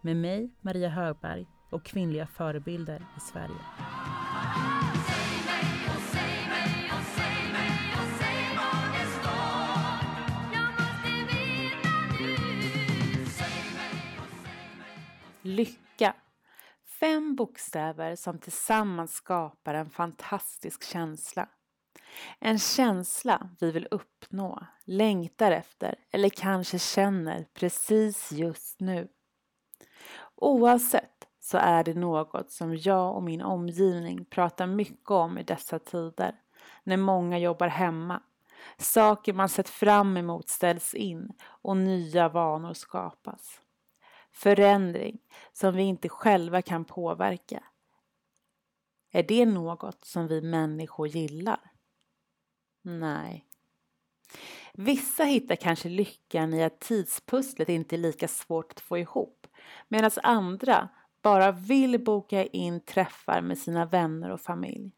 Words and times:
med 0.00 0.16
mig, 0.16 0.50
Maria 0.60 0.88
Högberg 0.88 1.46
och 1.70 1.84
kvinnliga 1.84 2.26
förebilder 2.26 3.06
i 3.16 3.20
Sverige. 3.20 3.56
Lycka. 15.42 16.14
Fem 17.00 17.36
bokstäver 17.36 18.16
som 18.16 18.38
tillsammans 18.38 19.12
skapar 19.14 19.74
en 19.74 19.90
fantastisk 19.90 20.84
känsla. 20.84 21.48
En 22.38 22.58
känsla 22.58 23.50
vi 23.60 23.70
vill 23.70 23.88
uppnå, 23.90 24.66
längtar 24.84 25.52
efter 25.52 25.94
eller 26.10 26.28
kanske 26.28 26.78
känner 26.78 27.46
precis 27.54 28.32
just 28.32 28.80
nu. 28.80 29.08
Oavsett 30.40 31.28
så 31.40 31.58
är 31.58 31.84
det 31.84 31.94
något 31.94 32.50
som 32.50 32.76
jag 32.76 33.16
och 33.16 33.22
min 33.22 33.42
omgivning 33.42 34.24
pratar 34.24 34.66
mycket 34.66 35.10
om 35.10 35.38
i 35.38 35.42
dessa 35.42 35.78
tider 35.78 36.34
när 36.84 36.96
många 36.96 37.38
jobbar 37.38 37.68
hemma. 37.68 38.22
Saker 38.76 39.32
man 39.32 39.48
sett 39.48 39.68
fram 39.68 40.16
emot 40.16 40.48
ställs 40.48 40.94
in 40.94 41.32
och 41.42 41.76
nya 41.76 42.28
vanor 42.28 42.72
skapas. 42.72 43.60
Förändring 44.32 45.18
som 45.52 45.74
vi 45.74 45.82
inte 45.82 46.08
själva 46.08 46.62
kan 46.62 46.84
påverka. 46.84 47.64
Är 49.12 49.22
det 49.22 49.46
något 49.46 50.04
som 50.04 50.26
vi 50.26 50.42
människor 50.42 51.08
gillar? 51.08 51.70
Nej. 52.82 53.44
Vissa 54.72 55.24
hittar 55.24 55.56
kanske 55.56 55.88
lyckan 55.88 56.54
i 56.54 56.64
att 56.64 56.80
tidspusslet 56.80 57.68
inte 57.68 57.96
är 57.96 57.98
lika 57.98 58.28
svårt 58.28 58.72
att 58.72 58.80
få 58.80 58.98
ihop 58.98 59.37
medan 59.88 60.10
andra 60.22 60.88
bara 61.22 61.52
vill 61.52 62.04
boka 62.04 62.44
in 62.44 62.80
träffar 62.80 63.40
med 63.40 63.58
sina 63.58 63.86
vänner 63.86 64.30
och 64.30 64.40
familj. 64.40 64.92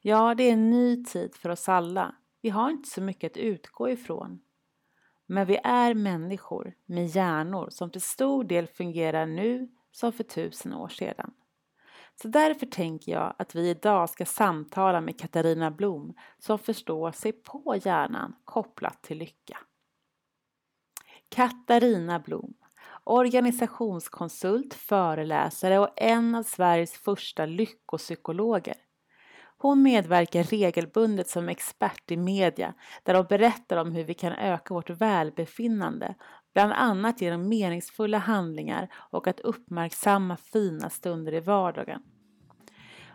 Ja, 0.00 0.34
det 0.34 0.42
är 0.42 0.52
en 0.52 0.70
ny 0.70 1.04
tid 1.04 1.34
för 1.34 1.50
oss 1.50 1.68
alla. 1.68 2.14
Vi 2.40 2.48
har 2.48 2.70
inte 2.70 2.88
så 2.88 3.02
mycket 3.02 3.32
att 3.32 3.36
utgå 3.36 3.90
ifrån. 3.90 4.40
Men 5.26 5.46
vi 5.46 5.58
är 5.64 5.94
människor 5.94 6.74
med 6.86 7.06
hjärnor 7.06 7.68
som 7.70 7.90
till 7.90 8.00
stor 8.00 8.44
del 8.44 8.66
fungerar 8.66 9.26
nu 9.26 9.68
som 9.92 10.12
för 10.12 10.24
tusen 10.24 10.74
år 10.74 10.88
sedan. 10.88 11.32
Så 12.22 12.28
därför 12.28 12.66
tänker 12.66 13.12
jag 13.12 13.34
att 13.38 13.54
vi 13.54 13.70
idag 13.70 14.10
ska 14.10 14.26
samtala 14.26 15.00
med 15.00 15.20
Katarina 15.20 15.70
Blom 15.70 16.14
som 16.38 16.58
förstår 16.58 17.12
sig 17.12 17.32
på 17.32 17.76
hjärnan 17.82 18.36
kopplat 18.44 19.02
till 19.02 19.18
lycka. 19.18 19.58
Katarina 21.28 22.18
Blom, 22.18 22.54
organisationskonsult, 23.04 24.74
föreläsare 24.74 25.78
och 25.78 25.88
en 25.96 26.34
av 26.34 26.42
Sveriges 26.42 26.92
första 26.92 27.46
lyckopsykologer. 27.46 28.74
Hon 29.58 29.82
medverkar 29.82 30.42
regelbundet 30.42 31.28
som 31.28 31.48
expert 31.48 32.10
i 32.10 32.16
media 32.16 32.74
där 33.02 33.14
hon 33.14 33.26
berättar 33.28 33.76
om 33.76 33.92
hur 33.92 34.04
vi 34.04 34.14
kan 34.14 34.32
öka 34.32 34.74
vårt 34.74 34.90
välbefinnande, 34.90 36.14
bland 36.52 36.72
annat 36.72 37.20
genom 37.20 37.48
meningsfulla 37.48 38.18
handlingar 38.18 38.88
och 38.94 39.26
att 39.26 39.40
uppmärksamma 39.40 40.36
fina 40.36 40.90
stunder 40.90 41.34
i 41.34 41.40
vardagen. 41.40 42.02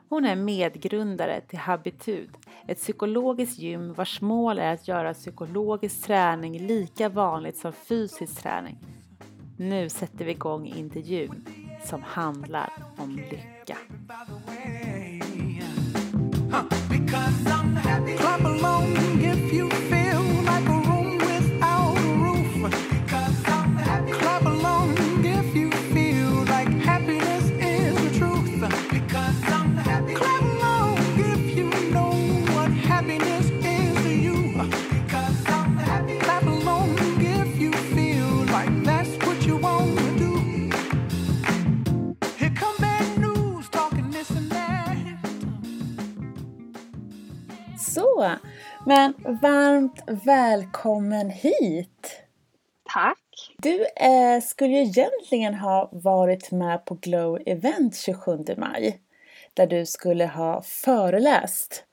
Hon 0.10 0.26
är 0.26 0.36
medgrundare 0.36 1.42
till 1.42 1.60
Habitud, 1.60 2.30
ett 2.68 2.78
psykologiskt 2.78 3.60
gym 3.60 3.94
vars 3.94 4.22
mål 4.22 4.60
är 4.60 4.74
att 4.74 4.88
göra 4.88 5.14
psykologisk 5.14 6.06
träning 6.06 6.68
lika 6.68 7.10
vanligt 7.10 7.58
som 7.58 7.74
fysisk 7.74 8.42
träning. 8.42 8.78
Nu 9.58 9.90
sätter 9.90 10.26
vi 10.26 10.32
igång 10.32 10.68
intervjun 10.68 11.46
som 11.84 12.02
handlar 12.04 12.74
om 12.98 13.16
lycka. 13.16 13.78
Så, 47.78 48.32
men 48.86 49.14
varmt 49.42 50.26
välkommen 50.26 51.30
hit! 51.30 52.22
Tack! 52.94 53.54
Du 53.58 53.86
eh, 53.86 54.42
skulle 54.42 54.72
ju 54.72 54.82
egentligen 54.82 55.54
ha 55.54 55.90
varit 55.94 56.52
med 56.52 56.86
på 56.86 56.96
Glow 56.96 57.40
Event 57.46 57.96
27 57.96 58.46
maj 58.58 59.02
där 59.54 59.68
du 59.68 59.86
skulle 59.86 60.26
ha 60.26 60.62
föreläst. 60.62 61.84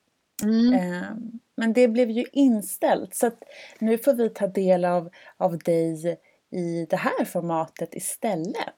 Mm. 0.42 0.74
Eh, 0.74 1.08
men 1.56 1.72
det 1.72 1.88
blev 1.88 2.10
ju 2.10 2.24
inställt 2.32 3.14
så 3.14 3.26
att 3.26 3.42
nu 3.78 3.98
får 3.98 4.12
vi 4.12 4.28
ta 4.28 4.46
del 4.46 4.84
av, 4.84 5.10
av 5.36 5.58
dig 5.58 6.18
i 6.50 6.86
det 6.90 6.96
här 6.96 7.24
formatet 7.24 7.94
istället. 7.94 8.74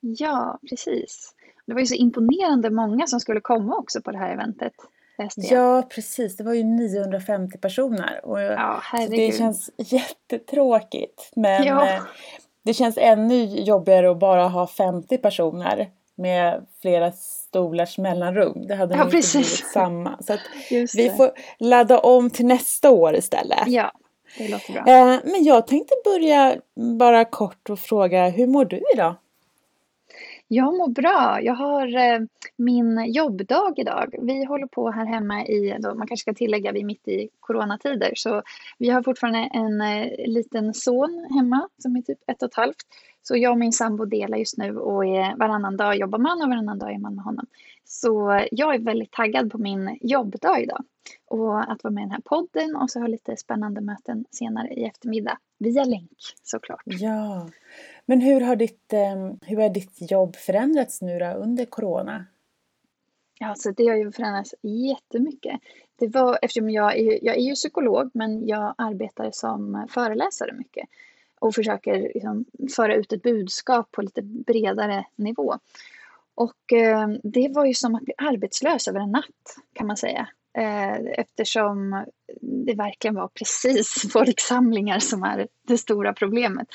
Ja, 0.00 0.58
precis. 0.70 1.34
Det 1.66 1.72
var 1.72 1.80
ju 1.80 1.86
så 1.86 1.94
imponerande 1.94 2.70
många 2.70 3.06
som 3.06 3.20
skulle 3.20 3.40
komma 3.40 3.76
också 3.76 4.02
på 4.02 4.12
det 4.12 4.18
här 4.18 4.32
eventet. 4.32 4.72
Ja, 5.36 5.82
precis. 5.82 6.36
Det 6.36 6.44
var 6.44 6.54
ju 6.54 6.64
950 6.64 7.58
personer. 7.58 8.20
Och 8.24 8.42
ja, 8.42 8.82
det 9.10 9.38
känns 9.38 9.70
jättetråkigt. 9.76 11.30
Men 11.36 11.64
ja. 11.64 11.88
Eh, 11.88 12.02
det 12.64 12.74
känns 12.74 12.98
ännu 12.98 13.44
jobbigare 13.44 14.10
att 14.10 14.18
bara 14.18 14.48
ha 14.48 14.66
50 14.66 15.18
personer 15.18 15.90
med 16.14 16.66
flera 16.82 17.12
stolars 17.12 17.98
mellanrum. 17.98 18.66
Det 18.66 18.74
hade 18.74 18.94
ja, 18.94 19.04
inte 19.04 19.10
blivit 19.10 19.64
samma. 19.72 20.18
Så 20.22 20.36
vi 20.96 21.10
får 21.16 21.30
ladda 21.58 21.98
om 21.98 22.30
till 22.30 22.46
nästa 22.46 22.90
år 22.90 23.16
istället. 23.16 23.66
Ja, 23.66 23.92
det 24.38 24.48
låter 24.48 24.72
bra. 24.72 24.82
Eh, 24.86 25.20
men 25.24 25.44
jag 25.44 25.66
tänkte 25.66 25.94
börja 26.04 26.56
bara 26.98 27.24
kort 27.24 27.70
och 27.70 27.78
fråga, 27.78 28.28
hur 28.28 28.46
mår 28.46 28.64
du 28.64 28.82
idag? 28.94 29.14
Jag 30.54 30.76
mår 30.76 30.88
bra. 30.88 31.38
Jag 31.42 31.54
har 31.54 31.96
eh, 31.96 32.20
min 32.56 33.12
jobbdag 33.12 33.74
idag. 33.76 34.14
Vi 34.22 34.44
håller 34.44 34.66
på 34.66 34.90
här 34.90 35.06
hemma 35.06 35.46
i, 35.46 35.76
då, 35.80 35.94
man 35.94 36.06
kanske 36.06 36.22
ska 36.22 36.34
tillägga, 36.34 36.72
vi 36.72 36.80
är 36.80 36.84
mitt 36.84 37.08
i 37.08 37.28
coronatider. 37.40 38.12
Så 38.14 38.42
vi 38.78 38.90
har 38.90 39.02
fortfarande 39.02 39.38
en 39.38 39.80
eh, 39.80 40.26
liten 40.26 40.74
son 40.74 41.26
hemma 41.34 41.68
som 41.78 41.96
är 41.96 42.02
typ 42.02 42.18
ett 42.26 42.42
och 42.42 42.48
ett 42.48 42.54
halvt. 42.54 42.76
Så 43.22 43.36
jag 43.36 43.52
och 43.52 43.58
min 43.58 43.72
sambo 43.72 44.04
delar 44.04 44.38
just 44.38 44.58
nu 44.58 44.76
och 44.76 45.04
är, 45.04 45.36
varannan 45.36 45.76
dag 45.76 45.96
jobbar 45.96 46.18
man 46.18 46.42
och 46.42 46.48
varannan 46.48 46.78
dag 46.78 46.92
är 46.92 46.98
man 46.98 47.14
med 47.14 47.24
honom. 47.24 47.46
Så 47.84 48.40
jag 48.50 48.74
är 48.74 48.78
väldigt 48.78 49.12
taggad 49.12 49.52
på 49.52 49.58
min 49.58 49.98
jobbdag 50.00 50.60
idag. 50.60 50.84
Och 51.26 51.72
att 51.72 51.84
vara 51.84 51.94
med 51.94 52.02
i 52.02 52.04
den 52.04 52.10
här 52.10 52.20
podden 52.24 52.76
och 52.76 52.90
så 52.90 53.00
ha 53.00 53.06
lite 53.06 53.36
spännande 53.36 53.80
möten 53.80 54.24
senare 54.30 54.68
i 54.68 54.84
eftermiddag. 54.84 55.38
Via 55.58 55.84
länk 55.84 56.18
såklart. 56.42 56.82
Ja. 56.84 57.48
Men 58.06 58.20
hur 58.20 58.40
har 58.40 58.56
ditt, 58.56 58.92
ehm, 58.92 59.38
hur 59.42 59.56
har 59.56 59.68
ditt 59.68 60.10
jobb 60.10 60.36
förändrats 60.36 61.02
nu 61.02 61.18
då 61.18 61.26
under 61.26 61.64
Corona? 61.64 62.26
Ja, 63.38 63.54
så 63.56 63.70
det 63.70 63.86
har 63.86 63.96
ju 63.96 64.12
förändrats 64.12 64.54
jättemycket. 64.62 65.60
Det 65.96 66.08
var, 66.08 66.38
eftersom 66.42 66.70
jag 66.70 66.98
är, 66.98 67.24
jag 67.24 67.36
är 67.36 67.40
ju 67.40 67.54
psykolog 67.54 68.10
men 68.14 68.46
jag 68.46 68.74
arbetar 68.78 69.30
som 69.32 69.86
föreläsare 69.90 70.52
mycket 70.52 70.88
och 71.38 71.54
försöker 71.54 72.00
liksom 72.00 72.44
föra 72.76 72.94
ut 72.94 73.12
ett 73.12 73.22
budskap 73.22 73.92
på 73.92 74.02
lite 74.02 74.22
bredare 74.22 75.04
nivå. 75.16 75.58
Och 76.34 76.72
eh, 76.72 77.08
det 77.22 77.48
var 77.48 77.64
ju 77.64 77.74
som 77.74 77.94
att 77.94 78.02
bli 78.02 78.14
arbetslös 78.16 78.88
över 78.88 79.00
en 79.00 79.10
natt 79.10 79.56
kan 79.72 79.86
man 79.86 79.96
säga. 79.96 80.28
Eh, 80.58 80.94
eftersom 80.94 82.04
det 82.42 82.74
verkligen 82.74 83.14
var 83.14 83.28
precis 83.28 84.06
folksamlingar 84.12 84.98
som 84.98 85.22
är 85.22 85.48
det 85.68 85.78
stora 85.78 86.12
problemet. 86.12 86.68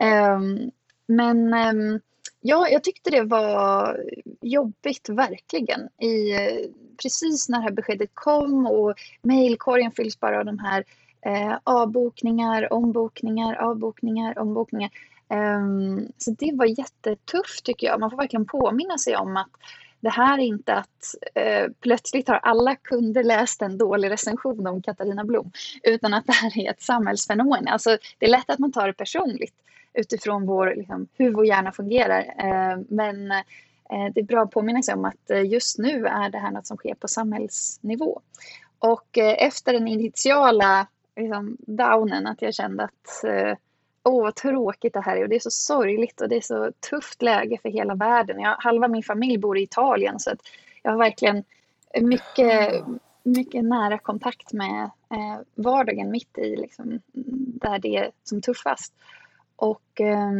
Ehm, 0.00 0.70
men 1.06 1.54
ehm, 1.54 2.00
Ja, 2.40 2.68
jag 2.68 2.84
tyckte 2.84 3.10
det 3.10 3.22
var 3.22 4.04
jobbigt, 4.40 5.08
verkligen. 5.08 5.88
I, 6.00 6.32
eh, 6.32 6.70
precis 7.02 7.48
när 7.48 7.58
det 7.58 7.64
här 7.64 7.70
beskedet 7.70 8.10
kom 8.14 8.66
och 8.66 8.94
mejlkorgen 9.22 9.92
fylls 9.92 10.20
bara 10.20 10.38
av 10.38 10.44
de 10.44 10.58
här 10.58 10.84
eh, 11.26 11.58
avbokningar, 11.64 12.72
ombokningar, 12.72 13.54
avbokningar, 13.54 14.38
ombokningar. 14.38 14.90
Um, 15.30 16.08
så 16.18 16.30
det 16.30 16.52
var 16.54 16.66
jättetufft 16.66 17.64
tycker 17.64 17.86
jag. 17.86 18.00
Man 18.00 18.10
får 18.10 18.16
verkligen 18.16 18.46
påminna 18.46 18.98
sig 18.98 19.16
om 19.16 19.36
att 19.36 19.50
det 20.00 20.10
här 20.10 20.38
är 20.38 20.42
inte 20.42 20.74
att 20.74 21.14
eh, 21.34 21.66
plötsligt 21.80 22.28
har 22.28 22.36
alla 22.36 22.76
kunder 22.76 23.24
läst 23.24 23.62
en 23.62 23.78
dålig 23.78 24.10
recension 24.10 24.66
om 24.66 24.82
Katarina 24.82 25.24
Blom, 25.24 25.52
utan 25.82 26.14
att 26.14 26.26
det 26.26 26.32
här 26.32 26.58
är 26.58 26.70
ett 26.70 26.82
samhällsfenomen. 26.82 27.68
Alltså, 27.68 27.98
det 28.18 28.26
är 28.26 28.30
lätt 28.30 28.50
att 28.50 28.58
man 28.58 28.72
tar 28.72 28.86
det 28.86 28.92
personligt 28.92 29.54
utifrån 29.94 30.46
vår, 30.46 30.74
liksom, 30.76 31.08
hur 31.16 31.32
vår 31.32 31.46
hjärna 31.46 31.72
fungerar. 31.72 32.20
Eh, 32.20 32.78
men 32.88 33.30
eh, 33.30 34.12
det 34.14 34.20
är 34.20 34.24
bra 34.24 34.42
att 34.42 34.50
påminna 34.50 34.82
sig 34.82 34.94
om 34.94 35.04
att 35.04 35.30
eh, 35.30 35.46
just 35.46 35.78
nu 35.78 36.06
är 36.06 36.30
det 36.30 36.38
här 36.38 36.50
något 36.50 36.66
som 36.66 36.76
sker 36.76 36.94
på 36.94 37.08
samhällsnivå. 37.08 38.20
Och 38.78 39.18
eh, 39.18 39.46
efter 39.46 39.72
den 39.72 39.88
initiala 39.88 40.86
liksom, 41.16 41.56
downen, 41.60 42.26
att 42.26 42.42
jag 42.42 42.54
kände 42.54 42.84
att 42.84 43.24
eh, 43.24 43.56
åh 44.02 44.22
vad 44.22 44.34
tråkigt 44.34 44.94
det 44.94 45.00
här 45.00 45.16
är 45.16 45.22
och 45.22 45.28
det 45.28 45.36
är 45.36 45.40
så 45.40 45.50
sorgligt 45.50 46.20
och 46.20 46.28
det 46.28 46.36
är 46.36 46.40
så 46.40 46.72
tufft 46.90 47.22
läge 47.22 47.58
för 47.62 47.68
hela 47.68 47.94
världen. 47.94 48.40
Jag, 48.40 48.56
halva 48.58 48.88
min 48.88 49.02
familj 49.02 49.38
bor 49.38 49.58
i 49.58 49.62
Italien 49.62 50.18
så 50.18 50.30
att 50.30 50.40
jag 50.82 50.90
har 50.90 50.98
verkligen 50.98 51.44
mycket, 52.00 52.84
mycket 53.22 53.64
nära 53.64 53.98
kontakt 53.98 54.52
med 54.52 54.82
eh, 54.84 55.40
vardagen 55.54 56.10
mitt 56.10 56.38
i 56.38 56.56
liksom, 56.56 57.00
där 57.60 57.78
det 57.78 57.96
är 57.96 58.10
som 58.24 58.40
tuffast. 58.40 58.94
Och 59.58 60.00
eh, 60.00 60.32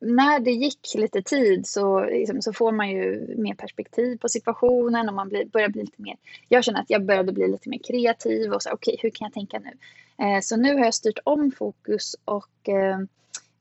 när 0.00 0.40
det 0.40 0.50
gick 0.50 0.94
lite 0.94 1.22
tid 1.22 1.66
så, 1.66 2.04
liksom, 2.04 2.42
så 2.42 2.52
får 2.52 2.72
man 2.72 2.90
ju 2.90 3.34
mer 3.38 3.54
perspektiv 3.54 4.18
på 4.18 4.28
situationen 4.28 5.08
och 5.08 5.14
man 5.14 5.28
blir, 5.28 5.44
börjar 5.44 5.68
bli 5.68 5.82
lite 5.82 6.02
mer... 6.02 6.16
Jag 6.48 6.64
känner 6.64 6.80
att 6.80 6.90
jag 6.90 7.04
började 7.04 7.32
bli 7.32 7.48
lite 7.48 7.68
mer 7.68 7.78
kreativ 7.78 8.52
och 8.52 8.62
så 8.62 8.70
okej, 8.72 8.94
okay, 8.94 9.02
hur 9.02 9.10
kan 9.10 9.26
jag 9.26 9.32
tänka 9.32 9.58
nu? 9.58 9.70
Eh, 10.24 10.40
så 10.40 10.56
nu 10.56 10.74
har 10.74 10.84
jag 10.84 10.94
styrt 10.94 11.18
om 11.24 11.52
fokus 11.52 12.16
och 12.24 12.68
eh, 12.68 12.98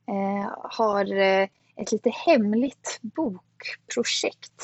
eh 0.08 0.50
har 0.64 1.18
eh, 1.18 1.48
ett 1.76 1.92
lite 1.92 2.10
hemligt 2.10 3.00
bokprojekt 3.02 4.64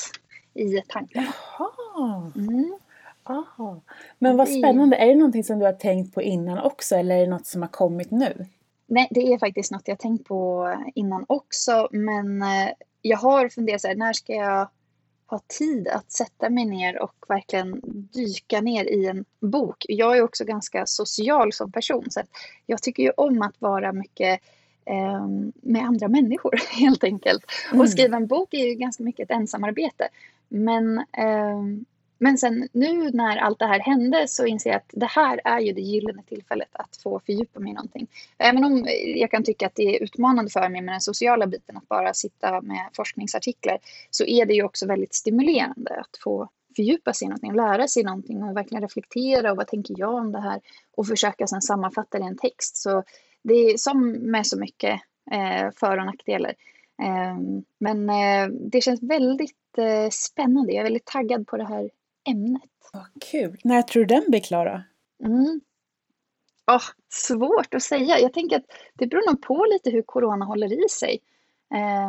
i 0.53 0.81
tankarna. 0.87 1.33
Jaha! 1.59 2.31
Mm. 2.35 2.77
Aha. 3.23 3.81
Men 4.19 4.37
vad 4.37 4.49
spännande, 4.49 4.97
är 4.97 5.07
det 5.07 5.15
någonting 5.15 5.43
som 5.43 5.59
du 5.59 5.65
har 5.65 5.73
tänkt 5.73 6.13
på 6.13 6.21
innan 6.21 6.59
också 6.59 6.95
eller 6.95 7.15
är 7.15 7.21
det 7.21 7.27
något 7.27 7.45
som 7.45 7.61
har 7.61 7.69
kommit 7.69 8.11
nu? 8.11 8.45
Nej, 8.87 9.07
det 9.11 9.33
är 9.33 9.37
faktiskt 9.37 9.71
något 9.71 9.87
jag 9.87 9.99
tänkt 9.99 10.27
på 10.27 10.73
innan 10.95 11.25
också, 11.27 11.87
men 11.91 12.41
eh, 12.41 12.69
jag 13.01 13.17
har 13.17 13.49
funderat 13.49 13.81
så 13.81 13.87
här, 13.87 13.95
när 13.95 14.13
ska 14.13 14.33
jag 14.33 14.69
ha 15.27 15.41
tid 15.47 15.87
att 15.87 16.11
sätta 16.11 16.49
mig 16.49 16.65
ner 16.65 17.01
och 17.01 17.25
verkligen 17.27 17.81
dyka 18.13 18.61
ner 18.61 18.85
i 18.85 19.05
en 19.05 19.25
bok. 19.39 19.85
Jag 19.87 20.17
är 20.17 20.21
också 20.21 20.45
ganska 20.45 20.85
social 20.85 21.53
som 21.53 21.71
person, 21.71 22.05
så 22.09 22.21
jag 22.65 22.81
tycker 22.81 23.03
ju 23.03 23.11
om 23.17 23.41
att 23.41 23.61
vara 23.61 23.93
mycket 23.93 24.41
eh, 24.85 25.27
med 25.61 25.83
andra 25.85 26.07
människor 26.07 26.55
helt 26.79 27.03
enkelt. 27.03 27.43
Mm. 27.69 27.81
Och 27.81 27.89
skriva 27.89 28.17
en 28.17 28.27
bok 28.27 28.53
är 28.53 28.65
ju 28.65 28.73
ganska 28.73 29.03
mycket 29.03 29.31
ett 29.31 29.37
ensamarbete. 29.37 30.07
Men 30.49 30.97
eh, 30.97 31.61
men 32.17 32.37
sen 32.37 32.67
nu 32.71 33.11
när 33.11 33.37
allt 33.37 33.59
det 33.59 33.65
här 33.65 33.79
hände 33.79 34.27
så 34.27 34.45
inser 34.45 34.69
jag 34.69 34.77
att 34.77 34.89
det 34.93 35.05
här 35.05 35.41
är 35.43 35.59
ju 35.59 35.73
det 35.73 35.81
gyllene 35.81 36.23
tillfället 36.23 36.69
att 36.71 36.97
få 37.03 37.21
fördjupa 37.25 37.59
mig 37.59 37.71
i 37.71 37.73
någonting. 37.73 38.07
Även 38.37 38.63
om 38.63 38.87
jag 39.15 39.31
kan 39.31 39.43
tycka 39.43 39.67
att 39.67 39.75
det 39.75 39.95
är 39.95 40.03
utmanande 40.03 40.51
för 40.51 40.69
mig 40.69 40.81
med 40.81 40.93
den 40.93 41.01
sociala 41.01 41.47
biten 41.47 41.77
att 41.77 41.87
bara 41.87 42.13
sitta 42.13 42.61
med 42.61 42.89
forskningsartiklar 42.93 43.77
så 44.09 44.25
är 44.25 44.45
det 44.45 44.53
ju 44.53 44.63
också 44.63 44.87
väldigt 44.87 45.15
stimulerande 45.15 45.99
att 45.99 46.17
få 46.23 46.49
fördjupa 46.75 47.13
sig 47.13 47.25
i 47.25 47.29
någonting, 47.29 47.55
lära 47.55 47.87
sig 47.87 48.03
någonting 48.03 48.43
och 48.43 48.57
verkligen 48.57 48.81
reflektera 48.81 49.51
och 49.51 49.57
vad 49.57 49.67
tänker 49.67 49.95
jag 49.97 50.13
om 50.13 50.31
det 50.31 50.41
här 50.41 50.61
och 50.97 51.07
försöka 51.07 51.47
sen 51.47 51.61
sammanfatta 51.61 52.19
det 52.19 52.23
i 52.23 52.27
en 52.27 52.37
text. 52.37 52.77
Så 52.77 53.03
det 53.43 53.53
är 53.53 53.77
som 53.77 54.11
med 54.11 54.47
så 54.47 54.59
mycket 54.59 55.01
eh, 55.31 55.71
för 55.75 55.97
och 55.97 56.05
nackdelar. 56.05 56.53
Eh, 57.01 57.37
men 57.79 58.09
eh, 58.09 58.47
det 58.47 58.81
känns 58.81 59.03
väldigt 59.03 59.77
eh, 59.77 60.09
spännande. 60.11 60.71
Jag 60.71 60.79
är 60.79 60.83
väldigt 60.83 61.05
taggad 61.05 61.47
på 61.47 61.57
det 61.57 61.65
här 61.65 61.89
ämnet. 62.25 62.71
Vad 62.93 63.23
kul! 63.31 63.59
När 63.63 63.81
tror 63.81 64.05
du 64.05 64.15
den 64.15 64.23
blir 64.27 64.39
klar 64.39 64.65
då? 64.65 64.81
Mm. 65.25 65.61
Oh, 66.71 66.83
svårt 67.09 67.73
att 67.73 67.83
säga. 67.83 68.19
Jag 68.19 68.33
tänker 68.33 68.55
att 68.55 68.65
det 68.93 69.07
beror 69.07 69.31
nog 69.31 69.41
på 69.41 69.65
lite 69.69 69.89
hur 69.89 70.01
corona 70.01 70.45
håller 70.45 70.85
i 70.85 70.89
sig. 70.89 71.19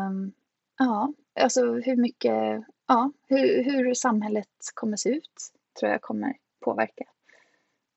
Um, 0.09 0.33
ja, 0.79 1.13
alltså 1.41 1.73
hur 1.73 1.97
mycket, 1.97 2.65
ja, 2.89 3.13
hur, 3.27 3.65
hur 3.65 3.95
samhället 3.95 4.49
kommer 4.75 4.97
se 4.97 5.09
ut 5.09 5.53
tror 5.81 5.93
jag 5.93 6.03
kommer 6.03 6.37
påverka. 6.61 7.05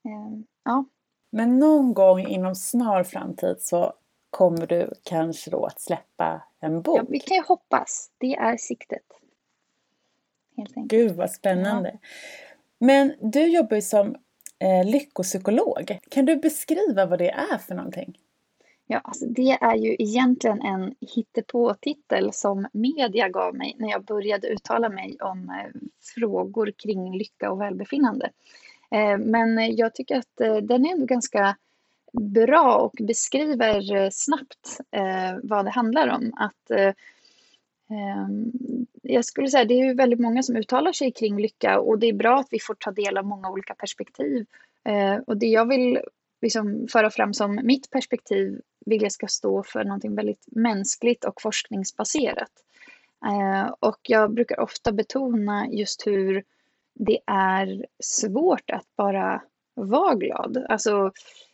Um, 0.06 0.45
ja. 0.63 0.86
Men 1.31 1.60
någon 1.60 1.94
gång 1.94 2.19
inom 2.19 2.56
snar 2.56 3.04
framtid 3.04 3.56
så 3.60 3.94
kommer 4.30 4.68
du 4.68 4.92
kanske 5.04 5.51
då 5.51 5.65
att 5.65 5.81
släppa 5.81 6.42
en 6.60 6.81
bok? 6.81 7.00
Ja, 7.00 7.06
vi 7.10 7.19
kan 7.19 7.38
ju 7.38 7.44
hoppas. 7.44 8.12
Det 8.18 8.36
är 8.36 8.57
siktet 8.57 9.04
helt 10.59 10.77
enkelt. 10.77 11.01
Gud 11.01 11.15
vad 11.15 11.31
spännande! 11.31 11.89
Ja. 11.94 12.00
Men 12.79 13.13
du 13.21 13.47
jobbar 13.47 13.75
ju 13.75 13.81
som 13.81 14.15
eh, 14.59 14.85
lyckopsykolog. 14.85 16.00
Kan 16.09 16.25
du 16.25 16.35
beskriva 16.35 17.06
vad 17.06 17.19
det 17.19 17.29
är 17.29 17.57
för 17.57 17.75
någonting? 17.75 18.17
Ja, 18.88 19.00
alltså 19.03 19.25
det 19.25 19.57
är 19.61 19.75
ju 19.75 19.95
egentligen 20.00 20.61
en 20.61 20.95
hittepå-titel 21.15 22.33
som 22.33 22.67
media 22.73 23.29
gav 23.29 23.56
mig 23.56 23.75
när 23.79 23.89
jag 23.89 24.03
började 24.03 24.47
uttala 24.47 24.89
mig 24.89 25.17
om 25.21 25.50
eh, 25.50 25.81
frågor 26.15 26.71
kring 26.77 27.17
lycka 27.17 27.51
och 27.51 27.62
välbefinnande. 27.62 28.29
Eh, 28.91 29.17
men 29.17 29.75
jag 29.75 29.95
tycker 29.95 30.17
att 30.17 30.41
eh, 30.41 30.55
den 30.55 30.85
är 30.85 30.91
ändå 30.91 31.05
ganska 31.05 31.57
bra 32.13 32.75
och 32.75 32.95
beskriver 33.00 34.09
snabbt 34.12 34.79
vad 35.44 35.65
det 35.65 35.71
handlar 35.71 36.07
om. 36.07 36.33
Att 36.38 36.95
Ehm, 37.89 38.51
jag 39.13 39.25
skulle 39.25 39.47
säga 39.47 39.65
det 39.65 39.73
är 39.73 39.85
ju 39.85 39.94
väldigt 39.94 40.19
många 40.19 40.44
som 40.44 40.56
uttalar 40.56 40.94
sig 40.94 41.11
kring 41.11 41.41
lycka 41.41 41.79
och 41.79 42.00
det 42.00 42.07
är 42.07 42.13
bra 42.13 42.39
att 42.39 42.47
vi 42.51 42.59
får 42.59 42.73
ta 42.73 42.91
del 42.91 43.17
av 43.17 43.25
många 43.25 43.51
olika 43.51 43.75
perspektiv. 43.75 44.45
Eh, 44.85 45.15
och 45.27 45.38
det 45.38 45.45
jag 45.45 45.67
vill 45.67 46.00
liksom 46.41 46.88
föra 46.91 47.10
fram 47.10 47.34
som 47.34 47.60
mitt 47.63 47.89
perspektiv 47.89 48.62
vill 48.86 49.01
jag 49.01 49.12
ska 49.12 49.27
stå 49.27 49.63
för 49.63 49.84
någonting 49.84 50.15
väldigt 50.15 50.45
mänskligt 50.48 51.25
och 51.25 51.41
forskningsbaserat. 51.41 52.51
Eh, 53.25 53.74
och 53.79 54.00
jag 54.01 54.34
brukar 54.34 54.60
ofta 54.60 54.91
betona 54.91 55.67
just 55.72 56.07
hur 56.07 56.43
det 56.93 57.19
är 57.25 57.86
svårt 58.03 58.69
att 58.72 58.95
bara 58.98 59.41
vara 59.74 60.15
glad. 60.15 60.65
Alltså, 60.69 61.12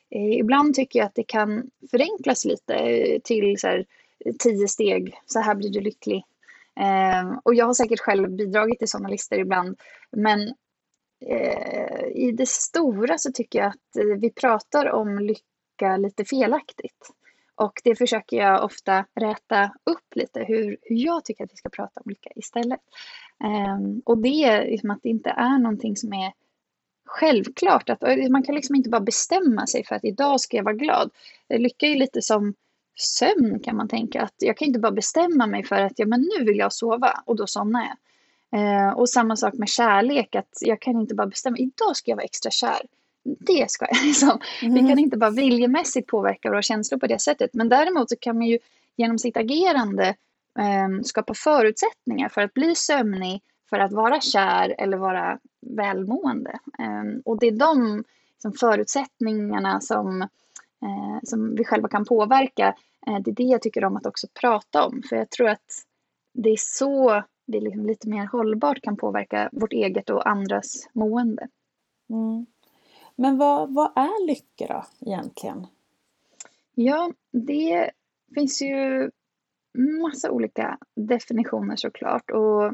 eh, 0.09 0.39
ibland 0.39 0.75
tycker 0.75 0.99
jag 0.99 1.05
att 1.05 1.15
det 1.15 1.23
kan 1.23 1.71
förenklas 1.91 2.45
lite 2.45 3.19
till 3.23 3.59
så 3.59 3.67
här, 3.67 3.85
tio 4.39 4.67
steg, 4.67 5.13
så 5.25 5.39
här 5.39 5.55
blir 5.55 5.69
du 5.69 5.81
lycklig. 5.81 6.23
Eh, 6.79 7.37
och 7.43 7.55
jag 7.55 7.65
har 7.65 7.73
säkert 7.73 7.99
själv 7.99 8.29
bidragit 8.29 8.79
till 8.79 8.89
sådana 8.89 9.09
listor 9.09 9.39
ibland. 9.39 9.79
Men 10.11 10.53
eh, 11.25 12.05
i 12.15 12.31
det 12.37 12.49
stora 12.49 13.17
så 13.17 13.31
tycker 13.31 13.59
jag 13.59 13.67
att 13.67 13.97
eh, 13.97 14.19
vi 14.19 14.31
pratar 14.31 14.91
om 14.91 15.19
lycka 15.19 15.97
lite 15.97 16.25
felaktigt. 16.25 17.09
Och 17.55 17.81
det 17.83 17.95
försöker 17.95 18.37
jag 18.37 18.63
ofta 18.63 19.05
räta 19.19 19.71
upp 19.83 20.15
lite, 20.15 20.39
hur, 20.43 20.77
hur 20.81 20.95
jag 20.95 21.25
tycker 21.25 21.43
att 21.43 21.51
vi 21.51 21.57
ska 21.57 21.69
prata 21.69 22.01
om 22.05 22.09
lycka 22.09 22.29
istället. 22.35 22.79
Um, 23.43 24.01
och 24.05 24.17
det 24.17 24.43
är 24.43 24.65
liksom 24.65 24.91
att 24.91 25.03
det 25.03 25.09
inte 25.09 25.29
är 25.29 25.59
någonting 25.59 25.95
som 25.95 26.13
är 26.13 26.33
självklart. 27.05 27.89
Att, 27.89 28.01
man 28.29 28.43
kan 28.43 28.55
liksom 28.55 28.75
inte 28.75 28.89
bara 28.89 29.01
bestämma 29.01 29.67
sig 29.67 29.83
för 29.83 29.95
att 29.95 30.03
idag 30.05 30.41
ska 30.41 30.57
jag 30.57 30.63
vara 30.63 30.75
glad. 30.75 31.11
Lycka 31.49 31.85
är 31.85 31.95
lite 31.95 32.21
som 32.21 32.53
sömn 32.95 33.59
kan 33.59 33.75
man 33.75 33.87
tänka. 33.87 34.21
Att 34.21 34.33
jag 34.37 34.57
kan 34.57 34.67
inte 34.67 34.79
bara 34.79 34.91
bestämma 34.91 35.47
mig 35.47 35.63
för 35.63 35.75
att 35.75 35.99
ja, 35.99 36.05
men 36.05 36.21
nu 36.21 36.45
vill 36.45 36.57
jag 36.57 36.73
sova 36.73 37.23
och 37.25 37.35
då 37.35 37.47
somnar 37.47 37.81
jag. 37.81 37.97
Eh, 38.55 38.89
och 38.89 39.09
samma 39.09 39.35
sak 39.35 39.53
med 39.53 39.69
kärlek, 39.69 40.35
att 40.35 40.57
jag 40.61 40.81
kan 40.81 41.01
inte 41.01 41.15
bara 41.15 41.27
bestämma, 41.27 41.57
idag 41.57 41.95
ska 41.95 42.11
jag 42.11 42.15
vara 42.15 42.25
extra 42.25 42.51
kär. 42.51 42.81
Det 43.23 43.71
ska 43.71 43.85
jag 43.85 43.97
liksom. 44.05 44.39
Mm. 44.61 44.73
Vi 44.73 44.89
kan 44.89 44.99
inte 44.99 45.17
bara 45.17 45.29
viljemässigt 45.29 46.07
påverka 46.07 46.49
våra 46.49 46.61
känslor 46.61 46.99
på 46.99 47.07
det 47.07 47.21
sättet. 47.21 47.53
Men 47.53 47.69
däremot 47.69 48.09
så 48.09 48.15
kan 48.15 48.37
man 48.37 48.47
ju 48.47 48.59
genom 48.95 49.19
sitt 49.19 49.37
agerande 49.37 50.07
eh, 50.59 51.01
skapa 51.03 51.33
förutsättningar 51.33 52.29
för 52.29 52.41
att 52.41 52.53
bli 52.53 52.75
sömnig, 52.75 53.41
för 53.69 53.79
att 53.79 53.91
vara 53.91 54.21
kär 54.21 54.75
eller 54.77 54.97
vara 54.97 55.39
välmående. 55.61 56.59
Eh, 56.79 57.19
och 57.25 57.39
det 57.39 57.47
är 57.47 57.51
de 57.51 58.03
liksom, 58.33 58.53
förutsättningarna 58.53 59.81
som 59.81 60.27
som 61.23 61.55
vi 61.55 61.63
själva 61.63 61.87
kan 61.87 62.05
påverka. 62.05 62.75
Eh, 63.07 63.19
det 63.19 63.31
är 63.31 63.35
det 63.35 63.43
jag 63.43 63.61
tycker 63.61 63.85
om 63.85 63.97
att 63.97 64.05
också 64.05 64.27
prata 64.41 64.85
om. 64.85 65.01
För 65.09 65.15
jag 65.15 65.29
tror 65.29 65.49
att 65.49 65.83
det 66.33 66.49
är 66.49 66.59
så 66.59 67.23
vi 67.47 67.59
liksom 67.59 67.85
lite 67.85 68.09
mer 68.09 68.25
hållbart 68.25 68.81
kan 68.81 68.97
påverka 68.97 69.49
vårt 69.51 69.73
eget 69.73 70.09
och 70.09 70.29
andras 70.29 70.89
mående. 70.93 71.47
Mm. 72.09 72.45
Men 73.15 73.37
vad, 73.37 73.73
vad 73.73 73.91
är 73.97 74.27
lycka 74.27 74.67
då 74.67 74.85
egentligen? 75.01 75.67
Ja, 76.75 77.11
det 77.31 77.91
finns 78.35 78.61
ju 78.61 79.11
massa 80.01 80.31
olika 80.31 80.77
definitioner 80.95 81.75
såklart. 81.75 82.31
Och 82.31 82.65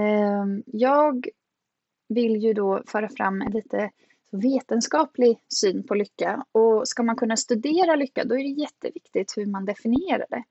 eh, 0.00 0.44
jag 0.66 1.28
vill 2.08 2.36
ju 2.36 2.52
då 2.52 2.82
föra 2.86 3.08
fram 3.08 3.42
en 3.42 3.52
lite 3.52 3.90
vetenskaplig 4.34 5.38
syn 5.48 5.86
på 5.86 5.94
lycka. 5.94 6.44
Och 6.52 6.88
ska 6.88 7.02
man 7.02 7.16
kunna 7.16 7.36
studera 7.36 7.96
lycka, 7.96 8.24
då 8.24 8.34
är 8.34 8.42
det 8.42 8.60
jätteviktigt 8.60 9.32
hur 9.36 9.46
man 9.46 9.64
definierar 9.64 10.26
det. 10.30 10.42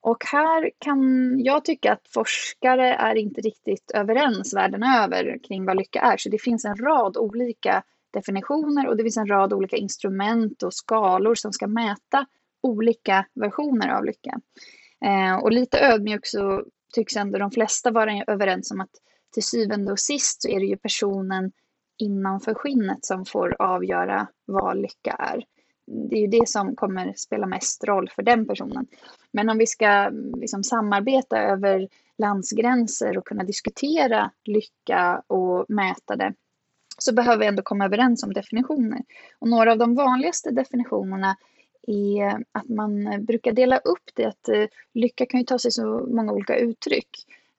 Och 0.00 0.24
här 0.24 0.70
kan 0.78 1.00
jag 1.40 1.64
tycka 1.64 1.92
att 1.92 2.08
forskare 2.08 2.94
är 2.94 3.14
inte 3.14 3.40
riktigt 3.40 3.90
överens 3.90 4.54
världen 4.54 4.82
över 4.82 5.38
kring 5.48 5.64
vad 5.64 5.76
lycka 5.76 6.00
är. 6.00 6.16
Så 6.16 6.28
det 6.28 6.38
finns 6.38 6.64
en 6.64 6.76
rad 6.76 7.16
olika 7.16 7.82
definitioner 8.10 8.88
och 8.88 8.96
det 8.96 9.02
finns 9.02 9.16
en 9.16 9.26
rad 9.26 9.52
olika 9.52 9.76
instrument 9.76 10.62
och 10.62 10.74
skalor 10.74 11.34
som 11.34 11.52
ska 11.52 11.66
mäta 11.66 12.26
olika 12.62 13.26
versioner 13.34 13.88
av 13.88 14.04
lycka. 14.04 14.40
Eh, 15.04 15.36
och 15.36 15.52
lite 15.52 15.80
ödmjuk 15.80 16.26
så 16.26 16.64
tycks 16.94 17.16
ändå 17.16 17.38
de 17.38 17.50
flesta 17.50 17.90
vara 17.90 18.24
överens 18.26 18.70
om 18.70 18.80
att 18.80 18.90
till 19.34 19.42
syvende 19.42 19.92
och 19.92 19.98
sist 19.98 20.42
så 20.42 20.48
är 20.48 20.60
det 20.60 20.66
ju 20.66 20.76
personen 20.76 21.52
innanför 21.98 22.54
skinnet 22.54 23.04
som 23.04 23.24
får 23.24 23.56
avgöra 23.58 24.26
vad 24.44 24.76
lycka 24.76 25.10
är. 25.12 25.44
Det 25.86 26.16
är 26.16 26.20
ju 26.20 26.26
det 26.26 26.48
som 26.48 26.76
kommer 26.76 27.12
spela 27.16 27.46
mest 27.46 27.84
roll 27.84 28.10
för 28.14 28.22
den 28.22 28.46
personen. 28.46 28.86
Men 29.32 29.48
om 29.48 29.58
vi 29.58 29.66
ska 29.66 30.10
liksom 30.36 30.64
samarbeta 30.64 31.38
över 31.38 31.88
landsgränser 32.18 33.18
och 33.18 33.26
kunna 33.26 33.44
diskutera 33.44 34.30
lycka 34.44 35.22
och 35.26 35.66
mäta 35.68 36.16
det 36.16 36.34
så 36.98 37.14
behöver 37.14 37.38
vi 37.38 37.46
ändå 37.46 37.62
komma 37.62 37.84
överens 37.84 38.22
om 38.22 38.32
definitioner. 38.32 39.00
Och 39.38 39.48
några 39.48 39.72
av 39.72 39.78
de 39.78 39.94
vanligaste 39.94 40.50
definitionerna 40.50 41.36
är 41.86 42.44
att 42.52 42.68
man 42.68 43.24
brukar 43.24 43.52
dela 43.52 43.78
upp 43.78 44.10
det, 44.14 44.24
att 44.24 44.48
eh, 44.48 44.64
lycka 44.94 45.26
kan 45.26 45.40
ju 45.40 45.46
ta 45.46 45.58
sig 45.58 45.70
så 45.70 46.06
många 46.10 46.32
olika 46.32 46.56
uttryck. 46.56 47.08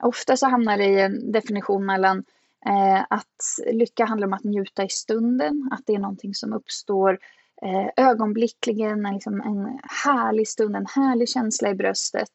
Ofta 0.03 0.37
så 0.37 0.47
hamnar 0.47 0.77
det 0.77 0.85
i 0.85 1.01
en 1.01 1.31
definition 1.31 1.85
mellan 1.85 2.23
Eh, 2.65 3.05
att 3.09 3.59
lycka 3.73 4.05
handlar 4.05 4.27
om 4.27 4.33
att 4.33 4.43
njuta 4.43 4.83
i 4.83 4.89
stunden, 4.89 5.69
att 5.71 5.81
det 5.85 5.93
är 5.93 5.99
någonting 5.99 6.33
som 6.33 6.53
uppstår 6.53 7.19
eh, 7.61 8.05
ögonblickligen, 8.05 9.03
liksom 9.13 9.41
en 9.41 9.79
härlig 10.05 10.47
stund, 10.47 10.75
en 10.75 10.85
härlig 10.85 11.29
känsla 11.29 11.69
i 11.69 11.75
bröstet. 11.75 12.29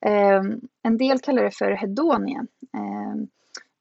Ehm, 0.00 0.60
en 0.82 0.98
del 0.98 1.18
kallar 1.18 1.42
det 1.42 1.50
för 1.50 1.70
hedonia 1.70 2.46
ehm, 2.76 3.28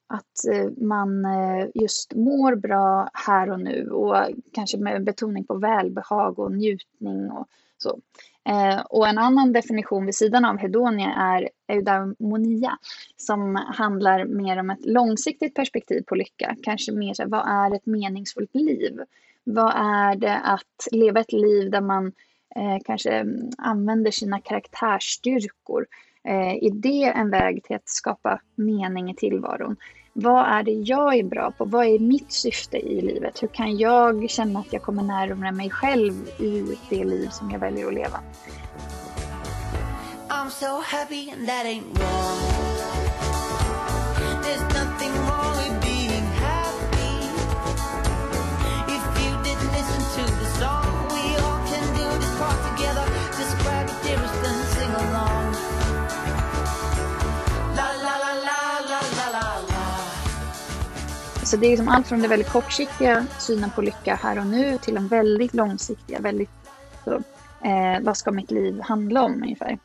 att 0.08 0.46
eh, 0.54 0.70
man 0.78 1.26
eh, 1.26 1.68
just 1.74 2.14
mår 2.14 2.56
bra 2.56 3.10
här 3.14 3.52
och 3.52 3.60
nu 3.60 3.90
och 3.90 4.16
kanske 4.54 4.78
med 4.78 5.04
betoning 5.04 5.44
på 5.44 5.56
välbehag 5.56 6.40
och 6.40 6.52
njutning 6.52 7.32
och 7.32 7.48
så. 7.78 8.00
Eh, 8.50 8.80
och 8.80 9.08
en 9.08 9.18
annan 9.18 9.54
definition 9.54 10.06
vid 10.06 10.16
sidan 10.16 10.46
av 10.46 10.58
hedonia 10.58 11.14
är 11.14 11.50
eudaimonia 11.68 12.78
som 13.18 13.56
handlar 13.56 14.26
mer 14.26 14.58
om 14.58 14.70
ett 14.70 14.86
långsiktigt 14.86 15.56
perspektiv 15.56 16.02
på 16.02 16.16
lycka. 16.16 16.56
Kanske 16.64 16.92
mer 16.92 17.14
så 17.14 17.24
vad 17.28 17.48
är 17.48 17.76
ett 17.76 17.86
meningsfullt 17.86 18.56
liv? 18.56 19.00
Vad 19.44 19.74
är 19.76 20.16
det 20.16 20.38
att 20.38 20.88
leva 20.92 21.20
ett 21.20 21.34
liv 21.34 21.72
där 21.72 21.82
man 21.82 22.12
eh, 22.56 22.78
kanske 22.86 23.26
använder 23.58 24.12
sina 24.12 24.40
karaktärsstyrkor? 24.40 25.88
Eh, 26.24 26.54
är 26.54 26.72
det 26.72 27.04
en 27.04 27.30
väg 27.30 27.64
till 27.64 27.76
att 27.76 27.90
skapa 27.90 28.42
mening 28.56 29.12
i 29.12 29.16
tillvaron? 29.16 29.78
Vad 30.14 30.46
är 30.46 30.64
det 30.64 30.72
jag 30.72 31.18
är 31.18 31.24
bra 31.24 31.52
på? 31.52 31.66
Vad 31.66 31.86
är 31.86 32.00
mitt 32.00 32.32
syfte 32.32 32.78
i 32.78 33.02
livet? 33.02 33.44
Hur 33.44 33.48
kan 33.48 33.78
jag 33.78 34.30
känna 34.30 34.60
att 34.60 34.74
jag 34.74 34.82
kommer 34.82 35.04
närmare 35.04 35.52
mig 35.52 35.70
själv 35.70 36.28
i 36.40 36.78
det 36.90 37.04
liv 37.04 37.30
som 37.30 37.52
jag 37.52 37.60
väljer 37.60 37.88
att 37.88 37.94
leva? 37.94 38.20
I'm 40.30 40.50
so 40.50 40.82
happy 40.82 41.32
and 41.32 41.48
that 41.48 41.66
ain't 41.66 41.84
wrong 41.94 43.11
Alltså 61.52 61.62
det 61.62 61.68
är 61.68 61.72
liksom 61.72 61.88
allt 61.88 62.08
från 62.08 62.20
den 62.20 62.30
väldigt 62.30 62.50
kortsiktiga 62.50 63.26
synen 63.40 63.70
på 63.70 63.82
lycka 63.82 64.16
här 64.16 64.40
och 64.40 64.48
nu 64.48 64.78
till 64.78 64.94
den 64.94 65.08
väldigt 65.08 65.54
långsiktiga, 65.54 66.20
väldigt 66.20 66.50
så, 67.04 67.14
eh, 67.68 68.02
vad 68.02 68.18
ska 68.18 68.32
mitt 68.32 68.52
liv 68.52 68.82
handla 68.82 69.24
om 69.24 69.44
ungefär. 69.44 69.80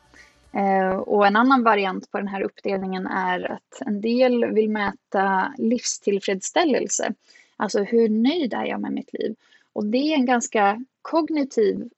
Eh, 0.51 0.97
och 0.97 1.27
en 1.27 1.35
annan 1.35 1.63
variant 1.63 2.11
på 2.11 2.17
den 2.17 2.27
här 2.27 2.41
uppdelningen 2.41 3.07
är 3.07 3.51
att 3.51 3.81
en 3.87 4.01
del 4.01 4.45
vill 4.45 4.69
mäta 4.69 5.53
livstillfredsställelse. 5.57 7.13
Alltså 7.57 7.83
hur 7.83 8.09
nöjd 8.09 8.53
är 8.53 8.65
jag 8.65 8.81
med 8.81 8.91
mitt 8.91 9.13
liv? 9.13 9.35
Och 9.73 9.85
det 9.85 9.97
är 9.97 10.15
en 10.15 10.25
ganska 10.25 10.85
kognitiv 11.01 11.89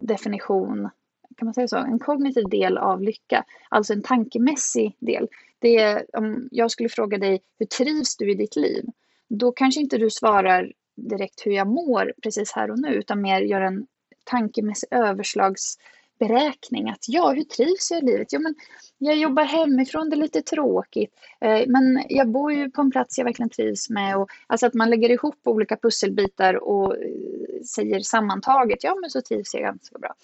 definition, 0.00 0.90
kan 1.36 1.46
man 1.46 1.54
säga 1.54 1.68
så? 1.68 1.76
En 1.76 1.98
kognitiv 1.98 2.48
del 2.48 2.78
av 2.78 3.02
lycka, 3.02 3.44
alltså 3.68 3.92
en 3.92 4.02
tankemässig 4.02 4.96
del. 4.98 5.28
Det 5.62 5.76
är, 5.76 6.06
om 6.12 6.48
jag 6.50 6.70
skulle 6.70 6.88
fråga 6.88 7.18
dig, 7.18 7.42
hur 7.58 7.66
trivs 7.66 8.16
du 8.16 8.30
i 8.30 8.34
ditt 8.34 8.56
liv? 8.56 8.84
Då 9.28 9.52
kanske 9.52 9.80
inte 9.80 9.98
du 9.98 10.10
svarar 10.10 10.72
direkt 10.96 11.46
hur 11.46 11.52
jag 11.52 11.66
mår 11.66 12.12
precis 12.22 12.52
här 12.52 12.70
och 12.70 12.78
nu, 12.78 12.88
utan 12.88 13.20
mer 13.20 13.40
gör 13.40 13.60
en 13.60 13.86
tankemässig 14.24 14.88
överslagsberäkning. 14.90 16.90
Att 16.90 17.04
ja, 17.08 17.32
hur 17.32 17.44
trivs 17.44 17.90
jag 17.90 18.02
i 18.02 18.06
livet? 18.06 18.28
Jo, 18.32 18.40
men 18.40 18.54
jag 18.98 19.16
jobbar 19.16 19.44
hemifrån, 19.44 20.10
det 20.10 20.16
är 20.16 20.18
lite 20.18 20.42
tråkigt. 20.42 21.14
Eh, 21.40 21.62
men 21.66 22.04
jag 22.08 22.28
bor 22.28 22.52
ju 22.52 22.70
på 22.70 22.80
en 22.80 22.90
plats 22.90 23.18
jag 23.18 23.24
verkligen 23.24 23.50
trivs 23.50 23.90
med. 23.90 24.16
Och, 24.16 24.30
alltså 24.46 24.66
att 24.66 24.74
man 24.74 24.90
lägger 24.90 25.10
ihop 25.10 25.38
olika 25.44 25.76
pusselbitar 25.76 26.54
och 26.54 26.96
eh, 26.96 27.62
säger 27.74 28.00
sammantaget, 28.00 28.84
ja 28.84 28.94
men 29.00 29.10
så 29.10 29.22
trivs 29.22 29.54
jag 29.54 29.62
ganska 29.62 29.98
bra. 29.98 30.14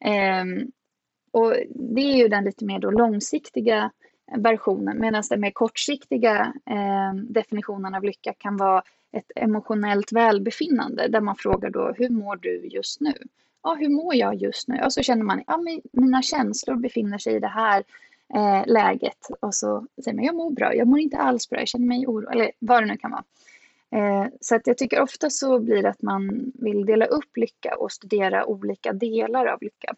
Ehm, 0.00 0.70
och 1.30 1.54
det 1.74 2.00
är 2.00 2.16
ju 2.16 2.28
den 2.28 2.44
lite 2.44 2.64
mer 2.64 2.78
då 2.78 2.90
långsiktiga 2.90 3.90
versionen 4.36 5.00
medan 5.00 5.22
den 5.30 5.40
mer 5.40 5.50
kortsiktiga 5.50 6.52
eh, 6.66 7.14
definitionen 7.14 7.94
av 7.94 8.04
lycka 8.04 8.32
kan 8.38 8.56
vara 8.56 8.82
ett 9.12 9.32
emotionellt 9.36 10.12
välbefinnande 10.12 11.08
där 11.08 11.20
man 11.20 11.36
frågar 11.36 11.70
då 11.70 11.94
hur 11.96 12.08
mår 12.08 12.36
du 12.36 12.66
just 12.66 13.00
nu? 13.00 13.14
Ja, 13.62 13.74
hur 13.74 13.88
mår 13.88 14.14
jag 14.14 14.34
just 14.34 14.68
nu? 14.68 14.80
Och 14.84 14.92
så 14.92 15.02
känner 15.02 15.24
man 15.24 15.42
ja, 15.46 15.60
mina 15.92 16.22
känslor 16.22 16.76
befinner 16.76 17.18
sig 17.18 17.34
i 17.34 17.40
det 17.40 17.48
här 17.48 17.84
eh, 18.34 18.66
läget 18.66 19.28
och 19.40 19.54
så 19.54 19.86
säger 20.04 20.14
man 20.16 20.24
jag 20.24 20.34
mår 20.34 20.50
bra, 20.50 20.74
jag 20.74 20.88
mår 20.88 20.98
inte 20.98 21.18
alls 21.18 21.50
bra, 21.50 21.58
jag 21.58 21.68
känner 21.68 21.86
mig 21.86 22.06
orolig 22.06 22.32
eller 22.32 22.50
vad 22.58 22.82
det 22.82 22.86
nu 22.86 22.96
kan 22.96 23.10
vara. 23.10 23.24
Eh, 23.92 24.26
så 24.40 24.54
att 24.54 24.66
jag 24.66 24.78
tycker 24.78 25.00
ofta 25.00 25.30
så 25.30 25.58
blir 25.58 25.82
det 25.82 25.88
att 25.88 26.02
man 26.02 26.52
vill 26.54 26.86
dela 26.86 27.06
upp 27.06 27.36
lycka 27.36 27.76
och 27.76 27.92
studera 27.92 28.46
olika 28.46 28.92
delar 28.92 29.46
av 29.46 29.62
lycka. 29.62 29.94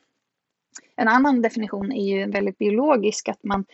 En 0.96 1.08
annan 1.08 1.42
definition 1.42 1.92
är 1.92 2.04
ju 2.04 2.30
väldigt 2.30 2.58
biologisk, 2.58 3.28
att 3.28 3.44
man 3.44 3.64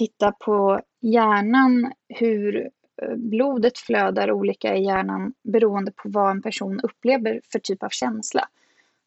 titta 0.00 0.32
på 0.32 0.80
hjärnan, 1.00 1.92
hur 2.08 2.70
eh, 3.02 3.16
blodet 3.16 3.78
flödar 3.78 4.32
olika 4.32 4.76
i 4.76 4.84
hjärnan 4.84 5.34
beroende 5.42 5.92
på 5.92 6.08
vad 6.08 6.30
en 6.30 6.42
person 6.42 6.80
upplever 6.80 7.40
för 7.52 7.58
typ 7.58 7.82
av 7.82 7.88
känsla 7.88 8.48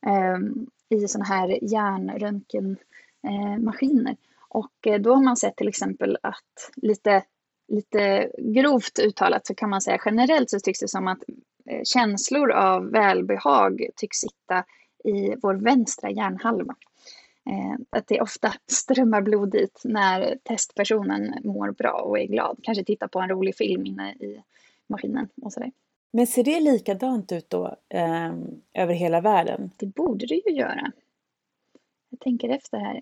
ehm, 0.06 0.68
i 0.90 1.08
sådana 1.08 1.26
här 1.26 1.60
hjärnröntgenmaskiner. 1.62 4.12
Eh, 4.12 4.18
Och 4.50 4.88
eh, 4.88 5.02
då 5.02 5.14
har 5.14 5.24
man 5.24 5.38
sett 5.38 5.56
till 5.56 5.68
exempel 5.68 6.18
att 6.24 6.72
lite, 6.76 7.24
lite 7.68 8.30
grovt 8.38 9.00
uttalat 9.00 9.48
så 9.48 9.56
kan 9.56 9.70
man 9.70 9.82
säga 9.82 10.02
generellt 10.06 10.50
så 10.50 10.60
tycks 10.60 10.80
det 10.80 10.88
som 10.88 11.08
att 11.08 11.24
känslor 11.84 12.52
av 12.52 12.92
välbehag 12.92 13.88
tycks 13.96 14.18
sitta 14.18 14.64
i 15.04 15.36
vår 15.42 15.56
vänstra 15.56 16.10
hjärnhalva. 16.10 16.76
Eh, 17.50 17.76
att 17.90 18.08
det 18.08 18.22
ofta 18.22 18.54
strömmar 18.72 19.22
blod 19.22 19.52
dit 19.52 19.82
när 19.84 20.38
testpersonen 20.44 21.34
mår 21.44 21.72
bra 21.72 21.92
och 21.92 22.20
är 22.20 22.26
glad. 22.26 22.60
Kanske 22.64 22.84
tittar 22.84 23.08
på 23.08 23.20
en 23.20 23.30
rolig 23.30 23.56
film 23.58 23.86
inne 23.86 24.12
i 24.14 24.44
maskinen 24.90 25.30
och 25.42 25.54
sådär. 25.54 25.72
Men 26.14 26.28
ser 26.28 26.44
det 26.44 26.60
likadant 26.60 27.32
ut 27.32 27.50
då 27.50 27.76
eh, 27.90 28.34
över 28.74 28.94
hela 28.94 29.22
världen? 29.22 29.72
Det 29.78 29.86
borde 29.86 30.26
det 30.26 30.42
ju 30.46 30.56
göra. 30.56 30.92
Jag 32.10 32.20
tänker 32.20 32.50
efter 32.50 32.78
här. 32.78 32.96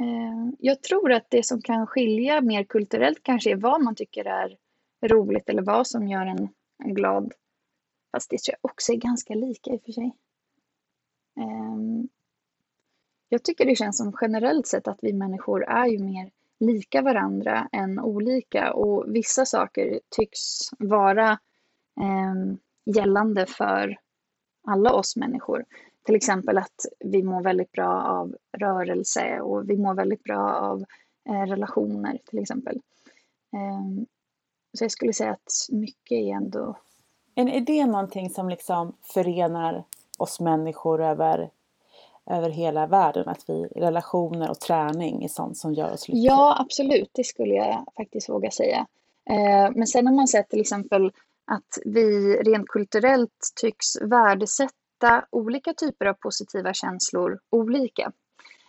Eh, 0.00 0.50
jag 0.58 0.82
tror 0.82 1.12
att 1.12 1.30
det 1.30 1.46
som 1.46 1.62
kan 1.62 1.86
skilja 1.86 2.40
mer 2.40 2.64
kulturellt 2.64 3.22
kanske 3.22 3.50
är 3.50 3.56
vad 3.56 3.82
man 3.82 3.94
tycker 3.94 4.24
är 4.24 4.56
roligt 5.06 5.48
eller 5.48 5.62
vad 5.62 5.86
som 5.86 6.08
gör 6.08 6.26
en, 6.26 6.48
en 6.84 6.94
glad. 6.94 7.32
Fast 8.12 8.30
det 8.30 8.42
tror 8.42 8.56
jag 8.62 8.70
också 8.70 8.92
är 8.92 8.96
ganska 8.96 9.34
lika 9.34 9.70
i 9.70 9.76
och 9.76 9.82
för 9.82 9.92
sig. 9.92 10.12
Um, 11.36 12.08
jag 13.28 13.42
tycker 13.42 13.66
det 13.66 13.76
känns 13.76 13.96
som 13.96 14.16
generellt 14.20 14.66
sett 14.66 14.88
att 14.88 14.98
vi 15.02 15.12
människor 15.12 15.64
är 15.64 15.86
ju 15.86 15.98
mer 15.98 16.30
lika 16.60 17.02
varandra 17.02 17.68
än 17.72 18.00
olika 18.00 18.72
och 18.72 19.04
vissa 19.14 19.46
saker 19.46 20.00
tycks 20.08 20.40
vara 20.78 21.30
eh, 22.00 22.54
gällande 22.84 23.46
för 23.46 23.98
alla 24.66 24.92
oss 24.92 25.16
människor. 25.16 25.64
till 26.02 26.14
exempel 26.14 26.58
att 26.58 26.86
vi 27.00 27.22
mår 27.22 27.42
väldigt 27.42 27.72
bra 27.72 28.02
av 28.02 28.36
rörelse 28.58 29.40
och 29.40 29.70
vi 29.70 29.76
mår 29.76 29.94
väldigt 29.94 30.22
bra 30.22 30.54
av 30.54 30.84
eh, 31.28 31.46
relationer 31.46 32.18
till 32.24 32.38
exempel. 32.38 32.80
Eh, 33.52 34.04
så 34.72 34.84
jag 34.84 34.90
skulle 34.90 35.12
säga 35.12 35.30
att 35.30 35.52
mycket 35.70 36.12
är 36.12 36.34
ändå... 36.34 36.76
Är 37.34 37.60
det 37.60 37.86
någonting 37.86 38.30
som 38.30 38.48
liksom 38.48 38.96
förenar 39.02 39.84
oss 40.18 40.40
människor 40.40 41.02
över, 41.02 41.50
över 42.30 42.50
hela 42.50 42.86
världen? 42.86 43.28
Att 43.28 43.44
vi 43.48 43.64
relationer 43.64 44.50
och 44.50 44.60
träning 44.60 45.24
är 45.24 45.28
sånt 45.28 45.56
som 45.56 45.74
gör 45.74 45.92
oss 45.92 46.08
lyckliga? 46.08 46.32
Ja, 46.32 46.56
absolut. 46.60 47.10
Det 47.12 47.24
skulle 47.24 47.54
jag 47.54 47.84
faktiskt 47.96 48.28
våga 48.28 48.50
säga. 48.50 48.86
Eh, 49.30 49.70
men 49.74 49.86
sen 49.86 50.06
har 50.06 50.14
man 50.14 50.28
sett 50.28 50.48
till 50.48 50.60
exempel 50.60 51.12
att 51.44 51.78
vi 51.84 52.36
rent 52.36 52.68
kulturellt 52.68 53.52
tycks 53.60 54.02
värdesätta 54.02 55.24
olika 55.30 55.74
typer 55.74 56.06
av 56.06 56.14
positiva 56.14 56.72
känslor 56.72 57.38
olika. 57.50 58.12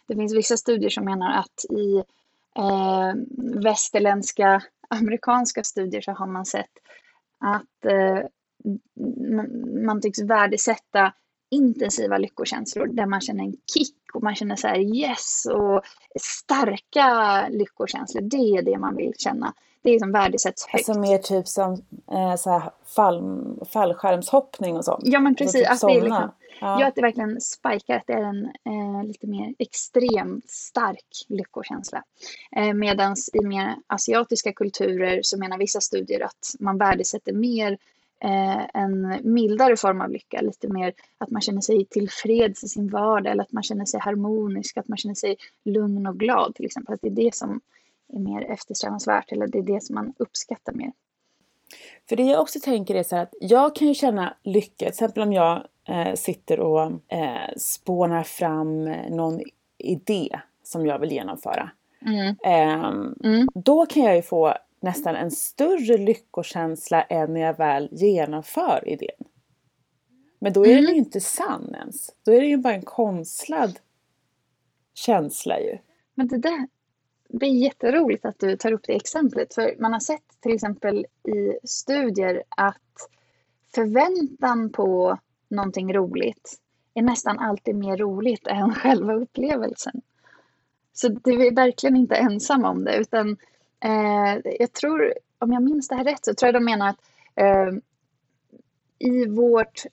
Det 0.08 0.16
finns 0.16 0.36
vissa 0.36 0.58
studier 0.58 0.90
som 0.90 1.06
menar 1.06 1.32
att 1.40 1.66
i 1.70 2.04
eh, 2.56 3.14
västerländska 3.64 4.64
amerikanska 4.90 5.64
studier 5.64 6.02
så 6.02 6.12
har 6.12 6.28
man 6.28 6.46
sett 6.46 6.72
att 7.40 7.86
eh, 7.86 8.20
man 9.86 10.02
tycks 10.02 10.22
värdesätta 10.22 11.14
intensiva 11.50 12.18
lyckokänslor 12.18 12.88
där 12.88 13.06
man 13.06 13.22
känner 13.22 13.44
en 13.44 13.58
kick 13.74 13.96
och 14.14 14.24
man 14.24 14.36
känner 14.36 14.56
så 14.56 14.68
här 14.68 14.80
yes 14.80 15.46
och 15.54 15.82
starka 16.22 17.48
lyckokänslor. 17.50 18.22
Det 18.22 18.58
är 18.58 18.62
det 18.62 18.78
man 18.78 18.96
vill 18.96 19.14
känna. 19.18 19.54
Det 19.82 19.90
är 19.90 20.00
som 20.00 20.12
värdesätts 20.12 20.68
högt. 20.68 20.90
Alltså 20.90 21.02
mer 21.02 21.18
typ 21.18 21.48
som 21.48 21.74
eh, 22.12 22.36
så 22.36 22.50
här 22.50 22.72
fall, 22.96 23.22
fallskärmshoppning 23.74 24.78
och 24.78 24.86
sånt? 24.86 25.04
Ja 25.04 25.20
men 25.20 25.36
precis. 25.36 25.62
Typ 25.62 25.72
att, 25.72 25.82
det 25.82 25.92
är 25.92 26.02
liksom, 26.02 26.32
ja. 26.60 26.82
ja. 26.82 26.88
att 26.88 26.96
det 26.96 27.02
verkligen 27.02 27.42
spikar, 27.42 27.98
att 27.98 28.08
det 28.08 28.14
är 28.14 28.24
en 28.24 28.46
eh, 28.46 29.04
lite 29.04 29.28
mer 29.28 29.54
extremt 29.60 30.50
stark 30.50 31.26
lyckokänsla. 31.28 32.04
Eh, 32.56 32.74
Medan 32.74 33.16
i 33.34 33.46
mer 33.46 33.76
asiatiska 33.88 34.54
kulturer 34.54 35.20
så 35.24 35.40
menar 35.40 35.58
vissa 35.58 35.82
studier 35.82 36.26
att 36.26 36.56
man 36.60 36.78
värdesätter 36.78 37.34
mer 37.34 37.78
en 38.74 39.20
mildare 39.24 39.78
form 39.78 40.02
av 40.02 40.10
lycka, 40.10 40.42
lite 40.42 40.68
mer 40.68 40.94
att 41.18 41.30
man 41.30 41.42
känner 41.42 41.62
sig 41.62 41.86
tillfreds 41.86 42.64
i 42.64 42.68
sin 42.68 42.90
vardag 42.90 43.32
eller 43.32 43.44
att 43.44 43.52
man 43.52 43.64
känner 43.64 43.86
sig 43.86 44.00
harmonisk, 44.00 44.78
att 44.78 44.88
man 44.88 44.98
känner 44.98 45.16
sig 45.16 45.38
lugn 45.66 46.08
och 46.08 46.20
glad 46.20 46.56
till 46.56 46.66
exempel. 46.66 46.94
Att 46.96 47.02
det 47.02 47.08
är 47.08 47.26
det 47.26 47.36
som 47.36 47.62
är 48.14 48.20
mer 48.20 48.52
eftersträvansvärt 48.52 49.32
eller 49.32 49.48
det 49.48 49.58
är 49.58 49.64
det 49.64 49.84
som 49.84 49.96
man 49.96 50.14
uppskattar 50.18 50.74
mer. 50.74 50.92
För 52.10 52.16
det 52.16 52.24
jag 52.24 52.42
också 52.42 52.60
tänker 52.60 52.96
är 52.96 53.04
så 53.04 53.16
här 53.16 53.24
att 53.24 53.36
jag 53.42 53.76
kan 53.76 53.88
ju 53.88 53.94
känna 53.94 54.34
lycka, 54.44 54.76
till 54.78 54.88
exempel 54.88 55.24
om 55.24 55.34
jag 55.34 55.68
eh, 55.88 56.14
sitter 56.14 56.60
och 56.60 56.82
eh, 57.08 57.56
spånar 57.58 58.24
fram 58.24 58.84
någon 59.10 59.42
idé 59.78 60.40
som 60.64 60.86
jag 60.86 61.00
vill 61.00 61.12
genomföra. 61.12 61.70
Mm. 62.02 62.36
Eh, 62.44 62.90
mm. 63.24 63.48
Då 63.56 63.86
kan 63.86 64.04
jag 64.04 64.16
ju 64.16 64.22
få 64.22 64.54
nästan 64.82 65.16
en 65.16 65.32
större 65.32 65.98
lyckokänsla 65.98 67.02
än 67.02 67.34
när 67.34 67.42
jag 67.42 67.58
väl 67.58 67.90
genomför 67.92 68.90
idén. 68.90 69.26
Men 70.40 70.54
då 70.54 70.66
är 70.66 70.72
mm. 70.72 70.86
den 70.86 70.94
ju 70.94 71.00
inte 71.00 71.22
sann 71.22 71.76
ens. 71.76 72.10
Då 72.26 72.32
är 72.32 72.42
det 72.42 72.48
ju 72.48 72.58
bara 72.58 72.74
en 72.74 72.82
konstlad 72.82 73.80
känsla 74.94 75.60
ju. 75.60 75.78
Men 76.14 76.28
det 76.28 76.38
där, 76.38 76.68
det 77.28 77.46
är 77.46 77.64
jätteroligt 77.64 78.26
att 78.26 78.40
du 78.40 78.58
tar 78.58 78.72
upp 78.72 78.84
det 78.88 78.96
exemplet. 78.96 79.54
För 79.54 79.76
man 79.80 79.94
har 79.94 80.00
sett 80.00 80.42
till 80.42 80.54
exempel 80.54 81.06
i 81.24 81.68
studier 81.68 82.44
att 82.50 83.10
förväntan 83.76 84.72
på 84.72 85.20
någonting 85.48 85.94
roligt 85.94 86.60
är 86.94 87.02
nästan 87.02 87.40
alltid 87.40 87.76
mer 87.76 87.98
roligt 87.98 88.48
än 88.48 88.74
själva 88.76 89.14
upplevelsen. 89.14 90.02
Så 90.94 91.10
det 91.10 91.32
är 91.32 91.56
verkligen 91.56 91.96
inte 91.96 92.16
ensamma 92.16 92.70
om 92.70 92.84
det. 92.84 92.98
Utan 92.98 93.38
eh, 93.84 94.54
jag 94.60 94.74
tror, 94.74 95.14
om 95.40 95.52
jag 95.52 95.64
minns 95.64 95.88
det 95.88 95.96
här 95.96 96.04
rätt, 96.04 96.26
så 96.26 96.34
tror 96.34 96.48
jag 96.48 96.56
de 96.56 96.66
menar 96.66 96.90
att 96.90 97.00
eh, 97.36 97.74
i 99.00 99.26
vårt 99.26 99.84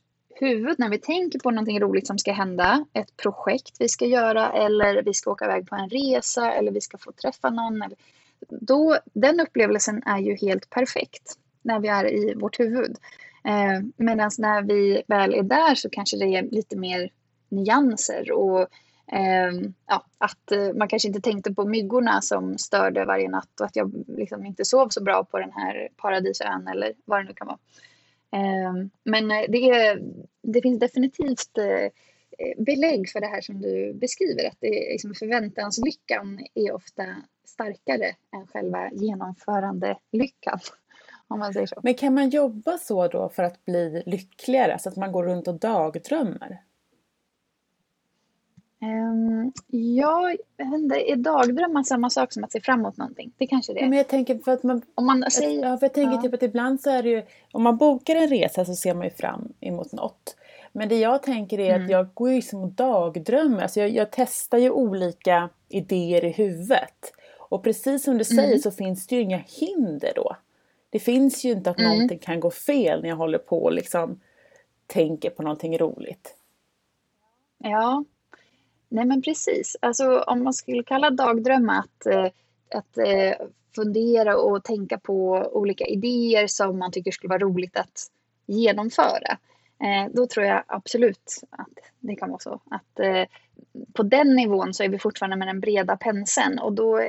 huvud 0.41 0.79
när 0.79 0.89
vi 0.89 0.99
tänker 0.99 1.39
på 1.39 1.51
någonting 1.51 1.81
roligt 1.81 2.07
som 2.07 2.19
ska 2.19 2.33
hända, 2.33 2.85
ett 2.93 3.17
projekt 3.17 3.77
vi 3.79 3.89
ska 3.89 4.07
göra 4.07 4.53
eller 4.53 5.03
vi 5.03 5.15
ska 5.15 5.31
åka 5.31 5.45
iväg 5.45 5.69
på 5.69 5.77
en 5.77 5.89
resa 5.89 6.53
eller 6.53 6.73
vi 6.73 6.81
ska 6.81 6.99
få 6.99 7.13
träffa 7.13 7.51
någon. 7.51 7.83
Då, 8.49 8.99
den 9.13 9.41
upplevelsen 9.41 10.03
är 10.07 10.19
ju 10.19 10.37
helt 10.37 10.71
perfekt 10.71 11.39
när 11.63 11.81
vi 11.81 11.89
är 11.89 12.13
i 12.15 12.35
vårt 12.35 12.61
huvud. 12.61 12.97
Eh, 13.45 13.83
Medan 13.97 14.31
när 14.39 14.63
vi 14.63 15.03
väl 15.07 15.35
är 15.35 15.43
där 15.43 15.75
så 15.75 15.91
kanske 15.91 16.17
det 16.17 16.37
är 16.37 16.43
lite 16.43 16.77
mer 16.77 17.11
nyanser 17.49 18.33
och 18.33 18.69
Ehm, 19.13 19.75
ja, 19.87 20.05
att 20.19 20.53
eh, 20.53 20.73
man 20.75 20.89
kanske 20.89 21.09
inte 21.09 21.21
tänkte 21.21 21.55
på 21.55 21.65
myggorna 21.65 22.21
som 22.23 22.59
störde 22.59 23.05
varje 23.05 23.29
natt 23.29 23.61
och 23.61 23.67
att 23.67 23.77
jag 23.77 24.05
liksom 24.09 24.47
inte 24.47 24.65
sov 24.65 24.89
så 24.89 25.03
bra 25.03 25.25
på 25.25 25.39
den 25.39 25.53
här 25.53 25.89
paradisön 25.97 26.69
eller 26.69 26.93
vad 27.05 27.21
det 27.21 27.25
nu 27.25 27.35
kan 27.35 27.47
vara. 27.47 27.59
Ehm, 28.33 28.91
men 29.05 29.31
eh, 29.31 29.45
det, 29.49 29.71
är, 29.71 30.03
det 30.43 30.63
finns 30.63 30.79
definitivt 30.79 31.59
eh, 31.59 31.91
belägg 32.65 33.09
för 33.09 33.21
det 33.21 33.27
här 33.27 33.41
som 33.41 33.61
du 33.61 33.95
beskriver, 33.95 34.47
att 34.49 34.57
det 34.61 34.89
är 34.89 34.93
liksom 34.93 35.15
förväntanslyckan 35.15 36.41
är 36.55 36.75
ofta 36.75 37.05
starkare 37.45 38.07
än 38.37 38.47
själva 38.47 38.91
genomförandelyckan. 38.93 40.59
Om 41.29 41.39
man 41.39 41.53
säger 41.53 41.67
så. 41.67 41.81
Men 41.83 41.95
kan 41.95 42.15
man 42.15 42.31
jobba 42.31 42.79
så 42.79 43.09
då 43.09 43.29
för 43.29 43.43
att 43.43 43.65
bli 43.65 44.03
lyckligare, 44.07 44.79
så 44.79 44.89
att 44.89 44.97
man 44.97 45.13
går 45.13 45.25
runt 45.25 45.49
och 45.49 45.59
dagdrömmer? 45.59 46.66
Um, 48.83 49.53
ja, 49.71 50.35
jag 50.57 50.71
vet 50.71 50.81
inte, 50.81 51.11
är 51.11 51.17
dagdrömmar 51.17 51.83
samma 51.83 52.11
sak 52.11 52.33
som 52.33 52.45
att 52.45 52.53
se 52.53 52.61
fram 52.61 52.81
emot 52.81 52.97
någonting? 52.97 53.33
Det 53.37 53.47
kanske 53.47 53.73
det 53.73 53.81
är. 53.81 53.89
Men 53.89 53.99
jag 53.99 54.09
tänker 54.09 54.39
för 54.39 54.53
att 54.53 54.63
man... 54.63 54.83
Om 54.95 55.07
man 55.07 55.31
säger, 55.31 55.63
ja, 55.63 55.79
för 55.79 55.87
jag 55.87 55.95
tänker 55.95 56.17
ja. 56.17 56.23
typ 56.23 56.35
att 56.35 56.43
ibland 56.43 56.81
så 56.81 56.91
är 56.91 57.03
det 57.03 57.09
ju... 57.09 57.23
Om 57.53 57.63
man 57.63 57.77
bokar 57.77 58.17
en 58.17 58.29
resa 58.29 58.65
så 58.65 58.75
ser 58.75 58.95
man 58.95 59.05
ju 59.05 59.11
fram 59.11 59.53
emot 59.61 59.93
något. 59.93 60.37
Men 60.73 60.89
det 60.89 60.99
jag 60.99 61.23
tänker 61.23 61.61
är 61.61 61.75
mm. 61.75 61.85
att 61.85 61.91
jag 61.91 62.15
går 62.15 62.31
ju 62.31 62.43
som 62.43 62.61
och 62.61 62.69
dagdrömmer. 62.69 63.63
Alltså 63.63 63.81
jag, 63.81 63.91
jag, 63.91 64.09
testar 64.11 64.59
ju 64.59 64.71
olika 64.71 65.49
idéer 65.69 66.25
i 66.25 66.31
huvudet. 66.31 67.13
Och 67.39 67.63
precis 67.63 68.05
som 68.05 68.19
du 68.19 68.25
säger 68.25 68.49
mm. 68.49 68.59
så 68.59 68.71
finns 68.71 69.07
det 69.07 69.17
ju 69.17 69.23
inga 69.23 69.45
hinder 69.47 70.13
då. 70.17 70.37
Det 70.91 70.99
finns 70.99 71.45
ju 71.45 71.51
inte 71.51 71.71
att 71.71 71.79
mm. 71.79 71.91
någonting 71.91 72.19
kan 72.19 72.41
gå 72.41 72.51
fel 72.51 73.03
när 73.03 73.09
jag 73.09 73.17
håller 73.17 73.39
på 73.39 73.63
och 73.63 73.73
liksom 73.73 74.21
tänker 74.87 75.31
på 75.31 75.43
någonting 75.43 75.79
roligt. 75.79 76.35
Ja, 77.59 78.05
Nej 78.89 79.05
men 79.05 79.23
precis. 79.23 79.77
Alltså 79.81 80.21
om 80.21 80.45
man 80.45 80.55
skulle 80.55 80.83
kalla 80.83 81.11
dagdrömma 81.11 81.79
att, 81.79 82.07
eh, 82.07 82.25
att 82.75 82.99
eh, 82.99 83.47
fundera 83.75 84.37
och 84.37 84.65
tänka 84.65 84.99
på 84.99 85.51
olika 85.53 85.85
idéer 85.85 86.47
som 86.47 86.79
man 86.79 86.93
tycker 86.93 87.11
skulle 87.11 87.29
vara 87.29 87.39
roligt 87.39 87.77
att 87.77 88.07
genomföra. 88.47 89.39
Eh, 89.83 90.13
då 90.13 90.27
tror 90.27 90.47
jag 90.47 90.63
absolut 90.67 91.43
att 91.51 91.93
det 92.01 92.17
kan 92.17 92.31
vara 92.31 92.39
så. 92.39 92.61
Att 92.71 93.01
på 93.93 94.03
den 94.03 94.37
nivån 94.37 94.75
så 94.75 94.83
är 94.83 94.89
vi 94.89 94.99
fortfarande 94.99 95.37
med 95.37 95.49
den 95.49 95.61
breda 95.61 95.97
penseln 95.97 96.59
och 96.59 96.73
då 96.73 97.01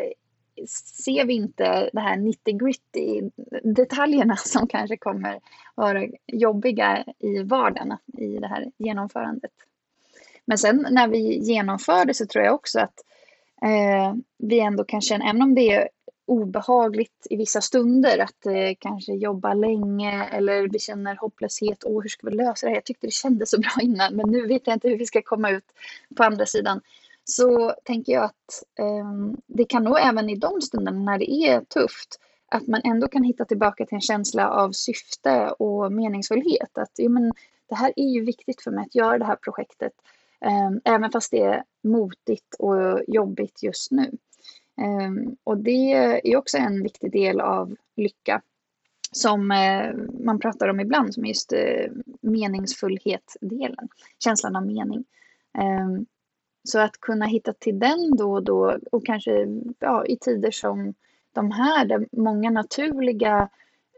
ser 0.66 1.26
vi 1.26 1.34
inte 1.34 1.90
det 1.94 2.00
här 2.00 2.18
90 2.18 2.58
gritty 2.58 3.22
detaljerna 3.64 4.36
som 4.38 4.68
kanske 4.68 4.98
kommer 4.98 5.40
vara 5.76 6.04
jobbiga 6.28 7.04
i 7.20 7.44
vardagen 7.44 7.98
i 8.18 8.38
det 8.38 8.48
här 8.48 8.72
genomförandet. 8.78 9.52
Men 10.48 10.58
sen 10.58 10.88
när 10.92 11.08
vi 11.08 11.38
genomför 11.38 12.06
det 12.06 12.14
så 12.14 12.26
tror 12.26 12.46
jag 12.46 12.56
också 12.56 12.80
att 12.80 13.04
eh, 13.62 14.16
vi 14.38 14.60
ändå 14.60 14.84
kan 14.84 15.02
känna, 15.02 15.30
även 15.30 15.42
om 15.42 15.56
det 15.56 15.72
är 15.72 15.90
obehagligt 16.26 17.28
i 17.30 17.36
vissa 17.36 17.62
stunder 17.62 18.20
att 18.20 18.46
eh, 18.46 18.76
kanske 18.80 19.14
jobba 19.14 19.54
länge 19.54 20.24
eller 20.24 20.68
vi 20.68 20.80
känner 20.80 21.16
hopplöshet. 21.16 21.84
Åh, 21.86 22.02
hur 22.02 22.10
ska 22.10 22.30
vi 22.30 22.36
lösa 22.36 22.66
det 22.66 22.70
här? 22.70 22.78
Jag 22.78 22.86
tyckte 22.86 23.08
det 23.08 23.12
kändes 23.12 23.50
så 23.50 23.60
bra 23.60 23.72
innan 23.82 24.16
men 24.16 24.32
nu 24.32 24.48
vet 24.48 24.68
jag 24.68 24.76
inte 24.76 24.90
hur 24.90 24.98
vi 24.98 25.06
ska 25.06 25.22
komma 25.22 25.52
ut 25.52 25.66
på 26.16 26.24
andra 26.24 26.46
sidan. 26.46 26.82
Så 27.24 27.74
tänker 27.84 28.14
jag 28.14 28.24
att 28.24 28.64
eh, 28.80 29.34
det 29.48 29.66
kan 29.66 29.84
nog 29.84 30.00
även 30.00 30.30
i 30.30 30.36
de 30.36 30.62
stunderna 30.62 31.00
när 31.00 31.18
det 31.18 31.32
är 31.32 31.62
tufft 31.62 32.20
att 32.50 32.68
man 32.68 32.82
ändå 32.84 33.08
kan 33.08 33.24
hitta 33.24 33.46
tillbaka 33.46 33.86
till 33.86 33.96
en 33.96 34.02
känsla 34.02 34.50
av 34.50 34.72
syfte 34.72 35.50
och 35.50 35.92
meningsfullhet. 35.92 36.78
Att 36.78 36.92
ja, 36.96 37.10
men, 37.10 37.34
det 37.70 37.76
här 37.76 37.94
är 37.96 38.10
ju 38.10 38.26
viktigt 38.26 38.62
för 38.62 38.72
mig 38.72 38.86
att 38.86 38.96
göra 38.96 39.18
det 39.18 39.26
här 39.26 39.36
projektet. 39.36 39.94
Ehm, 40.46 40.82
även 40.84 41.12
fast 41.12 41.32
det 41.32 41.42
är 41.42 41.64
motigt 41.84 42.56
och 42.60 43.02
jobbigt 43.08 43.64
just 43.64 43.92
nu. 43.92 44.12
Ehm, 44.82 45.36
och 45.44 45.58
det 45.58 45.94
är 46.24 46.38
också 46.38 46.58
en 46.58 46.84
viktig 46.84 47.12
del 47.12 47.42
av 47.42 47.76
lycka 47.96 48.42
som 49.12 49.52
eh, 49.52 49.94
man 50.20 50.40
pratar 50.40 50.68
om 50.68 50.80
ibland 50.80 51.14
som 51.14 51.26
just 51.26 51.54
eh, 51.54 51.92
meningsfullhet-delen, 52.22 53.88
känslan 54.24 54.56
av 54.56 54.66
mening. 54.66 55.06
Ehm, 55.58 56.06
så 56.64 56.80
att 56.80 56.98
kunna 57.02 57.26
hitta 57.26 57.54
till 57.54 57.80
den 57.80 58.18
då 58.18 58.34
och 58.34 58.44
då 58.44 58.78
och 58.92 59.06
kanske 59.06 59.48
ja, 59.80 60.06
i 60.06 60.18
tider 60.18 60.52
som 60.52 60.94
de 61.34 61.52
här 61.52 61.86
där 61.86 62.08
många 62.12 62.50
naturliga 62.50 63.50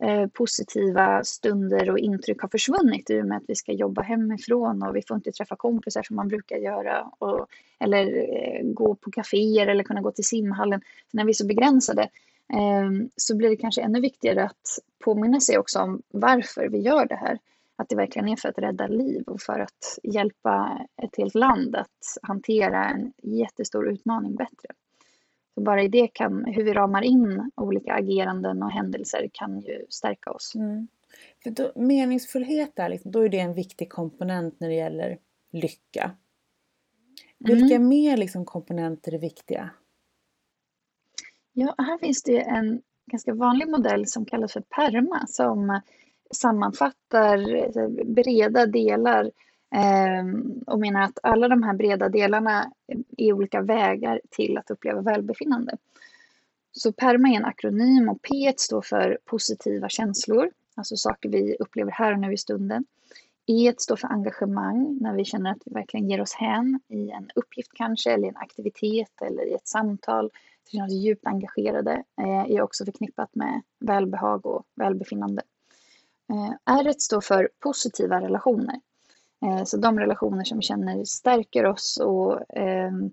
Eh, 0.01 0.27
positiva 0.27 1.23
stunder 1.23 1.89
och 1.89 1.99
intryck 1.99 2.41
har 2.41 2.49
försvunnit 2.49 3.09
i 3.09 3.21
och 3.21 3.25
med 3.25 3.37
att 3.37 3.43
vi 3.47 3.55
ska 3.55 3.71
jobba 3.71 4.01
hemifrån 4.01 4.83
och 4.83 4.95
vi 4.95 5.01
får 5.01 5.17
inte 5.17 5.31
träffa 5.31 5.55
kompisar 5.55 6.03
som 6.03 6.15
man 6.15 6.27
brukar 6.27 6.57
göra 6.57 7.11
och, 7.19 7.47
eller 7.79 8.05
eh, 8.07 8.63
gå 8.63 8.95
på 8.95 9.11
kaféer 9.11 9.67
eller 9.67 9.83
kunna 9.83 10.01
gå 10.01 10.11
till 10.11 10.23
simhallen. 10.23 10.81
Så 11.11 11.17
när 11.17 11.25
vi 11.25 11.29
är 11.29 11.33
så 11.33 11.45
begränsade 11.45 12.01
eh, 12.53 13.07
så 13.15 13.35
blir 13.35 13.49
det 13.49 13.55
kanske 13.55 13.81
ännu 13.81 13.99
viktigare 13.99 14.43
att 14.43 14.79
påminna 15.03 15.39
sig 15.39 15.57
också 15.57 15.79
om 15.79 16.01
varför 16.07 16.69
vi 16.69 16.77
gör 16.77 17.05
det 17.05 17.15
här. 17.15 17.39
Att 17.75 17.89
det 17.89 17.95
verkligen 17.95 18.29
är 18.29 18.35
för 18.35 18.49
att 18.49 18.57
rädda 18.57 18.87
liv 18.87 19.23
och 19.27 19.41
för 19.41 19.59
att 19.59 19.99
hjälpa 20.03 20.79
ett 21.03 21.17
helt 21.17 21.35
land 21.35 21.75
att 21.75 22.17
hantera 22.21 22.85
en 22.85 23.13
jättestor 23.23 23.89
utmaning 23.89 24.35
bättre. 24.35 24.69
Så 25.59 25.63
bara 25.63 25.83
i 25.83 25.87
det 25.87 26.07
kan, 26.07 26.45
hur 26.45 26.63
vi 26.63 26.73
ramar 26.73 27.01
in 27.01 27.51
olika 27.55 27.93
ageranden 27.93 28.63
och 28.63 28.71
händelser 28.71 29.29
kan 29.33 29.59
ju 29.59 29.85
stärka 29.89 30.31
oss. 30.31 30.55
Mm. 30.55 30.87
För 31.43 31.49
då, 31.49 31.71
meningsfullhet 31.75 32.75
där, 32.75 32.89
liksom, 32.89 33.11
då 33.11 33.19
är 33.19 33.29
det 33.29 33.39
en 33.39 33.53
viktig 33.53 33.89
komponent 33.89 34.59
när 34.59 34.69
det 34.69 34.75
gäller 34.75 35.17
lycka. 35.51 36.11
Vilka 37.37 37.75
mm. 37.75 37.87
mer 37.87 38.17
liksom, 38.17 38.45
komponenter 38.45 39.13
är 39.13 39.17
viktiga? 39.17 39.69
Ja, 41.53 41.75
här 41.77 41.97
finns 41.97 42.23
det 42.23 42.41
en 42.41 42.81
ganska 43.11 43.33
vanlig 43.33 43.69
modell 43.69 44.07
som 44.07 44.25
kallas 44.25 44.53
för 44.53 44.61
PERMA 44.61 45.27
som 45.27 45.81
sammanfattar 46.31 47.55
eh, 47.55 47.87
breda 48.05 48.65
delar 48.65 49.31
Ehm, 49.71 50.63
och 50.67 50.79
menar 50.79 51.01
att 51.01 51.19
alla 51.23 51.47
de 51.47 51.63
här 51.63 51.73
breda 51.73 52.09
delarna 52.09 52.71
är 53.17 53.33
olika 53.33 53.61
vägar 53.61 54.21
till 54.29 54.57
att 54.57 54.71
uppleva 54.71 55.01
välbefinnande. 55.01 55.77
Så 56.71 56.91
PERMA 56.91 57.29
är 57.29 57.35
en 57.35 57.45
akronym 57.45 58.09
och 58.09 58.21
P 58.21 58.53
står 58.57 58.81
för 58.81 59.17
positiva 59.25 59.89
känslor, 59.89 60.51
alltså 60.75 60.95
saker 60.95 61.29
vi 61.29 61.55
upplever 61.59 61.91
här 61.91 62.13
och 62.13 62.19
nu 62.19 62.33
i 62.33 62.37
stunden. 62.37 62.85
E 63.47 63.73
står 63.77 63.95
för 63.95 64.07
engagemang, 64.07 64.97
när 65.01 65.13
vi 65.13 65.25
känner 65.25 65.51
att 65.51 65.61
vi 65.65 65.73
verkligen 65.73 66.09
ger 66.09 66.21
oss 66.21 66.33
hän 66.33 66.79
i 66.87 67.09
en 67.09 67.29
uppgift 67.35 67.71
kanske, 67.73 68.11
eller 68.11 68.27
en 68.27 68.37
aktivitet 68.37 69.21
eller 69.21 69.45
i 69.45 69.53
ett 69.53 69.67
samtal. 69.67 70.29
Så 70.63 70.71
känner 70.71 70.85
oss 70.85 70.93
djupt 70.93 71.25
engagerade, 71.25 72.03
eh, 72.21 72.51
är 72.51 72.61
också 72.61 72.85
förknippat 72.85 73.35
med 73.35 73.61
välbehag 73.79 74.45
och 74.45 74.65
välbefinnande. 74.75 75.41
Eh, 76.29 76.79
R 76.79 76.93
står 76.97 77.21
för 77.21 77.49
positiva 77.59 78.21
relationer. 78.21 78.75
Eh, 79.41 79.63
så 79.63 79.77
de 79.77 79.99
relationer 79.99 80.43
som 80.43 80.57
vi 80.57 80.63
känner 80.63 81.05
stärker 81.05 81.65
oss 81.65 81.97
och 82.03 82.57
ehm, 82.57 83.11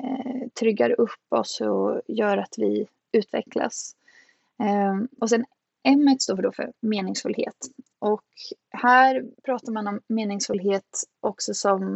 eh, 0.00 0.48
tryggar 0.60 1.00
upp 1.00 1.26
oss 1.28 1.60
och 1.60 2.00
gör 2.08 2.36
att 2.36 2.54
vi 2.56 2.86
utvecklas. 3.12 3.96
Ehm, 4.58 5.08
och 5.20 5.30
sen 5.30 5.44
M 5.82 6.16
står 6.18 6.36
för, 6.36 6.42
då 6.42 6.52
för 6.52 6.72
meningsfullhet. 6.80 7.56
Och 7.98 8.24
här 8.70 9.24
pratar 9.42 9.72
man 9.72 9.86
om 9.86 10.00
meningsfullhet 10.06 11.02
också 11.20 11.54
som 11.54 11.94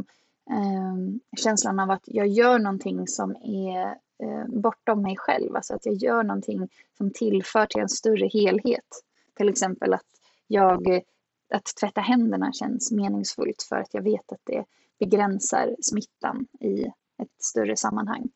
eh, 0.51 0.97
känslan 1.37 1.81
av 1.81 1.91
att 1.91 2.03
jag 2.05 2.27
gör 2.27 2.59
någonting 2.59 3.09
som 3.09 3.37
är 3.37 3.87
eh, 4.23 4.47
bortom 4.47 5.03
mig 5.03 5.17
själv. 5.17 5.57
Alltså 5.57 5.75
att 5.75 5.87
jag 5.87 5.95
gör 5.95 6.23
någonting 6.23 6.69
som 6.97 7.11
tillför 7.11 7.67
till 7.67 7.81
en 7.81 7.89
större 7.89 8.29
helhet. 8.29 9.05
Till 9.35 9.49
exempel 9.49 9.95
att 9.95 10.07
jag 10.47 11.03
att 11.55 11.65
tvätta 11.81 12.01
händerna 12.01 12.53
känns 12.53 12.93
meningsfullt 12.93 13.63
för 13.69 13.77
att 13.77 13.95
jag 13.95 14.03
vet 14.03 14.33
att 14.33 14.41
det 14.45 14.65
begränsar 14.99 15.77
smittan 15.81 16.47
i 16.61 16.83
ett 17.23 17.43
större 17.43 17.77
sammanhang. 17.77 18.29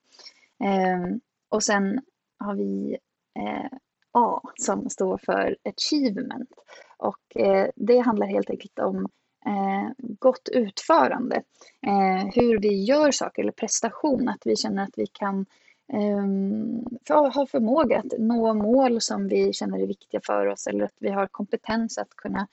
Eh, 0.64 1.16
och 1.48 1.62
sen 1.62 2.00
har 2.38 2.54
vi 2.54 2.98
eh, 3.38 3.78
A 4.12 4.40
som 4.54 4.90
står 4.90 5.18
för 5.18 5.56
achievement 5.64 6.50
och 6.96 7.36
eh, 7.36 7.68
det 7.76 7.98
handlar 7.98 8.26
helt 8.26 8.50
enkelt 8.50 8.78
om 8.78 9.08
eh, 9.46 9.90
gott 9.98 10.48
utförande. 10.52 11.42
Eh, 11.86 12.26
hur 12.34 12.58
vi 12.58 12.84
gör 12.84 13.10
saker 13.10 13.42
eller 13.42 13.52
prestation, 13.52 14.28
att 14.28 14.42
vi 14.44 14.56
känner 14.56 14.82
att 14.82 14.94
vi 14.98 15.06
kan 15.06 15.46
ehm, 15.92 16.84
för, 17.06 17.30
ha 17.30 17.46
förmåga 17.46 17.98
att 17.98 18.18
nå 18.18 18.54
mål 18.54 19.00
som 19.00 19.28
vi 19.28 19.52
känner 19.52 19.78
är 19.78 19.86
viktiga 19.86 20.20
för 20.24 20.46
oss 20.46 20.66
eller 20.66 20.84
att 20.84 20.96
vi 20.98 21.10
har 21.10 21.26
kompetens 21.26 21.98
att 21.98 22.10
kunna 22.16 22.46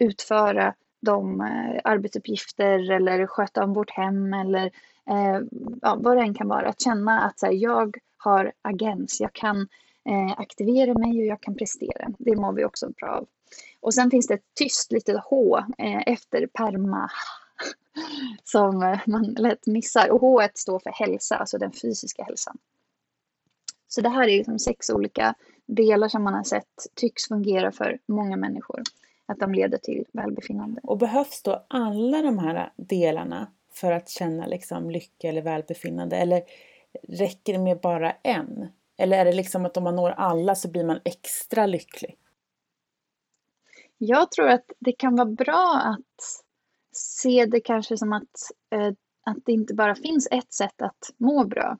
utföra 0.00 0.74
de 1.00 1.40
eh, 1.40 1.80
arbetsuppgifter 1.84 2.90
eller 2.90 3.26
sköta 3.26 3.64
om 3.64 3.72
vårt 3.72 3.90
hem 3.90 4.34
eller 4.34 4.66
eh, 5.10 5.40
ja, 5.82 5.98
vad 6.00 6.16
det 6.16 6.22
än 6.22 6.34
kan 6.34 6.48
vara. 6.48 6.68
Att 6.68 6.80
känna 6.80 7.20
att 7.20 7.38
så 7.38 7.46
här, 7.46 7.52
jag 7.52 7.96
har 8.16 8.52
agens, 8.62 9.20
jag 9.20 9.32
kan 9.32 9.60
eh, 10.08 10.40
aktivera 10.40 10.94
mig 10.94 11.20
och 11.20 11.26
jag 11.26 11.40
kan 11.40 11.54
prestera. 11.54 12.08
Det 12.18 12.36
mår 12.36 12.52
vi 12.52 12.64
också 12.64 12.88
bra 12.88 13.08
av. 13.08 13.26
Och 13.80 13.94
sen 13.94 14.10
finns 14.10 14.26
det 14.26 14.34
ett 14.34 14.54
tyst 14.58 14.92
litet 14.92 15.24
H 15.24 15.58
eh, 15.58 16.02
efter 16.06 16.46
perma 16.46 17.10
som 18.44 18.82
eh, 18.82 19.00
man 19.06 19.22
lätt 19.22 19.66
missar. 19.66 20.10
Och 20.10 20.20
H 20.20 20.48
står 20.54 20.78
för 20.78 20.90
hälsa, 20.90 21.36
alltså 21.36 21.58
den 21.58 21.72
fysiska 21.72 22.24
hälsan. 22.24 22.56
Så 23.88 24.00
det 24.00 24.08
här 24.08 24.28
är 24.28 24.36
liksom 24.38 24.58
sex 24.58 24.90
olika 24.90 25.34
delar 25.66 26.08
som 26.08 26.22
man 26.22 26.34
har 26.34 26.42
sett 26.42 26.86
tycks 26.94 27.28
fungera 27.28 27.72
för 27.72 27.98
många 28.06 28.36
människor 28.36 28.82
att 29.30 29.38
de 29.38 29.54
leder 29.54 29.78
till 29.78 30.04
välbefinnande. 30.12 30.80
Och 30.84 30.98
behövs 30.98 31.42
då 31.42 31.66
alla 31.68 32.22
de 32.22 32.38
här 32.38 32.72
delarna 32.76 33.52
för 33.72 33.92
att 33.92 34.08
känna 34.08 34.46
liksom 34.46 34.90
lycka 34.90 35.28
eller 35.28 35.42
välbefinnande? 35.42 36.16
Eller 36.16 36.42
räcker 37.08 37.52
det 37.52 37.58
med 37.58 37.80
bara 37.80 38.12
en? 38.12 38.68
Eller 38.96 39.18
är 39.18 39.24
det 39.24 39.32
liksom 39.32 39.66
att 39.66 39.76
om 39.76 39.84
man 39.84 39.96
når 39.96 40.10
alla 40.10 40.54
så 40.54 40.70
blir 40.70 40.84
man 40.84 41.00
extra 41.04 41.66
lycklig? 41.66 42.16
Jag 43.98 44.30
tror 44.30 44.48
att 44.48 44.72
det 44.78 44.92
kan 44.92 45.16
vara 45.16 45.28
bra 45.28 45.80
att 45.84 46.44
se 46.92 47.46
det 47.46 47.60
kanske 47.60 47.96
som 47.96 48.12
att, 48.12 48.50
eh, 48.70 48.92
att 49.26 49.38
det 49.44 49.52
inte 49.52 49.74
bara 49.74 49.94
finns 49.94 50.28
ett 50.30 50.52
sätt 50.52 50.82
att 50.82 51.10
må 51.16 51.44
bra. 51.44 51.78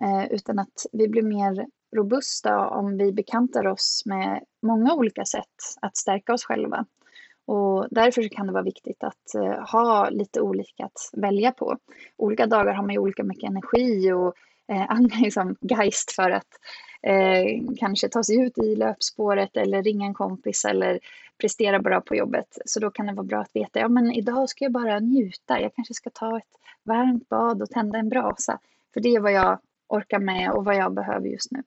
Eh, 0.00 0.32
utan 0.32 0.58
att 0.58 0.86
vi 0.92 1.08
blir 1.08 1.22
mer 1.22 1.66
robusta 1.96 2.68
om 2.68 2.98
vi 2.98 3.12
bekantar 3.12 3.66
oss 3.66 4.02
med 4.06 4.44
många 4.62 4.94
olika 4.94 5.24
sätt 5.24 5.76
att 5.80 5.96
stärka 5.96 6.32
oss 6.32 6.44
själva. 6.44 6.86
Och 7.44 7.86
därför 7.90 8.28
kan 8.28 8.46
det 8.46 8.52
vara 8.52 8.62
viktigt 8.62 9.04
att 9.04 9.34
eh, 9.34 9.70
ha 9.72 10.08
lite 10.10 10.40
olika 10.40 10.84
att 10.84 11.10
välja 11.12 11.52
på. 11.52 11.78
Olika 12.16 12.46
dagar 12.46 12.72
har 12.72 12.82
man 12.82 12.92
ju 12.92 12.98
olika 12.98 13.24
mycket 13.24 13.50
energi 13.50 14.12
och 14.12 14.34
uh, 14.72 15.22
liksom 15.22 15.56
geist 15.60 16.12
för 16.12 16.30
att 16.30 16.48
eh, 17.02 17.44
kanske 17.78 18.08
ta 18.08 18.22
sig 18.24 18.40
ut 18.40 18.58
i 18.58 18.76
löpspåret 18.76 19.56
eller 19.56 19.82
ringa 19.82 20.06
en 20.06 20.14
kompis 20.14 20.64
eller 20.64 20.98
prestera 21.38 21.78
bra 21.78 22.00
på 22.00 22.16
jobbet. 22.16 22.58
Så 22.64 22.80
då 22.80 22.90
kan 22.90 23.06
det 23.06 23.12
vara 23.12 23.26
bra 23.26 23.40
att 23.40 23.56
veta, 23.56 23.80
ja 23.80 23.88
men 23.88 24.12
idag 24.12 24.48
ska 24.48 24.64
jag 24.64 24.72
bara 24.72 24.98
njuta. 24.98 25.60
Jag 25.60 25.74
kanske 25.74 25.94
ska 25.94 26.10
ta 26.10 26.38
ett 26.38 26.58
varmt 26.82 27.28
bad 27.28 27.62
och 27.62 27.70
tända 27.70 27.98
en 27.98 28.08
brasa. 28.08 28.58
För 28.94 29.00
det 29.00 29.08
är 29.08 29.20
vad 29.20 29.32
jag 29.32 29.58
orkar 29.88 30.18
med 30.18 30.50
och 30.50 30.64
vad 30.64 30.76
jag 30.76 30.92
behöver 30.92 31.28
just 31.28 31.50
nu. 31.50 31.62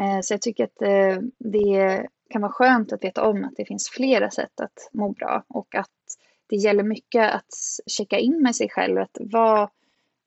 Eh, 0.00 0.20
så 0.22 0.34
jag 0.34 0.42
tycker 0.42 0.64
att 0.64 0.82
eh, 0.82 1.22
det 1.38 2.06
kan 2.30 2.42
vara 2.42 2.52
skönt 2.52 2.92
att 2.92 3.04
veta 3.04 3.28
om 3.28 3.44
att 3.44 3.56
det 3.56 3.64
finns 3.64 3.90
flera 3.90 4.30
sätt 4.30 4.60
att 4.60 4.90
må 4.92 5.08
bra 5.08 5.44
och 5.48 5.74
att 5.74 5.88
det 6.46 6.56
gäller 6.56 6.82
mycket 6.82 7.34
att 7.34 7.54
checka 7.86 8.18
in 8.18 8.42
med 8.42 8.56
sig 8.56 8.68
själv. 8.70 8.98
Att 8.98 9.16
vad, 9.20 9.70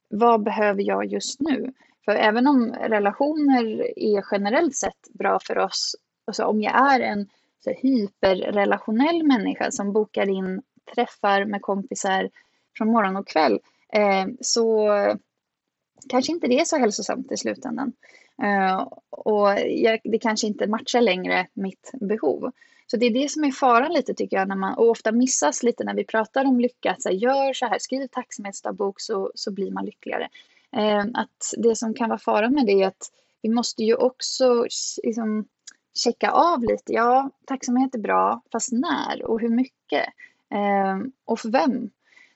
vad 0.09 0.43
behöver 0.43 0.83
jag 0.83 1.05
just 1.05 1.39
nu? 1.39 1.73
För 2.05 2.11
även 2.11 2.47
om 2.47 2.73
relationer 2.73 3.93
är 3.99 4.23
generellt 4.31 4.75
sett 4.75 5.13
bra 5.13 5.39
för 5.39 5.57
oss, 5.57 5.95
alltså 6.27 6.45
om 6.45 6.61
jag 6.61 6.93
är 6.93 6.99
en 6.99 7.29
så 7.63 7.71
hyperrelationell 7.71 9.23
människa 9.23 9.71
som 9.71 9.93
bokar 9.93 10.29
in 10.29 10.61
träffar 10.95 11.45
med 11.45 11.61
kompisar 11.61 12.29
från 12.77 12.87
morgon 12.87 13.15
och 13.15 13.27
kväll, 13.27 13.59
eh, 13.93 14.25
så 14.41 14.89
kanske 16.09 16.31
inte 16.31 16.47
det 16.47 16.59
är 16.59 16.65
så 16.65 16.77
hälsosamt 16.77 17.31
i 17.31 17.37
slutändan. 17.37 17.93
Eh, 18.43 18.87
och 19.09 19.49
jag, 19.67 19.99
det 20.03 20.19
kanske 20.19 20.47
inte 20.47 20.67
matchar 20.67 21.01
längre 21.01 21.47
mitt 21.53 21.91
behov. 21.93 22.51
Så 22.87 22.97
det 22.97 23.05
är 23.05 23.13
det 23.13 23.31
som 23.31 23.43
är 23.43 23.51
faran 23.51 23.93
lite 23.93 24.13
tycker 24.13 24.37
jag, 24.37 24.47
när 24.47 24.55
man, 24.55 24.77
och 24.77 24.89
ofta 24.89 25.11
missas 25.11 25.63
lite 25.63 25.83
när 25.83 25.93
vi 25.93 26.05
pratar 26.05 26.45
om 26.45 26.59
lycka. 26.59 26.91
Att 26.91 27.01
så 27.01 27.09
här, 27.09 27.15
gör 27.15 27.53
så 27.53 27.65
här, 27.65 27.79
skriv 27.79 28.07
tacksamhetsdagbok 28.07 29.01
så, 29.01 29.31
så 29.35 29.51
blir 29.51 29.71
man 29.71 29.85
lyckligare. 29.85 30.29
Eh, 30.75 31.05
att 31.13 31.53
det 31.57 31.75
som 31.75 31.93
kan 31.93 32.09
vara 32.09 32.19
faran 32.19 32.53
med 32.53 32.65
det 32.65 32.81
är 32.83 32.87
att 32.87 33.11
vi 33.41 33.49
måste 33.49 33.83
ju 33.83 33.95
också 33.95 34.65
liksom, 35.03 35.47
checka 36.03 36.31
av 36.31 36.63
lite. 36.63 36.93
Ja, 36.93 37.29
tacksamhet 37.45 37.95
är 37.95 37.99
bra, 37.99 38.41
fast 38.51 38.71
när 38.71 39.25
och 39.25 39.41
hur 39.41 39.49
mycket? 39.49 40.05
Eh, 40.53 40.99
och 41.25 41.39
för 41.39 41.49
vem? 41.49 41.89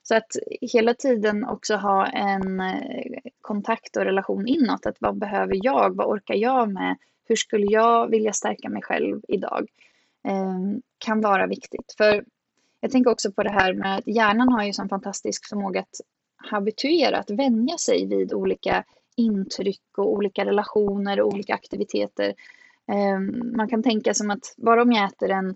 Så 0.04 0.16
att 0.16 0.32
hela 0.62 0.94
tiden 0.94 1.46
också 1.46 1.76
ha 1.76 2.08
en 2.08 2.62
kontakt 3.50 3.98
och 3.98 4.04
relation 4.04 4.48
inåt. 4.48 4.86
Att 4.86 4.98
vad 5.00 5.18
behöver 5.18 5.60
jag? 5.64 5.96
Vad 5.96 6.08
orkar 6.08 6.36
jag 6.36 6.70
med? 6.74 6.98
Hur 7.26 7.36
skulle 7.36 7.66
jag 7.70 8.10
vilja 8.10 8.34
stärka 8.34 8.70
mig 8.70 8.82
själv 8.82 9.22
idag? 9.28 9.68
Ehm, 10.24 10.82
kan 10.98 11.22
vara 11.22 11.48
viktigt. 11.48 11.94
För 11.98 12.26
jag 12.80 12.92
tänker 12.92 13.12
också 13.12 13.32
på 13.32 13.44
det 13.44 13.52
här 13.52 13.74
med 13.74 13.98
att 13.98 14.08
hjärnan 14.08 14.50
har 14.50 14.64
ju 14.64 14.74
sån 14.74 14.90
fantastisk 14.90 15.50
förmåga 15.50 15.80
att 15.80 15.96
habituera, 16.52 17.18
att 17.18 17.30
vänja 17.30 17.78
sig 17.78 18.06
vid 18.06 18.34
olika 18.34 18.84
intryck 19.18 19.98
och 19.98 20.14
olika 20.14 20.46
relationer 20.46 21.22
och 21.22 21.28
olika 21.28 21.54
aktiviteter. 21.54 22.34
Ehm, 22.88 23.54
man 23.58 23.70
kan 23.70 23.84
tänka 23.84 24.14
som 24.14 24.30
att 24.30 24.54
bara 24.58 24.82
om 24.82 24.92
jag 24.92 25.06
äter 25.06 25.30
en, 25.30 25.56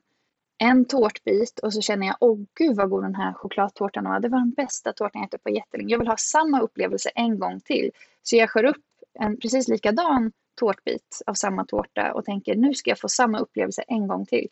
en 0.64 0.86
tårtbit 0.86 1.60
och 1.60 1.74
så 1.74 1.82
känner 1.82 2.08
jag, 2.08 2.16
åh 2.20 2.40
gud 2.58 2.76
vad 2.76 2.90
god 2.90 3.04
den 3.04 3.16
här 3.16 3.34
chokladtårtan 3.34 4.04
var. 4.04 4.20
Det 4.20 4.30
var 4.30 4.40
den 4.40 4.52
bästa 4.52 4.94
tårtan 4.94 5.22
jag 5.22 5.28
ätit 5.28 5.44
på 5.44 5.50
jättelänge. 5.50 5.92
Jag 5.92 6.00
vill 6.00 6.08
ha 6.08 6.18
samma 6.18 6.62
upplevelse 6.62 7.10
en 7.16 7.40
gång 7.40 7.60
till. 7.60 7.92
Så 8.24 8.36
jag 8.36 8.50
skär 8.50 8.64
upp 8.64 8.84
en 9.20 9.38
precis 9.38 9.68
likadan 9.68 10.32
tårtbit 10.56 11.22
av 11.26 11.34
samma 11.34 11.66
tårta 11.66 12.14
och 12.14 12.26
tänker 12.26 12.56
nu 12.56 12.74
ska 12.74 12.92
jag 12.92 13.00
få 13.00 13.10
samma 13.10 13.40
upplevelse 13.40 13.84
en 13.88 14.08
gång 14.08 14.26
till. 14.26 14.48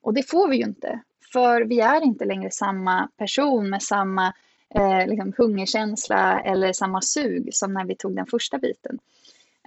Och 0.00 0.14
det 0.14 0.30
får 0.30 0.48
vi 0.48 0.56
ju 0.56 0.62
inte, 0.62 1.00
för 1.32 1.62
vi 1.62 1.80
är 1.80 2.04
inte 2.04 2.24
längre 2.24 2.50
samma 2.50 3.08
person 3.16 3.70
med 3.70 3.82
samma 3.82 4.32
eh, 4.74 5.06
liksom 5.06 5.32
hungerkänsla 5.38 6.40
eller 6.40 6.72
samma 6.72 7.00
sug 7.00 7.48
som 7.52 7.74
när 7.74 7.84
vi 7.84 7.96
tog 7.96 8.16
den 8.16 8.26
första 8.26 8.58
biten. 8.58 8.98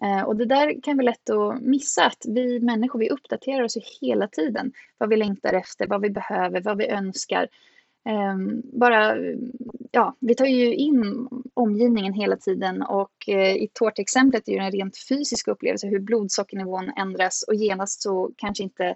Eh, 0.01 0.21
och 0.21 0.35
det 0.35 0.45
där 0.45 0.81
kan 0.83 0.97
vi 0.97 1.03
lätt 1.03 1.29
att 1.29 1.61
missa, 1.61 2.05
att 2.05 2.25
vi 2.27 2.59
människor 2.59 2.99
vi 2.99 3.09
uppdaterar 3.09 3.63
oss 3.63 3.77
ju 3.77 3.81
hela 4.01 4.27
tiden. 4.27 4.71
Vad 4.97 5.09
vi 5.09 5.15
längtar 5.15 5.53
efter, 5.53 5.87
vad 5.87 6.01
vi 6.01 6.09
behöver, 6.09 6.61
vad 6.61 6.77
vi 6.77 6.87
önskar. 6.87 7.47
Ehm, 8.09 8.61
bara, 8.63 9.17
ja, 9.91 10.15
vi 10.19 10.35
tar 10.35 10.45
ju 10.45 10.75
in 10.75 11.27
omgivningen 11.53 12.13
hela 12.13 12.37
tiden 12.37 12.81
och 12.81 13.29
eh, 13.29 13.55
i 13.55 13.69
tårtexemplet 13.73 14.47
är 14.47 14.59
det 14.59 14.65
en 14.65 14.71
rent 14.71 14.97
fysisk 15.09 15.47
upplevelse 15.47 15.87
hur 15.87 15.99
blodsockernivån 15.99 16.91
ändras 16.97 17.43
och 17.47 17.55
genast 17.55 18.01
så 18.01 18.31
kanske 18.37 18.63
inte 18.63 18.95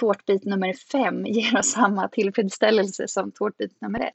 tårtbit 0.00 0.44
nummer 0.44 0.72
fem 0.72 1.26
ger 1.26 1.58
oss 1.58 1.72
samma 1.72 2.08
tillfredsställelse 2.08 3.08
som 3.08 3.32
tårtbit 3.32 3.80
nummer 3.80 4.00
ett. 4.00 4.14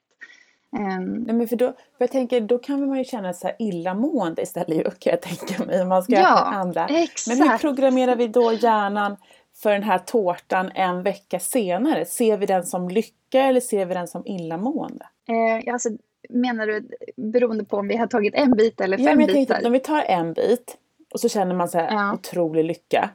Um, 0.76 1.14
Nej, 1.14 1.36
men 1.36 1.48
för 1.48 1.56
då, 1.56 1.66
för 1.66 1.76
jag 1.98 2.12
tänker, 2.12 2.42
då 2.42 2.58
kan 2.58 2.88
man 2.88 2.98
ju 2.98 3.04
känna 3.04 3.34
sig 3.34 3.56
illamående 3.60 4.42
istället 4.42 5.00
kan 5.00 5.12
jag 5.12 5.22
tänka 5.22 5.66
mig. 5.66 5.82
Om 5.82 5.90
man 5.90 6.04
ska 6.04 6.14
ja, 6.14 6.38
andra. 6.38 6.88
Exakt. 6.88 7.40
Men 7.40 7.50
hur 7.50 7.58
programmerar 7.58 8.16
vi 8.16 8.28
då 8.28 8.54
hjärnan 8.54 9.18
för 9.56 9.72
den 9.72 9.84
här 9.84 9.98
tårtan 9.98 10.72
en 10.76 11.04
vecka 11.04 11.40
senare? 11.40 12.06
Ser 12.06 12.38
vi 12.38 12.46
den 12.46 12.64
som 12.64 12.90
lycka 12.90 13.42
eller 13.42 13.60
ser 13.60 13.86
vi 13.86 13.94
den 13.94 14.08
som 14.08 14.28
illamående? 14.28 15.06
Eh, 15.28 15.74
alltså, 15.74 15.90
menar 16.30 16.68
du 16.68 16.90
beroende 17.16 17.66
på 17.66 17.78
om 17.78 17.88
vi 17.88 17.98
har 17.98 18.08
tagit 18.08 18.36
en 18.36 18.52
bit 18.52 18.82
eller 18.82 18.98
fem 18.98 19.06
ja, 19.06 19.16
men 19.16 19.28
jag 19.28 19.36
bitar? 19.36 19.54
Tänkte, 19.54 19.68
om 19.68 19.74
vi 19.74 19.80
tar 19.80 20.02
en 20.02 20.34
bit 20.34 20.78
och 21.14 21.20
så 21.20 21.30
känner 21.30 21.56
man 21.56 21.70
så 21.70 21.78
här 21.78 21.92
ja. 21.92 22.14
otrolig 22.14 22.66
lycka. 22.66 23.10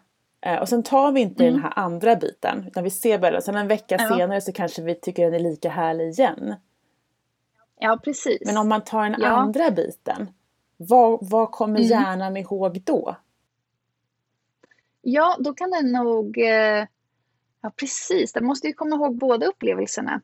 Eh, 0.46 0.58
och 0.58 0.68
sen 0.68 0.82
tar 0.82 1.12
vi 1.12 1.20
inte 1.20 1.44
mm. 1.44 1.54
den 1.54 1.62
här 1.62 1.72
andra 1.76 2.16
biten 2.16 2.64
utan 2.66 2.84
vi 2.84 2.90
ser 2.90 3.18
bara, 3.18 3.40
sen 3.40 3.54
en 3.54 3.68
vecka 3.68 3.96
ja. 3.98 4.16
senare 4.16 4.40
så 4.40 4.52
kanske 4.52 4.82
vi 4.82 4.94
tycker 4.94 5.24
den 5.24 5.34
är 5.34 5.50
lika 5.50 5.70
härlig 5.70 6.08
igen. 6.08 6.54
Ja, 7.80 8.00
precis. 8.04 8.38
Men 8.46 8.56
om 8.56 8.68
man 8.68 8.84
tar 8.84 9.02
den 9.02 9.20
ja. 9.20 9.28
andra 9.28 9.70
biten, 9.70 10.30
vad, 10.76 11.18
vad 11.30 11.50
kommer 11.50 11.78
mm. 11.78 11.90
hjärnan 11.90 12.36
ihåg 12.36 12.82
då? 12.84 13.16
Ja, 15.02 15.36
då 15.38 15.54
kan 15.54 15.70
den 15.70 15.92
nog... 15.92 16.38
Eh, 16.38 16.86
ja, 17.62 17.72
precis. 17.76 18.32
Den 18.32 18.44
måste 18.44 18.66
ju 18.66 18.72
komma 18.72 18.96
ihåg 18.96 19.18
båda 19.18 19.46
upplevelserna. 19.46 20.20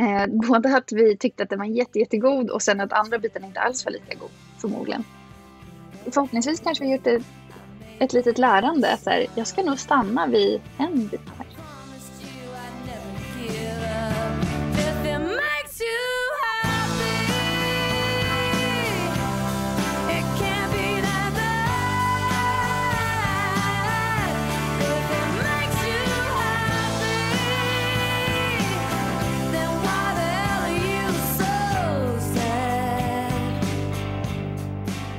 Eh, 0.00 0.26
både 0.48 0.76
att 0.76 0.92
vi 0.92 1.16
tyckte 1.16 1.42
att 1.42 1.50
den 1.50 1.58
var 1.58 1.66
jätte, 1.66 1.98
jättegod 1.98 2.50
och 2.50 2.62
sen 2.62 2.80
att 2.80 2.92
andra 2.92 3.18
biten 3.18 3.44
inte 3.44 3.60
alls 3.60 3.84
var 3.84 3.92
lika 3.92 4.14
god, 4.14 4.30
förmodligen. 4.58 5.04
Förhoppningsvis 6.10 6.60
kanske 6.60 6.84
vi 6.84 6.92
gjort 6.92 7.06
ett, 7.06 7.22
ett 7.98 8.12
litet 8.12 8.38
lärande. 8.38 8.96
Så 9.02 9.10
här, 9.10 9.26
jag 9.34 9.46
ska 9.46 9.62
nog 9.62 9.78
stanna 9.78 10.26
vid 10.26 10.60
en 10.78 11.06
bit 11.08 11.20
här. 11.38 11.46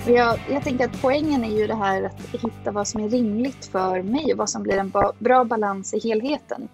Jag, 0.07 0.39
jag 0.49 0.63
tänker 0.63 0.85
att 0.85 1.01
poängen 1.01 1.43
är 1.43 1.59
ju 1.59 1.67
det 1.67 1.75
här 1.75 2.03
att 2.03 2.21
hitta 2.31 2.71
vad 2.71 2.87
som 2.87 3.03
är 3.03 3.09
rimligt 3.09 3.65
för 3.65 4.01
mig 4.01 4.31
och 4.31 4.37
vad 4.37 4.49
som 4.49 4.63
blir 4.63 4.77
en 4.77 4.93
bra 5.19 5.43
balans 5.43 5.93
i 5.93 5.99
helheten. 5.99 6.67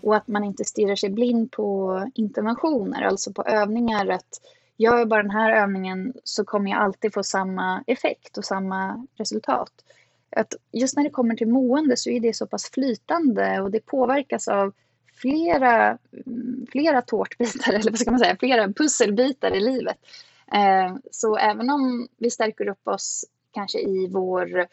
Och 0.00 0.16
att 0.16 0.28
man 0.28 0.44
inte 0.44 0.64
stirrar 0.64 0.96
sig 0.96 1.10
blind 1.10 1.50
på 1.50 2.10
interventioner, 2.14 3.02
alltså 3.02 3.32
på 3.32 3.42
övningar. 3.42 4.08
Att 4.08 4.40
gör 4.76 4.98
jag 4.98 5.08
bara 5.08 5.22
den 5.22 5.30
här 5.30 5.62
övningen 5.62 6.12
så 6.24 6.44
kommer 6.44 6.70
jag 6.70 6.80
alltid 6.80 7.14
få 7.14 7.22
samma 7.22 7.84
effekt 7.86 8.38
och 8.38 8.44
samma 8.44 9.06
resultat. 9.14 9.72
Att 10.36 10.54
just 10.72 10.96
när 10.96 11.04
det 11.04 11.10
kommer 11.10 11.34
till 11.34 11.48
mående 11.48 11.96
så 11.96 12.10
är 12.10 12.20
det 12.20 12.36
så 12.36 12.46
pass 12.46 12.70
flytande 12.70 13.60
och 13.60 13.70
det 13.70 13.86
påverkas 13.86 14.48
av 14.48 14.72
flera, 15.14 15.98
mm, 16.26 16.66
flera 16.72 17.02
tårtbitar, 17.02 17.72
eller 17.74 17.90
vad 17.90 17.98
ska 17.98 18.10
man 18.10 18.20
säga, 18.20 18.36
flera 18.40 18.72
pusselbitar 18.72 19.56
i 19.56 19.60
livet. 19.60 19.96
Eh, 20.52 20.96
så 21.10 21.36
även 21.36 21.70
om 21.70 22.08
vi 22.16 22.30
stärker 22.30 22.68
upp 22.68 22.88
oss 22.88 23.24
kanske 23.50 23.78
i 23.78 24.08
vår 24.12 24.66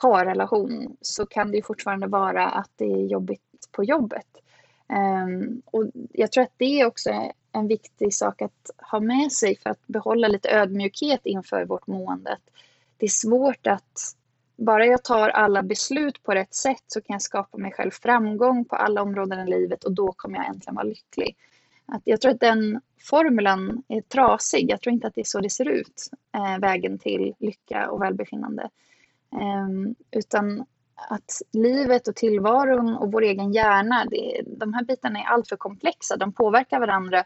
parrelation 0.00 0.96
så 1.00 1.26
kan 1.26 1.50
det 1.50 1.62
fortfarande 1.62 2.06
vara 2.06 2.48
att 2.48 2.70
det 2.76 2.92
är 2.92 3.06
jobbigt 3.06 3.68
på 3.72 3.84
jobbet. 3.84 4.26
Eh, 4.88 5.56
och 5.64 5.84
jag 6.12 6.32
tror 6.32 6.44
att 6.44 6.54
det 6.56 6.80
är 6.80 6.86
också 6.86 7.10
en 7.52 7.68
viktig 7.68 8.14
sak 8.14 8.42
att 8.42 8.70
ha 8.90 9.00
med 9.00 9.32
sig 9.32 9.56
för 9.56 9.70
att 9.70 9.86
behålla 9.86 10.28
lite 10.28 10.50
ödmjukhet 10.50 11.20
inför 11.24 11.64
vårt 11.64 11.86
mående. 11.86 12.38
Det 12.96 13.06
är 13.06 13.10
svårt 13.10 13.66
att 13.66 14.16
bara 14.56 14.86
jag 14.86 15.04
tar 15.04 15.28
alla 15.28 15.62
beslut 15.62 16.22
på 16.22 16.34
rätt 16.34 16.54
sätt 16.54 16.84
så 16.86 17.00
kan 17.00 17.14
jag 17.14 17.22
skapa 17.22 17.58
mig 17.58 17.72
själv 17.72 17.90
framgång 17.90 18.64
på 18.64 18.76
alla 18.76 19.02
områden 19.02 19.48
i 19.48 19.50
livet 19.50 19.84
och 19.84 19.92
då 19.92 20.12
kommer 20.12 20.38
jag 20.38 20.46
äntligen 20.46 20.74
vara 20.74 20.84
lycklig. 20.84 21.36
Att 21.86 22.02
jag 22.04 22.20
tror 22.20 22.32
att 22.32 22.40
den 22.40 22.80
formulan 23.00 23.82
är 23.88 24.00
trasig. 24.00 24.70
Jag 24.70 24.80
tror 24.80 24.92
inte 24.92 25.06
att 25.06 25.14
det 25.14 25.20
är 25.20 25.24
så 25.24 25.40
det 25.40 25.50
ser 25.50 25.68
ut, 25.68 26.10
eh, 26.34 26.58
vägen 26.58 26.98
till 26.98 27.34
lycka 27.38 27.90
och 27.90 28.02
välbefinnande. 28.02 28.62
Eh, 29.32 29.68
utan 30.10 30.64
att 31.08 31.42
livet 31.52 32.08
och 32.08 32.16
tillvaron 32.16 32.96
och 32.96 33.12
vår 33.12 33.22
egen 33.22 33.52
hjärna, 33.52 34.04
det, 34.10 34.42
de 34.46 34.74
här 34.74 34.84
bitarna 34.84 35.18
är 35.18 35.24
alltför 35.24 35.56
komplexa. 35.56 36.16
De 36.16 36.32
påverkar 36.32 36.80
varandra 36.80 37.24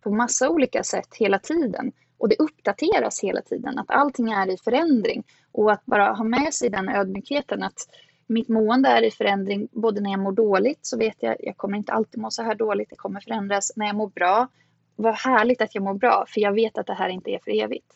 på 0.00 0.10
massa 0.10 0.50
olika 0.50 0.82
sätt 0.82 1.14
hela 1.14 1.38
tiden. 1.38 1.92
Och 2.18 2.28
det 2.28 2.36
uppdateras 2.38 3.20
hela 3.20 3.42
tiden, 3.42 3.78
att 3.78 3.90
allting 3.90 4.30
är 4.30 4.50
i 4.50 4.56
förändring. 4.56 5.24
Och 5.52 5.72
att 5.72 5.86
bara 5.86 6.12
ha 6.12 6.24
med 6.24 6.54
sig 6.54 6.70
den 6.70 6.88
ödmjukheten 6.88 7.62
att 7.62 7.88
mitt 8.26 8.48
mående 8.48 8.88
är 8.88 9.02
i 9.02 9.10
förändring. 9.10 9.68
Både 9.72 10.00
när 10.00 10.10
jag 10.10 10.20
mår 10.20 10.32
dåligt 10.32 10.78
så 10.82 10.98
vet 10.98 11.16
jag, 11.18 11.36
jag 11.38 11.56
kommer 11.56 11.76
inte 11.76 11.92
alltid 11.92 12.20
må 12.20 12.30
så 12.30 12.42
här 12.42 12.54
dåligt, 12.54 12.90
det 12.90 12.96
kommer 12.96 13.20
förändras. 13.20 13.72
När 13.76 13.86
jag 13.86 13.96
mår 13.96 14.08
bra, 14.08 14.48
vad 14.96 15.14
härligt 15.14 15.60
att 15.60 15.74
jag 15.74 15.84
mår 15.84 15.94
bra, 15.94 16.24
för 16.28 16.40
jag 16.40 16.52
vet 16.52 16.78
att 16.78 16.86
det 16.86 16.94
här 16.94 17.08
inte 17.08 17.30
är 17.30 17.38
för 17.38 17.50
evigt. 17.50 17.92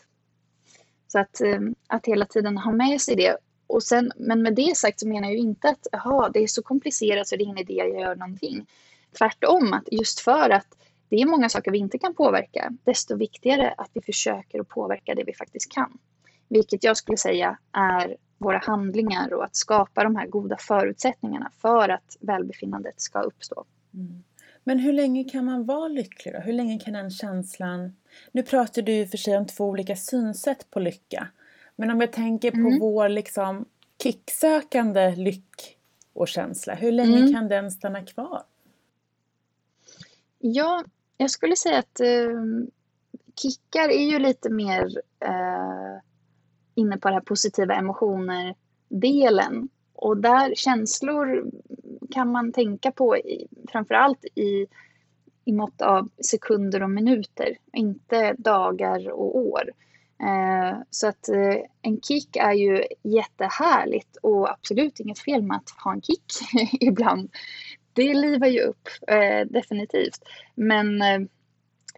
Så 1.09 1.19
att, 1.19 1.41
eh, 1.41 1.61
att 1.87 2.07
hela 2.07 2.27
tiden 2.27 2.59
ha 2.59 2.73
med 2.73 3.01
sig 3.01 3.17
det. 3.17 3.37
Och 3.67 3.83
sen, 3.83 4.13
men 4.17 4.43
med 4.43 4.55
det 4.55 4.77
sagt 4.77 5.01
så 5.01 5.09
menar 5.09 5.29
jag 5.29 5.33
ju 5.33 5.39
inte 5.39 5.69
att 5.69 5.87
aha, 5.95 6.29
det 6.29 6.43
är 6.43 6.47
så 6.47 6.63
komplicerat 6.63 7.29
så 7.29 7.37
det 7.37 7.43
är 7.43 7.45
ingen 7.45 7.59
idé 7.59 7.81
att 7.81 7.89
jag 7.89 8.01
gör 8.01 8.17
någonting. 8.17 8.67
Tvärtom, 9.19 9.73
att 9.73 9.89
just 9.91 10.21
för 10.21 10.51
att 10.51 10.67
det 11.09 11.17
är 11.17 11.27
många 11.27 11.49
saker 11.49 11.71
vi 11.71 11.79
inte 11.79 11.99
kan 11.99 12.15
påverka, 12.15 12.73
desto 12.85 13.17
viktigare 13.17 13.75
att 13.79 13.91
vi 13.93 14.01
försöker 14.01 14.61
att 14.61 14.69
påverka 14.69 15.15
det 15.15 15.25
vi 15.25 15.35
faktiskt 15.35 15.73
kan. 15.73 15.99
Vilket 16.51 16.85
jag 16.85 16.97
skulle 16.97 17.17
säga 17.17 17.59
är 17.73 18.17
våra 18.39 18.59
handlingar 18.59 19.33
och 19.33 19.45
att 19.45 19.57
skapa 19.57 20.05
de 20.05 20.17
här 20.17 20.27
goda 20.27 20.57
förutsättningarna 20.57 21.51
för 21.59 21.89
att 21.89 22.17
välbefinnandet 22.21 23.01
ska 23.01 23.21
uppstå. 23.21 23.65
Mm. 23.95 24.23
Men 24.65 24.79
hur 24.79 24.93
länge 24.93 25.25
kan 25.25 25.45
man 25.45 25.65
vara 25.65 25.89
lycklig 25.89 26.35
då? 26.35 26.41
Hur 26.41 26.53
länge 26.53 26.79
kan 26.79 26.93
den 26.93 27.11
känslan... 27.11 27.97
Nu 28.33 28.43
pratar 28.43 28.83
du 28.83 29.07
för 29.07 29.19
sig 29.19 29.37
om 29.37 29.47
två 29.47 29.65
olika 29.69 29.97
synsätt 29.97 30.71
på 30.71 30.81
lycka. 30.81 31.29
Men 31.77 31.91
om 31.91 32.01
jag 32.01 32.13
tänker 32.13 32.51
på 32.51 32.57
mm. 32.57 32.79
vår 32.79 33.09
liksom 33.09 33.65
kicksökande 34.03 35.17
lyck 35.17 35.79
och 36.13 36.29
känsla, 36.29 36.75
hur 36.75 36.93
länge 36.93 37.19
mm. 37.19 37.33
kan 37.33 37.49
den 37.49 37.71
stanna 37.71 38.05
kvar? 38.05 38.43
Ja, 40.39 40.85
jag 41.17 41.31
skulle 41.31 41.57
säga 41.57 41.79
att 41.79 42.01
eh, 42.01 42.41
kickar 43.37 43.89
är 43.89 44.11
ju 44.11 44.19
lite 44.19 44.51
mer 44.51 45.01
eh, 45.21 46.10
inne 46.81 46.99
på 46.99 47.09
det 47.09 47.15
här 47.15 47.21
positiva 47.21 47.75
emotioner-delen. 47.75 49.69
Och 49.95 50.17
där 50.17 50.55
känslor 50.55 51.51
kan 52.11 52.33
man 52.33 52.53
tänka 52.53 52.93
på 52.93 53.17
i, 53.17 53.47
framförallt 53.73 54.25
i, 54.35 54.67
i 55.45 55.53
mått 55.53 55.83
av 55.83 56.09
sekunder 56.25 56.83
och 56.83 56.91
minuter, 56.91 57.57
inte 57.73 58.35
dagar 58.39 59.11
och 59.11 59.39
år. 59.39 59.71
Eh, 60.23 60.79
så 60.91 61.09
att 61.09 61.29
eh, 61.29 61.57
en 61.83 62.01
kick 62.01 62.37
är 62.37 62.53
ju 62.53 62.85
jättehärligt 63.03 64.17
och 64.23 64.51
absolut 64.51 65.01
inget 65.01 65.19
fel 65.19 65.43
med 65.43 65.57
att 65.57 65.71
ha 65.85 65.93
en 65.93 66.03
kick 66.03 66.25
ibland. 66.81 67.31
Det 67.93 68.15
livar 68.15 68.47
ju 68.47 68.61
upp, 68.61 68.89
eh, 69.09 69.47
definitivt. 69.47 70.21
Men 70.55 71.03
eh, 71.03 71.21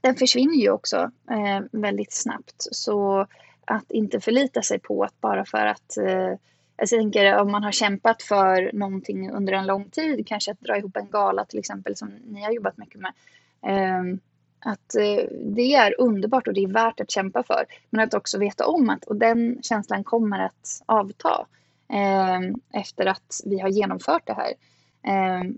den 0.02 0.16
försvinner 0.16 0.54
ju 0.54 0.70
också 0.70 1.10
eh, 1.30 1.60
väldigt 1.72 2.12
snabbt. 2.12 2.54
Så 2.56 3.26
att 3.72 3.90
inte 3.90 4.20
förlita 4.20 4.62
sig 4.62 4.78
på 4.78 5.04
att 5.04 5.20
bara 5.20 5.44
för 5.44 5.66
att 5.66 5.96
eh, 5.96 6.34
jag 6.76 6.88
tänker 6.88 7.38
om 7.38 7.52
man 7.52 7.64
har 7.64 7.72
kämpat 7.72 8.22
för 8.22 8.70
någonting 8.72 9.30
under 9.30 9.52
en 9.52 9.66
lång 9.66 9.90
tid, 9.90 10.26
kanske 10.26 10.52
att 10.52 10.60
dra 10.60 10.76
ihop 10.76 10.96
en 10.96 11.10
gala 11.10 11.44
till 11.44 11.58
exempel 11.58 11.96
som 11.96 12.12
ni 12.26 12.42
har 12.42 12.52
jobbat 12.52 12.76
mycket 12.76 13.00
med. 13.00 13.12
Eh, 13.66 14.18
att 14.64 14.94
eh, 14.94 15.24
det 15.40 15.74
är 15.74 16.00
underbart 16.00 16.48
och 16.48 16.54
det 16.54 16.64
är 16.64 16.68
värt 16.68 17.00
att 17.00 17.10
kämpa 17.10 17.42
för. 17.42 17.64
Men 17.90 18.04
att 18.04 18.14
också 18.14 18.38
veta 18.38 18.66
om 18.66 18.90
att 18.90 19.04
och 19.04 19.16
den 19.16 19.58
känslan 19.62 20.04
kommer 20.04 20.38
att 20.38 20.82
avta 20.86 21.46
eh, 21.92 22.40
efter 22.80 23.06
att 23.06 23.40
vi 23.44 23.58
har 23.58 23.68
genomfört 23.68 24.26
det 24.26 24.34
här. 24.34 24.52
Eh, 25.06 25.50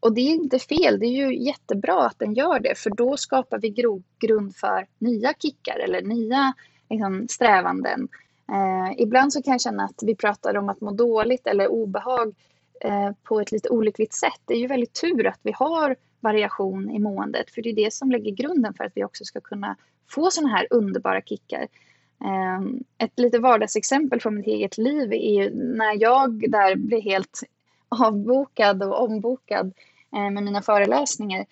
och 0.00 0.12
det 0.12 0.20
är 0.20 0.34
inte 0.34 0.58
fel, 0.58 0.98
det 0.98 1.06
är 1.06 1.26
ju 1.26 1.44
jättebra 1.44 2.06
att 2.06 2.18
den 2.18 2.34
gör 2.34 2.60
det 2.60 2.78
för 2.78 2.90
då 2.90 3.16
skapar 3.16 3.58
vi 3.58 3.70
grogrund 3.70 4.56
för 4.56 4.86
nya 4.98 5.34
kickar 5.38 5.78
eller 5.78 6.02
nya 6.02 6.54
liksom, 6.90 7.28
strävanden. 7.28 8.08
Eh, 8.52 9.02
ibland 9.02 9.32
så 9.32 9.42
kan 9.42 9.52
jag 9.52 9.60
känna 9.60 9.84
att 9.84 10.02
vi 10.02 10.14
pratar 10.14 10.56
om 10.56 10.68
att 10.68 10.80
må 10.80 10.90
dåligt 10.90 11.46
eller 11.46 11.68
obehag 11.68 12.34
eh, 12.80 13.10
på 13.22 13.40
ett 13.40 13.52
lite 13.52 13.68
olyckligt 13.68 14.14
sätt. 14.14 14.40
Det 14.44 14.54
är 14.54 14.58
ju 14.58 14.66
väldigt 14.66 15.00
tur 15.00 15.26
att 15.26 15.40
vi 15.42 15.52
har 15.52 15.96
variation 16.20 16.90
i 16.90 16.98
måendet 16.98 17.50
för 17.50 17.62
det 17.62 17.68
är 17.68 17.74
det 17.74 17.92
som 17.92 18.10
lägger 18.10 18.30
grunden 18.30 18.74
för 18.74 18.84
att 18.84 18.92
vi 18.94 19.04
också 19.04 19.24
ska 19.24 19.40
kunna 19.40 19.76
få 20.10 20.30
sådana 20.30 20.56
här 20.56 20.66
underbara 20.70 21.20
kickar. 21.20 21.66
Eh, 22.24 22.60
ett 22.98 23.18
lite 23.18 23.38
vardagsexempel 23.38 24.20
från 24.20 24.34
mitt 24.34 24.46
eget 24.46 24.78
liv 24.78 25.12
är 25.12 25.42
ju 25.42 25.50
när 25.54 26.02
jag 26.02 26.50
där 26.50 26.76
blev 26.76 27.00
helt 27.00 27.40
avbokad 27.88 28.82
och 28.82 29.02
ombokad 29.02 29.72
eh, 30.16 30.30
med 30.30 30.42
mina 30.42 30.62
föreläsningar. 30.62 31.46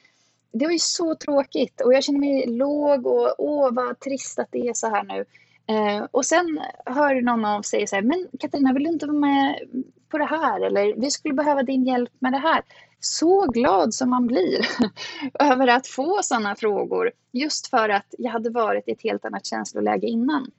Det 0.54 0.64
var 0.64 0.72
ju 0.72 0.78
så 0.78 1.14
tråkigt 1.14 1.80
och 1.80 1.94
jag 1.94 2.04
känner 2.04 2.18
mig 2.18 2.46
låg 2.46 3.06
och 3.06 3.34
åh 3.38 3.72
vad 3.72 4.00
trist 4.00 4.38
att 4.38 4.48
det 4.50 4.68
är 4.68 4.74
så 4.74 4.86
här 4.86 5.02
nu. 5.02 5.24
Eh, 5.66 6.06
och 6.10 6.26
sen 6.26 6.60
hör 6.86 7.22
någon 7.22 7.44
av 7.44 7.62
sig 7.62 7.86
så 7.86 7.96
här, 7.96 8.02
men 8.02 8.28
Katarina 8.40 8.72
vill 8.72 8.82
du 8.82 8.90
inte 8.90 9.06
vara 9.06 9.18
med 9.18 9.58
på 10.08 10.18
det 10.18 10.24
här 10.24 10.60
eller 10.60 10.94
vi 10.96 11.10
skulle 11.10 11.34
behöva 11.34 11.62
din 11.62 11.84
hjälp 11.84 12.12
med 12.18 12.32
det 12.32 12.38
här. 12.38 12.62
Så 13.00 13.46
glad 13.46 13.94
som 13.94 14.10
man 14.10 14.26
blir 14.26 14.66
över 15.40 15.66
att 15.66 15.86
få 15.86 16.20
sådana 16.22 16.56
frågor 16.56 17.10
just 17.32 17.66
för 17.66 17.88
att 17.88 18.14
jag 18.18 18.30
hade 18.30 18.50
varit 18.50 18.88
i 18.88 18.92
ett 18.92 19.02
helt 19.02 19.24
annat 19.24 19.46
känsloläge 19.46 20.06
innan. 20.06 20.50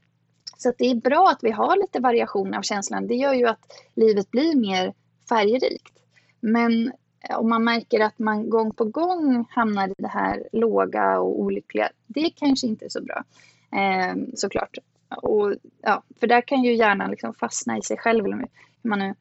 Så 0.57 0.73
det 0.77 0.91
är 0.91 0.95
bra 0.95 1.29
att 1.29 1.43
vi 1.43 1.51
har 1.51 1.77
lite 1.77 1.99
variation 1.99 2.53
av 2.53 2.61
känslan. 2.61 3.07
Det 3.07 3.15
gör 3.15 3.33
ju 3.33 3.47
att 3.47 3.59
livet 3.95 4.31
blir 4.31 4.55
mer 4.55 4.93
färgrikt. 5.29 5.93
Men 6.39 6.91
Eh, 7.29 7.39
om 7.39 7.49
man 7.49 7.63
märker 7.63 7.99
att 7.99 8.19
man 8.19 8.49
gång 8.49 8.73
på 8.73 8.85
gång 8.85 9.45
hamnar 9.49 9.87
i 9.87 9.93
det 9.97 10.07
här 10.07 10.43
låga 10.51 11.19
och 11.19 11.39
olyckliga, 11.39 11.89
det 12.07 12.29
kanske 12.29 12.67
inte 12.67 12.85
är 12.85 12.89
så 12.89 13.01
bra. 13.01 13.23
Eh, 13.71 14.15
såklart. 14.35 14.77
Och, 15.09 15.53
ja, 15.81 16.03
för 16.19 16.27
där 16.27 16.41
kan 16.41 16.63
ju 16.63 16.73
hjärnan 16.73 17.11
liksom 17.11 17.33
fastna 17.33 17.77
i 17.77 17.81
sig 17.81 17.97
själv, 17.97 18.25
eller 18.25 18.37
hur 18.37 18.89
man 18.89 18.99
nu 18.99 19.13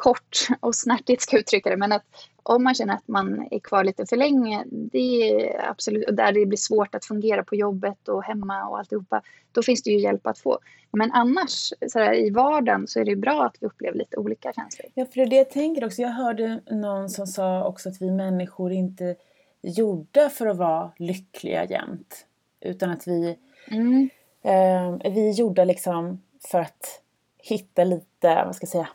kort 0.00 0.48
och 0.60 0.74
snärtigt 0.74 1.22
ska 1.22 1.38
uttrycka 1.38 1.70
det. 1.70 1.76
Men 1.76 1.92
att 1.92 2.04
om 2.42 2.64
man 2.64 2.74
känner 2.74 2.94
att 2.94 3.08
man 3.08 3.48
är 3.50 3.58
kvar 3.58 3.84
lite 3.84 4.06
för 4.06 4.16
länge, 4.16 4.64
det 4.66 5.30
är 5.30 5.68
absolut, 5.70 6.08
och 6.08 6.14
där 6.14 6.32
det 6.32 6.46
blir 6.46 6.58
svårt 6.58 6.94
att 6.94 7.04
fungera 7.04 7.44
på 7.44 7.54
jobbet 7.54 8.08
och 8.08 8.24
hemma 8.24 8.68
och 8.68 8.78
alltihopa, 8.78 9.22
då 9.52 9.62
finns 9.62 9.82
det 9.82 9.90
ju 9.90 9.98
hjälp 9.98 10.26
att 10.26 10.38
få. 10.38 10.58
Men 10.92 11.12
annars, 11.12 11.72
så 11.88 11.98
här, 11.98 12.14
i 12.14 12.30
vardagen, 12.30 12.86
så 12.86 13.00
är 13.00 13.04
det 13.04 13.16
bra 13.16 13.44
att 13.44 13.56
vi 13.60 13.66
upplever 13.66 13.98
lite 13.98 14.16
olika 14.16 14.52
känslor. 14.52 14.86
Ja, 14.94 15.06
för 15.06 15.16
det 15.16 15.22
är 15.22 15.26
det 15.26 15.36
jag 15.36 15.50
tänker 15.50 15.84
också. 15.84 16.02
Jag 16.02 16.08
hörde 16.08 16.60
någon 16.70 17.10
som 17.10 17.26
sa 17.26 17.64
också 17.64 17.88
att 17.88 18.02
vi 18.02 18.10
människor 18.10 18.72
inte 18.72 19.16
gjorda 19.62 20.28
för 20.28 20.46
att 20.46 20.56
vara 20.56 20.90
lyckliga 20.96 21.64
jämt. 21.64 22.26
Utan 22.60 22.90
att 22.90 23.06
vi, 23.06 23.36
mm. 23.70 24.10
eh, 24.42 25.12
vi 25.12 25.28
är 25.28 25.32
gjorda 25.32 25.64
liksom 25.64 26.22
för 26.50 26.60
att 26.60 27.02
hitta 27.38 27.84
lite, 27.84 28.44
vad 28.44 28.56
ska 28.56 28.64
jag 28.64 28.70
säga, 28.70 28.88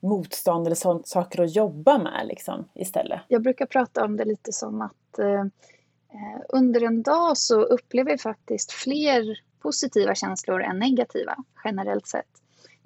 motstånd 0.00 0.66
eller 0.66 0.76
sånt, 0.76 1.08
saker 1.08 1.42
att 1.42 1.56
jobba 1.56 1.98
med 1.98 2.26
liksom, 2.26 2.68
istället? 2.74 3.20
Jag 3.28 3.42
brukar 3.42 3.66
prata 3.66 4.04
om 4.04 4.16
det 4.16 4.24
lite 4.24 4.52
som 4.52 4.80
att 4.80 5.18
eh, 5.18 5.40
eh 5.40 6.40
under 6.48 6.82
en 6.82 7.02
dag 7.02 7.38
så 7.38 7.62
upplever 7.62 8.10
vi 8.12 8.18
faktiskt 8.18 8.72
fler 8.72 9.40
positiva 9.62 10.14
känslor 10.14 10.62
än 10.62 10.78
negativa 10.78 11.36
generellt 11.64 12.06
sett. 12.06 12.26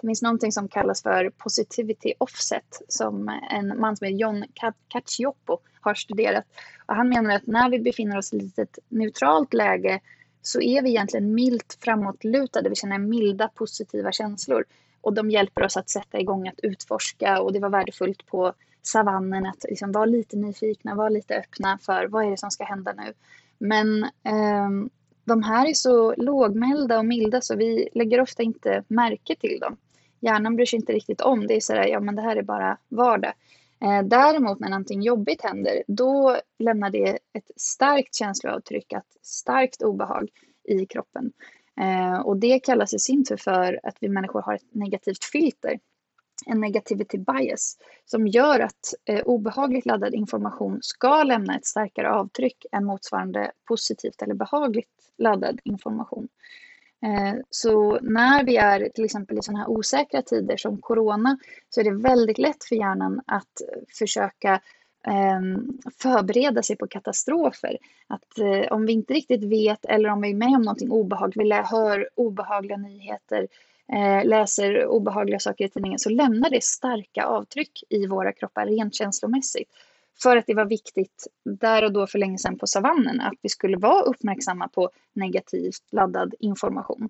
Det 0.01 0.07
finns 0.07 0.21
någonting 0.21 0.51
som 0.51 0.67
kallas 0.67 1.03
för 1.03 1.29
positivity 1.29 2.13
offset 2.17 2.81
som 2.87 3.39
en 3.51 3.79
man 3.79 3.97
som 3.97 4.05
heter 4.05 4.17
John 4.17 4.45
Cacioppo 4.87 5.57
har 5.81 5.93
studerat. 5.93 6.45
Och 6.85 6.95
han 6.95 7.09
menar 7.09 7.35
att 7.35 7.47
när 7.47 7.69
vi 7.69 7.79
befinner 7.79 8.17
oss 8.17 8.33
i 8.33 8.51
ett 8.57 8.79
neutralt 8.89 9.53
läge 9.53 9.99
så 10.41 10.61
är 10.61 10.81
vi 10.81 10.89
egentligen 10.89 11.33
milt 11.33 11.77
framåtlutade. 11.81 12.69
Vi 12.69 12.75
känner 12.75 12.97
milda 12.97 13.47
positiva 13.47 14.11
känslor. 14.11 14.65
Och 15.03 15.13
de 15.13 15.29
hjälper 15.29 15.63
oss 15.63 15.77
att 15.77 15.89
sätta 15.89 16.19
igång 16.19 16.47
att 16.47 16.59
utforska 16.63 17.41
och 17.41 17.53
det 17.53 17.59
var 17.59 17.69
värdefullt 17.69 18.25
på 18.25 18.53
savannen 18.81 19.45
att 19.45 19.65
liksom 19.69 19.91
vara 19.91 20.05
lite 20.05 20.37
nyfikna, 20.37 20.95
vara 20.95 21.09
lite 21.09 21.35
öppna 21.35 21.77
för 21.81 22.07
vad 22.07 22.25
är 22.25 22.31
det 22.31 22.37
som 22.37 22.51
ska 22.51 22.63
hända 22.63 22.93
nu. 22.93 23.13
Men 23.57 24.03
eh, 24.03 24.69
de 25.25 25.43
här 25.43 25.69
är 25.69 25.73
så 25.73 26.15
lågmälda 26.15 26.97
och 26.97 27.05
milda 27.05 27.41
så 27.41 27.55
vi 27.55 27.89
lägger 27.93 28.21
ofta 28.21 28.43
inte 28.43 28.83
märke 28.87 29.35
till 29.35 29.59
dem. 29.59 29.77
Hjärnan 30.19 30.55
bryr 30.55 30.65
sig 30.65 30.79
inte 30.79 30.93
riktigt 30.93 31.21
om. 31.21 31.47
Det 31.47 31.55
är 31.55 31.61
sådär, 31.61 31.87
ja 31.87 31.99
men 31.99 32.15
det 32.15 32.21
här 32.21 32.35
är 32.35 32.43
bara 32.43 32.77
vardag. 32.89 33.33
Eh, 33.81 34.03
däremot 34.03 34.59
när 34.59 34.69
någonting 34.69 35.01
jobbigt 35.01 35.41
händer, 35.41 35.83
då 35.87 36.37
lämnar 36.59 36.89
det 36.89 37.09
ett 37.09 37.51
starkt 37.55 38.15
känsloavtryck, 38.15 38.93
ett 38.93 39.17
starkt 39.21 39.81
obehag 39.81 40.29
i 40.63 40.85
kroppen. 40.85 41.31
Eh, 41.81 42.19
och 42.19 42.37
det 42.37 42.59
kallas 42.59 42.93
i 42.93 42.99
sin 42.99 43.25
tur 43.25 43.37
för 43.37 43.79
att 43.83 43.97
vi 43.99 44.09
människor 44.09 44.41
har 44.41 44.53
ett 44.53 44.73
negativt 44.73 45.23
filter, 45.23 45.79
en 46.45 46.61
negativity 46.61 47.17
bias, 47.17 47.77
som 48.05 48.27
gör 48.27 48.59
att 48.59 48.93
eh, 49.05 49.21
obehagligt 49.21 49.85
laddad 49.85 50.13
information 50.13 50.79
ska 50.81 51.23
lämna 51.23 51.57
ett 51.57 51.65
starkare 51.65 52.11
avtryck 52.11 52.65
än 52.71 52.85
motsvarande 52.85 53.51
positivt 53.67 54.21
eller 54.21 54.33
behagligt 54.33 54.89
laddad 55.17 55.59
information. 55.63 56.27
Eh, 57.03 57.39
så 57.49 57.99
när 58.01 58.43
vi 58.43 58.57
är 58.57 58.89
till 58.89 59.05
exempel 59.05 59.37
i 59.37 59.41
sådana 59.41 59.59
här 59.59 59.69
osäkra 59.69 60.21
tider 60.21 60.57
som 60.57 60.77
corona 60.77 61.37
så 61.69 61.79
är 61.79 61.83
det 61.83 61.95
väldigt 62.03 62.37
lätt 62.37 62.63
för 62.63 62.75
hjärnan 62.75 63.21
att 63.25 63.61
försöka 63.99 64.61
Ehm, 65.07 65.79
förbereda 65.97 66.63
sig 66.63 66.75
på 66.75 66.87
katastrofer. 66.87 67.77
Att 68.07 68.39
eh, 68.39 68.71
om 68.71 68.85
vi 68.85 68.93
inte 68.93 69.13
riktigt 69.13 69.43
vet 69.43 69.85
eller 69.85 70.09
om 70.09 70.21
vi 70.21 70.29
är 70.29 70.35
med 70.35 70.55
om 70.55 70.61
någonting 70.61 70.91
obehagligt, 70.91 71.45
vi 71.45 71.53
hör 71.53 72.09
obehagliga 72.15 72.77
nyheter, 72.77 73.47
eh, 73.93 74.25
läser 74.25 74.85
obehagliga 74.85 75.39
saker 75.39 75.65
i 75.65 75.69
tidningen, 75.69 75.99
så 75.99 76.09
lämnar 76.09 76.49
det 76.49 76.63
starka 76.63 77.25
avtryck 77.25 77.83
i 77.89 78.07
våra 78.07 78.31
kroppar 78.31 78.65
rent 78.65 78.95
känslomässigt. 78.95 79.69
För 80.21 80.37
att 80.37 80.47
det 80.47 80.53
var 80.53 80.65
viktigt 80.65 81.27
där 81.43 81.83
och 81.83 81.91
då 81.91 82.07
för 82.07 82.19
länge 82.19 82.37
sedan 82.37 82.57
på 82.57 82.67
savannen 82.67 83.21
att 83.21 83.37
vi 83.41 83.49
skulle 83.49 83.77
vara 83.77 84.01
uppmärksamma 84.01 84.67
på 84.67 84.89
negativt 85.13 85.83
laddad 85.91 86.35
information. 86.39 87.09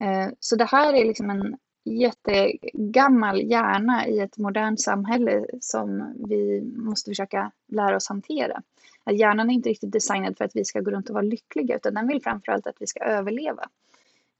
Eh, 0.00 0.32
så 0.40 0.56
det 0.56 0.64
här 0.64 0.94
är 0.94 1.04
liksom 1.04 1.30
en 1.30 1.56
jättegammal 1.84 3.42
hjärna 3.42 4.06
i 4.06 4.20
ett 4.20 4.38
modernt 4.38 4.80
samhälle 4.80 5.46
som 5.60 6.14
vi 6.28 6.62
måste 6.76 7.10
försöka 7.10 7.50
lära 7.68 7.96
oss 7.96 8.08
hantera. 8.08 8.62
Att 9.04 9.18
hjärnan 9.18 9.50
är 9.50 9.54
inte 9.54 9.68
riktigt 9.68 9.92
designad 9.92 10.36
för 10.38 10.44
att 10.44 10.56
vi 10.56 10.64
ska 10.64 10.80
gå 10.80 10.90
runt 10.90 11.08
och 11.08 11.14
vara 11.14 11.22
lyckliga 11.22 11.76
utan 11.76 11.94
den 11.94 12.08
vill 12.08 12.22
framförallt 12.22 12.66
att 12.66 12.76
vi 12.80 12.86
ska 12.86 13.04
överleva. 13.04 13.68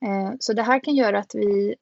Eh, 0.04 0.32
så 0.40 0.52
det 0.52 0.62
här 0.62 0.80
kan 0.80 0.94
göra 0.94 1.18
att 1.18 1.34
vi 1.34 1.74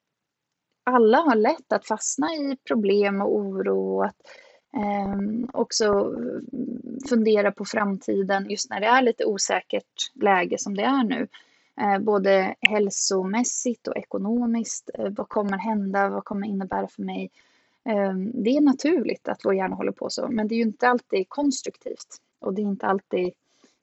alla 0.84 1.18
har 1.18 1.34
lätt 1.34 1.72
att 1.72 1.86
fastna 1.86 2.34
i 2.34 2.56
problem 2.68 3.20
och 3.20 3.36
oro 3.36 3.96
och 3.96 4.04
att 4.04 4.16
eh, 4.76 5.48
också 5.52 6.14
fundera 7.08 7.52
på 7.52 7.64
framtiden 7.64 8.50
just 8.50 8.70
när 8.70 8.80
det 8.80 8.86
är 8.86 9.02
lite 9.02 9.24
osäkert 9.24 10.12
läge 10.14 10.58
som 10.58 10.76
det 10.76 10.82
är 10.82 11.04
nu. 11.04 11.28
Eh, 11.80 11.98
både 11.98 12.54
hälsomässigt 12.60 13.88
och 13.88 13.96
ekonomiskt. 13.96 14.90
Eh, 14.94 15.10
vad 15.10 15.28
kommer 15.28 15.58
hända? 15.58 16.08
Vad 16.08 16.24
kommer 16.24 16.46
innebära 16.46 16.88
för 16.88 17.02
mig? 17.02 17.30
Eh, 17.84 18.14
det 18.14 18.50
är 18.50 18.60
naturligt 18.60 19.28
att 19.28 19.44
vår 19.44 19.54
hjärna 19.54 19.76
håller 19.76 19.92
på 19.92 20.10
så, 20.10 20.28
men 20.28 20.48
det 20.48 20.54
är 20.54 20.56
ju 20.56 20.62
inte 20.62 20.88
alltid 20.88 21.28
konstruktivt 21.28 22.16
och 22.40 22.54
det 22.54 22.62
är 22.62 22.66
inte 22.66 22.86
alltid 22.86 23.32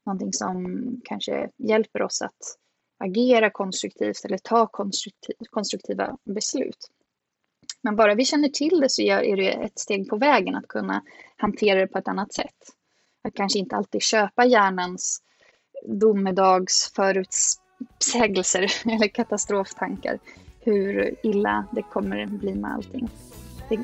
någonting 0.06 0.34
som 0.34 1.02
kanske 1.04 1.50
hjälper 1.58 2.02
oss 2.02 2.22
att 2.22 2.58
agera 2.98 3.50
konstruktivt 3.50 4.26
eller 4.26 4.38
ta 4.38 4.68
konstruktiva 5.50 6.18
beslut. 6.24 6.92
Men 7.82 7.96
bara 7.96 8.16
vi 8.16 8.26
känner 8.26 8.50
till 8.50 8.80
det 8.80 8.90
så 8.90 9.02
är 9.02 9.36
det 9.36 9.52
ett 9.52 9.80
steg 9.80 10.10
på 10.10 10.18
vägen 10.18 10.56
att 10.56 10.68
kunna 10.68 11.04
hantera 11.38 11.80
det 11.80 11.88
på 11.88 11.98
ett 11.98 12.08
annat 12.08 12.34
sätt. 12.34 12.56
Att 13.24 13.34
kanske 13.34 13.60
inte 13.60 13.76
alltid 13.76 14.02
köpa 14.02 14.46
hjärnans 14.46 15.22
domedagsföruts 15.86 17.62
sägelser 18.14 18.72
eller 18.86 19.08
katastroftankar 19.08 20.20
hur 20.60 21.16
illa 21.24 21.66
det 21.72 21.82
kommer 21.82 22.26
bli 22.26 22.56
med 22.56 22.74
allting. 22.74 23.10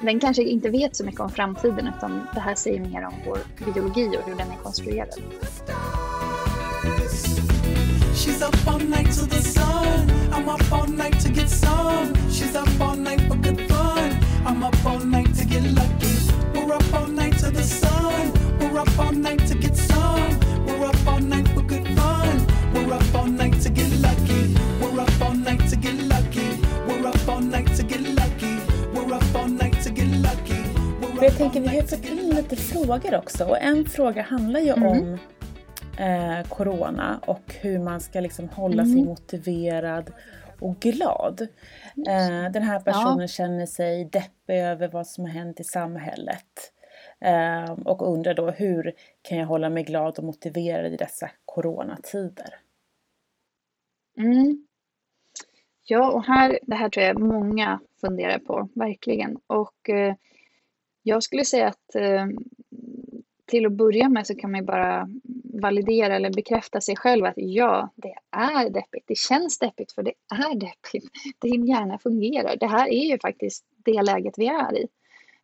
Den 0.01 0.19
kanske 0.19 0.43
inte 0.43 0.69
vet 0.69 0.95
så 0.95 1.05
mycket 1.05 1.19
om 1.19 1.29
framtiden 1.29 1.91
utan 1.97 2.27
det 2.33 2.39
här 2.39 2.55
säger 2.55 2.79
mer 2.79 3.05
om 3.05 3.13
vår 3.25 3.39
biologi 3.65 4.17
och 4.17 4.29
hur 4.29 4.35
den 4.35 4.51
är 4.51 4.57
konstruerad. 4.63 5.09
She's 8.13 8.41
up 8.41 8.67
all 8.67 8.79
night 8.79 9.11
to 9.19 9.25
the 9.25 9.41
sun. 9.41 10.09
I'm 10.31 10.47
up 10.47 10.71
all 10.71 10.87
night 10.87 11.19
to 11.21 11.29
get 11.29 11.49
some. 11.49 12.13
She's 12.29 12.55
up 12.55 12.81
all 12.81 12.95
night 12.95 13.21
for 13.21 13.35
good 13.35 13.59
fun. 13.67 14.11
I'm 14.45 14.63
up 14.63 14.85
all 14.85 14.99
night 14.99 15.35
to 15.35 15.45
get 15.45 15.63
lucky. 15.63 16.15
We're 16.53 16.75
up 16.75 16.93
all 16.93 17.07
night 17.07 17.39
to 17.39 17.51
the 17.51 17.63
sun. 17.63 18.31
We're 18.59 18.79
up 18.79 18.99
all 18.99 19.11
night 19.11 19.47
to 19.47 19.52
jag 31.23 31.37
tänker 31.37 31.61
vi 31.61 31.67
har 31.67 31.81
fått 31.81 32.09
in 32.09 32.29
lite 32.29 32.55
frågor 32.55 33.15
också 33.15 33.45
och 33.45 33.61
en 33.61 33.85
fråga 33.85 34.21
handlar 34.21 34.59
ju 34.59 34.69
mm. 34.69 34.87
om 34.87 35.17
eh, 35.99 36.47
Corona 36.49 37.19
och 37.27 37.53
hur 37.61 37.79
man 37.79 38.01
ska 38.01 38.19
liksom 38.19 38.49
hålla 38.49 38.83
mm. 38.83 38.93
sig 38.93 39.05
motiverad 39.05 40.11
och 40.59 40.79
glad. 40.79 41.41
Eh, 42.07 42.51
den 42.51 42.63
här 42.63 42.79
personen 42.79 43.19
ja. 43.19 43.27
känner 43.27 43.65
sig 43.65 44.05
deppig 44.05 44.59
över 44.59 44.87
vad 44.87 45.07
som 45.07 45.23
har 45.23 45.31
hänt 45.31 45.59
i 45.59 45.63
samhället. 45.63 46.71
Eh, 47.21 47.71
och 47.71 48.11
undrar 48.13 48.33
då 48.33 48.51
hur 48.51 48.93
kan 49.21 49.37
jag 49.37 49.47
hålla 49.47 49.69
mig 49.69 49.83
glad 49.83 50.17
och 50.17 50.23
motiverad 50.23 50.93
i 50.93 50.97
dessa 50.97 51.31
coronatider? 51.45 52.55
Mm. 54.17 54.67
Ja, 55.85 56.11
och 56.11 56.23
här, 56.23 56.59
det 56.61 56.75
här 56.75 56.89
tror 56.89 57.05
jag 57.05 57.19
många 57.19 57.79
funderar 58.01 58.39
på, 58.39 58.69
verkligen. 58.75 59.37
Och 59.47 59.89
eh, 59.89 60.15
jag 61.03 61.23
skulle 61.23 61.45
säga 61.45 61.67
att 61.67 61.95
eh, 61.95 62.25
till 63.45 63.65
att 63.65 63.71
börja 63.71 64.09
med 64.09 64.27
så 64.27 64.35
kan 64.35 64.51
man 64.51 64.59
ju 64.59 64.65
bara 64.65 65.09
validera 65.43 66.15
eller 66.15 66.33
bekräfta 66.33 66.81
sig 66.81 66.95
själv 66.95 67.25
att 67.25 67.33
ja, 67.35 67.89
det 67.95 68.13
är 68.31 68.69
deppigt. 68.69 69.07
Det 69.07 69.17
känns 69.17 69.59
deppigt 69.59 69.91
för 69.91 70.03
det 70.03 70.13
är 70.29 70.55
deppigt. 70.55 71.11
Din 71.41 71.65
hjärna 71.65 71.97
fungerar. 71.97 72.55
Det 72.59 72.67
här 72.67 72.87
är 72.87 73.11
ju 73.11 73.19
faktiskt 73.19 73.65
det 73.85 74.01
läget 74.01 74.33
vi 74.37 74.47
är 74.47 74.77
i. 74.77 74.87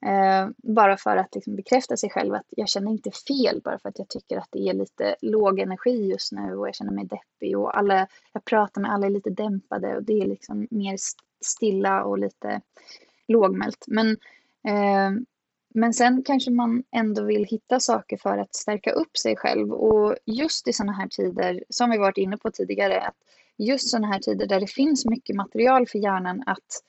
Eh, 0.05 0.49
bara 0.57 0.97
för 0.97 1.18
att 1.18 1.36
liksom 1.36 1.55
bekräfta 1.55 1.97
sig 1.97 2.10
själv 2.10 2.34
att 2.34 2.45
jag 2.49 2.70
känner 2.70 2.91
inte 2.91 3.12
fel 3.12 3.62
bara 3.64 3.80
för 3.80 3.89
att 3.89 3.99
jag 3.99 4.10
tycker 4.10 4.38
att 4.38 4.47
det 4.51 4.70
är 4.70 4.74
lite 4.74 5.16
låg 5.22 5.60
energi 5.60 6.10
just 6.12 6.32
nu 6.32 6.55
och 6.55 6.68
jag 6.68 6.76
känner 6.76 6.91
mig 6.91 7.05
deppig 7.05 7.57
och 7.57 7.78
alla, 7.78 8.07
jag 8.34 8.45
pratar 8.45 8.82
med 8.82 8.91
alla 8.91 9.05
är 9.05 9.10
lite 9.10 9.30
dämpade 9.30 9.95
och 9.95 10.03
det 10.03 10.14
är 10.14 10.26
liksom 10.26 10.68
mer 10.72 10.97
stilla 11.41 12.03
och 12.03 12.18
lite 12.18 12.62
lågmält. 13.28 13.86
Men, 13.88 14.10
eh, 14.68 15.22
men 15.74 15.93
sen 15.93 16.24
kanske 16.24 16.51
man 16.51 16.84
ändå 16.91 17.24
vill 17.24 17.45
hitta 17.45 17.80
saker 17.80 18.17
för 18.17 18.38
att 18.38 18.55
stärka 18.55 18.91
upp 18.91 19.17
sig 19.17 19.36
själv 19.36 19.74
och 19.74 20.15
just 20.26 20.67
i 20.67 20.74
sådana 20.74 20.93
här 20.93 21.07
tider, 21.07 21.63
som 21.70 21.89
vi 21.89 21.97
varit 21.97 22.17
inne 22.17 22.38
på 22.38 22.51
tidigare, 22.51 23.01
att 23.01 23.15
just 23.57 23.89
sådana 23.89 24.07
här 24.07 24.20
tider 24.20 24.47
där 24.47 24.59
det 24.59 24.67
finns 24.67 25.05
mycket 25.05 25.36
material 25.36 25.88
för 25.88 25.99
hjärnan 25.99 26.43
att 26.45 26.84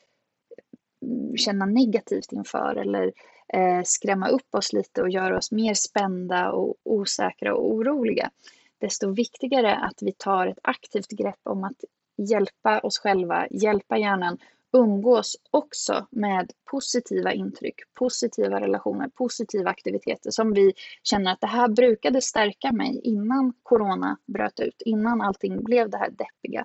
mm, 1.02 1.36
känna 1.36 1.66
negativt 1.66 2.32
inför 2.32 2.76
eller 2.76 3.12
eh, 3.48 3.82
skrämma 3.84 4.28
upp 4.28 4.54
oss 4.54 4.72
lite 4.72 5.02
och 5.02 5.10
göra 5.10 5.38
oss 5.38 5.52
mer 5.52 5.74
spända 5.74 6.52
och 6.52 6.74
osäkra 6.82 7.54
och 7.54 7.70
oroliga. 7.70 8.30
Desto 8.78 9.12
viktigare 9.12 9.76
att 9.76 10.02
vi 10.02 10.12
tar 10.12 10.46
ett 10.46 10.58
aktivt 10.62 11.10
grepp 11.10 11.40
om 11.42 11.64
att 11.64 11.84
hjälpa 12.16 12.80
oss 12.80 12.98
själva, 12.98 13.46
hjälpa 13.50 13.98
hjärnan 13.98 14.38
umgås 14.72 15.36
också 15.50 16.06
med 16.10 16.52
positiva 16.70 17.32
intryck, 17.32 17.74
positiva 17.94 18.60
relationer, 18.60 19.08
positiva 19.08 19.70
aktiviteter 19.70 20.30
som 20.30 20.52
vi 20.52 20.72
känner 21.02 21.32
att 21.32 21.40
det 21.40 21.46
här 21.46 21.68
brukade 21.68 22.20
stärka 22.20 22.72
mig 22.72 23.00
innan 23.04 23.52
corona 23.62 24.18
bröt 24.26 24.60
ut, 24.60 24.82
innan 24.84 25.20
allting 25.20 25.64
blev 25.64 25.90
det 25.90 25.98
här 25.98 26.10
deppiga. 26.10 26.64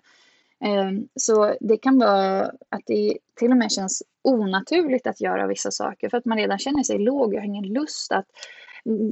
Ehm, 0.60 1.08
så 1.16 1.56
det 1.60 1.78
kan 1.78 2.00
vara 2.00 2.46
att 2.46 2.82
det 2.86 3.18
till 3.36 3.52
och 3.52 3.58
med 3.58 3.72
känns 3.72 4.04
onaturligt 4.22 5.08
att 5.08 5.22
göra 5.22 5.48
vissa 5.48 5.72
saker 5.72 6.10
för 6.10 6.18
att 6.18 6.26
man 6.26 6.38
redan 6.38 6.60
känner 6.60 6.84
sig 6.84 7.00
låg 7.00 7.34
och 7.34 7.40
har 7.40 7.46
ingen 7.46 7.74
lust 7.74 8.12
att 8.12 8.26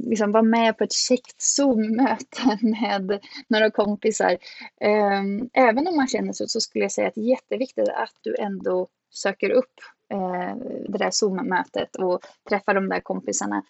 liksom 0.04 0.32
vara 0.32 0.42
med 0.42 0.78
på 0.78 0.84
ett 0.84 0.92
käckt 0.92 1.42
Zoom-möte 1.42 2.58
med 2.62 3.20
några 3.48 3.70
kompisar. 3.70 4.36
Ehm, 4.80 5.50
även 5.52 5.88
om 5.88 5.96
man 5.96 6.08
känner 6.08 6.32
så, 6.32 6.48
så 6.48 6.60
skulle 6.60 6.84
jag 6.84 6.92
säga 6.92 7.08
att 7.08 7.14
det 7.14 7.20
är 7.20 7.30
jätteviktigt 7.30 7.88
att 7.88 8.14
du 8.22 8.36
ändå 8.38 8.88
söker 9.10 9.50
upp 9.50 9.74
eh, 10.12 10.56
det 10.88 10.98
där 10.98 11.10
Zoom-mötet 11.10 11.96
och 11.96 12.20
träffar 12.48 12.74
de 12.74 12.88
där 12.88 13.00
kompisarna. 13.00 13.62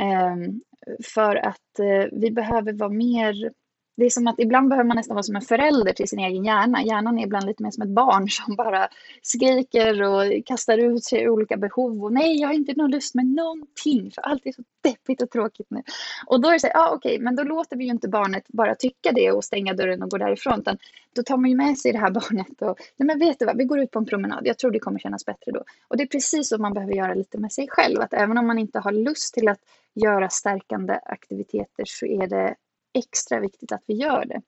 Ehm, 0.00 0.60
för 1.04 1.36
att 1.36 1.78
eh, 1.78 2.08
vi 2.12 2.30
behöver 2.30 2.72
vara 2.72 2.90
mer 2.90 3.52
det 3.96 4.04
är 4.04 4.10
som 4.10 4.26
att 4.26 4.38
ibland 4.38 4.68
behöver 4.68 4.88
man 4.88 4.96
nästan 4.96 5.14
vara 5.14 5.22
som 5.22 5.36
en 5.36 5.42
förälder 5.42 5.92
till 5.92 6.08
sin 6.08 6.18
egen 6.18 6.44
hjärna. 6.44 6.82
Hjärnan 6.82 7.18
är 7.18 7.24
ibland 7.24 7.46
lite 7.46 7.62
mer 7.62 7.70
som 7.70 7.82
ett 7.82 7.94
barn 7.94 8.28
som 8.30 8.56
bara 8.56 8.88
skriker 9.22 10.02
och 10.02 10.46
kastar 10.46 10.78
ut 10.78 11.04
sig 11.04 11.30
olika 11.30 11.56
behov. 11.56 12.04
Och 12.04 12.12
nej, 12.12 12.40
jag 12.40 12.48
har 12.48 12.54
inte 12.54 12.74
någon 12.76 12.90
lust 12.90 13.14
med 13.14 13.26
någonting 13.26 14.10
för 14.10 14.22
allt 14.22 14.46
är 14.46 14.52
så 14.52 14.62
deppigt 14.80 15.22
och 15.22 15.30
tråkigt 15.30 15.66
nu. 15.70 15.82
Och 16.26 16.40
då 16.40 16.48
är 16.48 16.52
det 16.52 16.60
så 16.60 16.66
här, 16.66 16.74
ja 16.74 16.92
okej, 16.94 17.18
men 17.18 17.36
då 17.36 17.42
låter 17.42 17.76
vi 17.76 17.84
ju 17.84 17.90
inte 17.90 18.08
barnet 18.08 18.48
bara 18.48 18.74
tycka 18.74 19.12
det 19.12 19.32
och 19.32 19.44
stänga 19.44 19.74
dörren 19.74 20.02
och 20.02 20.10
gå 20.10 20.18
därifrån. 20.18 20.60
Utan 20.60 20.78
då 21.14 21.22
tar 21.22 21.36
man 21.36 21.50
ju 21.50 21.56
med 21.56 21.78
sig 21.78 21.92
det 21.92 21.98
här 21.98 22.10
barnet 22.20 22.62
och, 22.62 22.78
nej 22.96 23.06
men 23.06 23.18
vet 23.18 23.38
du 23.38 23.44
vad, 23.44 23.56
vi 23.56 23.64
går 23.64 23.80
ut 23.80 23.90
på 23.90 23.98
en 23.98 24.06
promenad. 24.06 24.46
Jag 24.46 24.58
tror 24.58 24.70
det 24.70 24.78
kommer 24.78 24.98
kännas 24.98 25.24
bättre 25.24 25.52
då. 25.52 25.64
Och 25.88 25.96
det 25.96 26.02
är 26.02 26.06
precis 26.06 26.48
så 26.48 26.58
man 26.58 26.74
behöver 26.74 26.94
göra 26.94 27.14
lite 27.14 27.38
med 27.38 27.52
sig 27.52 27.68
själv. 27.70 28.00
Att 28.00 28.12
även 28.12 28.38
om 28.38 28.46
man 28.46 28.58
inte 28.58 28.78
har 28.78 28.92
lust 28.92 29.34
till 29.34 29.48
att 29.48 29.60
göra 29.94 30.28
stärkande 30.28 30.98
aktiviteter 31.04 31.84
så 31.86 32.06
är 32.06 32.26
det 32.26 32.54
extra 32.92 33.40
viktigt 33.40 33.72
att 33.72 33.82
vi 33.86 33.94
gör 33.94 34.24
det. 34.24 34.42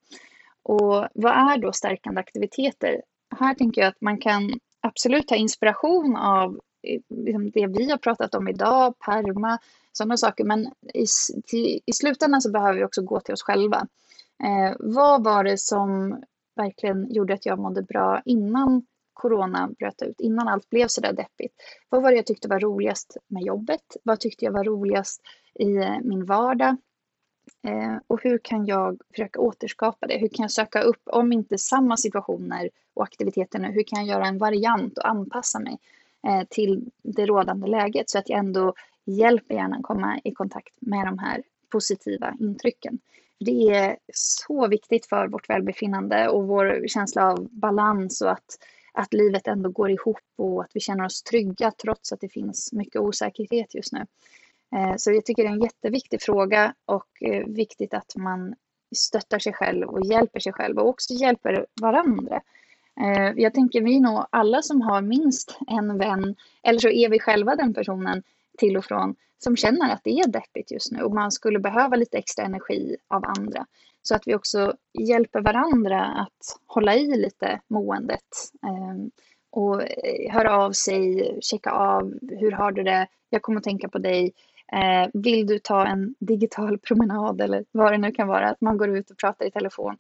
Och 0.62 1.09
vad 1.14 1.32
är 1.32 1.59
då 1.59 1.72
stärkande 1.72 2.20
aktiviteter? 2.20 3.03
Här 3.40 3.55
tänker 3.55 3.80
jag 3.80 3.88
att 3.88 4.01
man 4.01 4.18
kan 4.18 4.61
absolut 4.80 5.28
ta 5.28 5.34
inspiration 5.34 6.16
av 6.16 6.61
eh, 6.82 7.01
liksom 7.09 7.51
det 7.51 7.66
vi 7.66 7.90
har 7.90 7.99
pratat 7.99 8.34
om 8.34 8.49
idag, 8.49 8.99
perma, 8.99 9.59
sådana 9.92 10.16
saker. 10.16 10.45
Men 10.45 10.66
i, 10.95 11.07
till, 11.47 11.80
i 11.86 11.92
slutändan 11.92 12.40
så 12.40 12.51
behöver 12.51 12.78
vi 12.78 12.84
också 12.84 13.03
gå 13.03 13.20
till 13.20 13.34
oss 13.34 13.42
själva. 13.42 13.86
Eh, 14.45 14.76
vad 14.78 15.24
var 15.24 15.45
det 15.45 15.59
som 15.59 16.20
verkligen 16.57 17.12
gjorde 17.12 17.34
att 17.34 17.47
jag 17.47 17.59
mådde 17.59 17.82
bra 17.82 18.22
innan 18.24 18.86
corona 19.12 19.70
bröt 19.78 20.03
ut, 20.03 20.20
innan 20.20 20.49
allt 20.49 20.70
blev 20.70 20.86
så 20.88 21.01
där 21.01 21.12
deppigt? 21.12 21.55
Vad 21.88 22.03
var 22.03 22.11
det 22.11 22.16
jag 22.16 22.26
tyckte 22.26 22.49
var 22.49 22.61
roligast 22.61 23.16
med 23.26 23.42
jobbet? 23.42 23.97
Vad 24.03 24.20
tyckte 24.20 24.45
jag 24.45 24.53
var 24.53 24.64
roligast 24.64 25.22
i 25.55 25.76
eh, 25.76 26.01
min 26.03 26.24
vardag? 26.24 26.76
Eh, 27.62 27.97
och 28.07 28.22
hur 28.22 28.38
kan 28.38 28.66
jag 28.66 29.01
försöka 29.11 29.40
återskapa 29.40 30.07
det? 30.07 30.18
Hur 30.18 30.28
kan 30.28 30.42
jag 30.42 30.51
söka 30.51 30.82
upp, 30.82 31.03
om 31.05 31.32
inte 31.32 31.59
samma 31.59 31.97
situationer 31.97 32.70
och 32.95 33.03
aktiviteter 33.03 33.59
nu, 33.59 33.68
hur 33.68 33.82
kan 33.82 34.07
jag 34.07 34.16
göra 34.16 34.28
en 34.28 34.38
variant 34.38 34.99
och 34.99 35.09
anpassa 35.09 35.59
mig 35.59 35.78
eh, 36.26 36.47
till 36.51 36.90
det 37.03 37.26
rådande 37.26 37.66
läget 37.66 38.11
så 38.11 38.18
att 38.18 38.28
jag 38.28 38.38
ändå 38.38 38.74
hjälper 39.05 39.55
hjärnan 39.55 39.82
komma 39.82 40.20
i 40.24 40.32
kontakt 40.32 40.74
med 40.80 41.07
de 41.07 41.18
här 41.18 41.42
positiva 41.70 42.34
intrycken. 42.40 42.99
Det 43.40 43.68
är 43.68 43.97
så 44.14 44.68
viktigt 44.68 45.07
för 45.07 45.28
vårt 45.28 45.51
välbefinnande 45.51 46.28
och 46.28 46.47
vår 46.47 46.88
känsla 46.88 47.32
av 47.32 47.49
balans 47.51 48.20
och 48.20 48.30
att, 48.30 48.59
att 48.92 49.12
livet 49.12 49.47
ändå 49.47 49.70
går 49.70 49.90
ihop 49.90 50.20
och 50.36 50.64
att 50.64 50.70
vi 50.74 50.80
känner 50.80 51.05
oss 51.05 51.22
trygga 51.22 51.70
trots 51.70 52.12
att 52.12 52.20
det 52.20 52.28
finns 52.28 52.72
mycket 52.72 53.01
osäkerhet 53.01 53.74
just 53.74 53.92
nu. 53.92 54.07
Eh, 54.75 54.95
så 54.97 55.12
jag 55.12 55.25
tycker 55.25 55.43
det 55.43 55.49
är 55.49 55.53
en 55.53 55.62
jätteviktig 55.62 56.22
fråga 56.22 56.75
och 56.85 57.22
eh, 57.22 57.47
viktigt 57.47 57.95
att 57.95 58.16
man 58.16 58.55
stöttar 58.97 59.39
sig 59.39 59.53
själv 59.53 59.89
och 59.89 60.05
hjälper 60.05 60.41
sig 60.41 60.53
själv 60.53 60.79
och 60.79 60.89
också 60.89 61.14
hjälper 61.14 61.66
varandra. 61.81 62.41
Eh, 63.01 63.33
jag 63.37 63.55
tänker 63.55 63.83
vi 63.83 63.97
är 63.97 64.01
nog 64.01 64.27
alla 64.31 64.62
som 64.62 64.81
har 64.81 65.01
minst 65.03 65.59
en 65.66 65.99
vän, 65.99 66.37
eller 66.62 66.79
så 66.79 66.89
är 66.89 67.09
vi 67.09 67.18
själva 67.18 67.57
den 67.57 67.75
personen 67.75 68.22
till 68.59 68.77
och 68.77 68.85
från, 68.85 69.14
som 69.39 69.57
känner 69.57 69.93
att 69.93 70.05
det 70.05 70.11
är 70.11 70.29
deppigt 70.29 70.70
just 70.70 70.93
nu 70.93 71.03
och 71.03 71.14
man 71.14 71.33
skulle 71.33 71.59
behöva 71.59 71.97
lite 71.97 72.18
extra 72.18 72.45
energi 72.45 72.97
av 73.09 73.25
andra. 73.25 73.66
Så 74.03 74.14
att 74.14 74.22
vi 74.27 74.35
också 74.35 74.75
hjälper 74.99 75.41
varandra 75.41 76.05
att 76.05 76.61
hålla 76.66 76.95
i 76.95 77.16
lite 77.16 77.61
måendet 77.68 78.51
ehm, 78.66 79.11
och 79.51 79.83
höra 80.31 80.57
av 80.57 80.72
sig, 80.72 81.39
checka 81.41 81.70
av, 81.70 82.14
hur 82.22 82.51
har 82.51 82.72
du 82.72 82.83
det? 82.83 83.07
Jag 83.31 83.43
kommer 83.43 83.59
att 83.59 83.64
tänka 83.64 83.89
på 83.89 83.99
dig. 83.99 84.33
Eh, 84.75 85.09
vill 85.12 85.47
du 85.47 85.59
ta 85.59 85.87
en 85.87 86.14
digital 86.18 86.79
promenad 86.79 87.41
eller 87.41 87.64
vad 87.72 87.93
det 87.93 87.99
nu 87.99 88.12
kan 88.12 88.29
vara, 88.29 88.51
att 88.51 88.61
man 88.61 88.77
går 88.77 88.97
ut 88.99 89.11
och 89.11 89.16
pratar 89.16 89.47
i 89.47 89.51
telefon. 89.51 89.97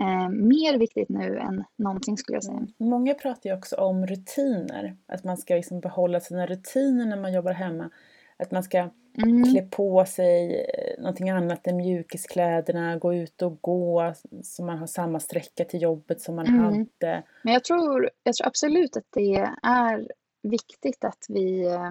Eh, 0.00 0.28
mer 0.28 0.78
viktigt 0.78 1.08
nu 1.08 1.38
än 1.38 1.64
någonting 1.76 2.18
skulle 2.18 2.36
jag 2.36 2.44
säga. 2.44 2.66
Många 2.78 3.14
pratar 3.14 3.50
ju 3.50 3.56
också 3.56 3.76
om 3.76 4.06
rutiner, 4.06 4.96
att 5.06 5.24
man 5.24 5.36
ska 5.36 5.54
liksom 5.54 5.80
behålla 5.80 6.20
sina 6.20 6.46
rutiner 6.46 7.06
när 7.06 7.16
man 7.16 7.32
jobbar 7.32 7.52
hemma. 7.52 7.90
Att 8.36 8.50
man 8.50 8.62
ska 8.62 8.88
mm. 9.22 9.44
klä 9.44 9.62
på 9.62 10.04
sig 10.04 10.60
eh, 10.60 11.02
någonting 11.02 11.30
annat 11.30 11.66
än 11.66 11.76
mjukiskläderna, 11.76 12.96
gå 12.96 13.14
ut 13.14 13.42
och 13.42 13.58
gå 13.60 14.14
så 14.42 14.64
man 14.64 14.78
har 14.78 14.86
samma 14.86 15.20
sträcka 15.20 15.64
till 15.64 15.82
jobbet 15.82 16.20
som 16.20 16.36
man 16.36 16.46
mm. 16.46 16.60
hade. 16.60 17.22
Men 17.42 17.54
jag 17.54 17.64
tror, 17.64 18.10
jag 18.22 18.34
tror 18.34 18.46
absolut 18.46 18.96
att 18.96 19.06
det 19.10 19.50
är 19.62 20.08
viktigt 20.42 21.04
att 21.04 21.26
vi 21.28 21.66
eh, 21.66 21.90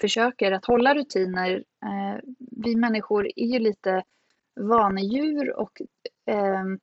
försöker 0.00 0.52
att 0.52 0.64
hålla 0.64 0.94
rutiner. 0.94 1.64
Eh, 1.84 2.20
vi 2.38 2.76
människor 2.76 3.26
är 3.36 3.46
ju 3.46 3.58
lite 3.58 4.02
vanedjur 4.60 5.58
och 5.58 5.82
ehm, 6.26 6.78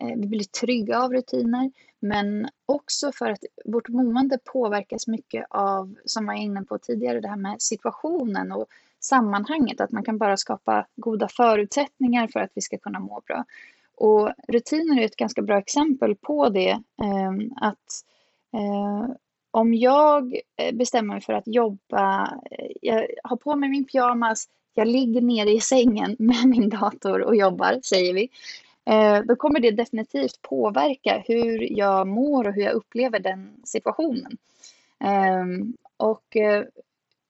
eh, 0.00 0.16
vi 0.16 0.26
blir 0.26 0.44
trygga 0.44 1.02
av 1.02 1.12
rutiner. 1.12 1.72
Men 2.00 2.48
också 2.66 3.12
för 3.12 3.30
att 3.30 3.44
vårt 3.64 3.88
mående 3.88 4.38
påverkas 4.44 5.06
mycket 5.06 5.46
av, 5.50 5.94
som 6.04 6.28
jag 6.28 6.34
var 6.34 6.42
inne 6.42 6.64
på 6.64 6.78
tidigare, 6.78 7.20
det 7.20 7.28
här 7.28 7.36
med 7.36 7.62
situationen 7.62 8.52
och 8.52 8.66
sammanhanget. 9.00 9.80
Att 9.80 9.92
man 9.92 10.04
kan 10.04 10.18
bara 10.18 10.36
skapa 10.36 10.86
goda 10.96 11.28
förutsättningar 11.28 12.28
för 12.28 12.40
att 12.40 12.50
vi 12.54 12.60
ska 12.60 12.78
kunna 12.78 12.98
må 12.98 13.20
bra. 13.26 13.44
Och 13.94 14.32
rutiner 14.48 15.00
är 15.00 15.04
ett 15.04 15.16
ganska 15.16 15.42
bra 15.42 15.58
exempel 15.58 16.16
på 16.16 16.48
det. 16.48 16.82
Ehm, 17.02 17.52
att 17.56 18.04
eh, 18.52 19.14
om 19.54 19.74
jag 19.74 20.40
eh, 20.56 20.74
bestämmer 20.74 21.14
mig 21.14 21.22
för 21.22 21.32
att 21.32 21.46
jobba, 21.46 22.38
eh, 22.50 22.66
jag 22.80 23.06
har 23.24 23.36
på 23.36 23.56
mig 23.56 23.68
min 23.68 23.84
pyjamas, 23.84 24.48
jag 24.74 24.88
ligger 24.88 25.20
nere 25.20 25.50
i 25.50 25.60
sängen 25.60 26.16
med 26.18 26.46
min 26.46 26.68
dator 26.68 27.20
och 27.22 27.36
jobbar, 27.36 27.80
säger 27.84 28.14
vi. 28.14 28.28
Eh, 28.84 29.20
då 29.24 29.36
kommer 29.36 29.60
det 29.60 29.70
definitivt 29.70 30.42
påverka 30.42 31.22
hur 31.26 31.78
jag 31.78 32.08
mår 32.08 32.48
och 32.48 32.54
hur 32.54 32.62
jag 32.62 32.72
upplever 32.72 33.18
den 33.18 33.52
situationen. 33.64 34.36
Ehm, 35.00 35.76
och 35.96 36.36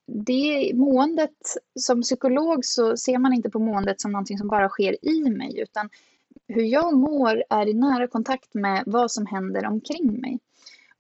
det 0.06 0.72
måendet, 0.74 1.56
som 1.80 2.02
psykolog 2.02 2.64
så 2.64 2.96
ser 2.96 3.18
man 3.18 3.32
inte 3.32 3.50
på 3.50 3.58
måendet 3.58 4.00
som 4.00 4.12
någonting 4.12 4.38
som 4.38 4.48
bara 4.48 4.68
sker 4.68 4.96
i 5.04 5.30
mig, 5.30 5.60
utan 5.60 5.88
hur 6.48 6.62
jag 6.62 6.94
mår 6.94 7.44
är 7.50 7.68
i 7.68 7.74
nära 7.74 8.06
kontakt 8.08 8.54
med 8.54 8.82
vad 8.86 9.12
som 9.12 9.26
händer 9.26 9.66
omkring 9.66 10.20
mig. 10.20 10.38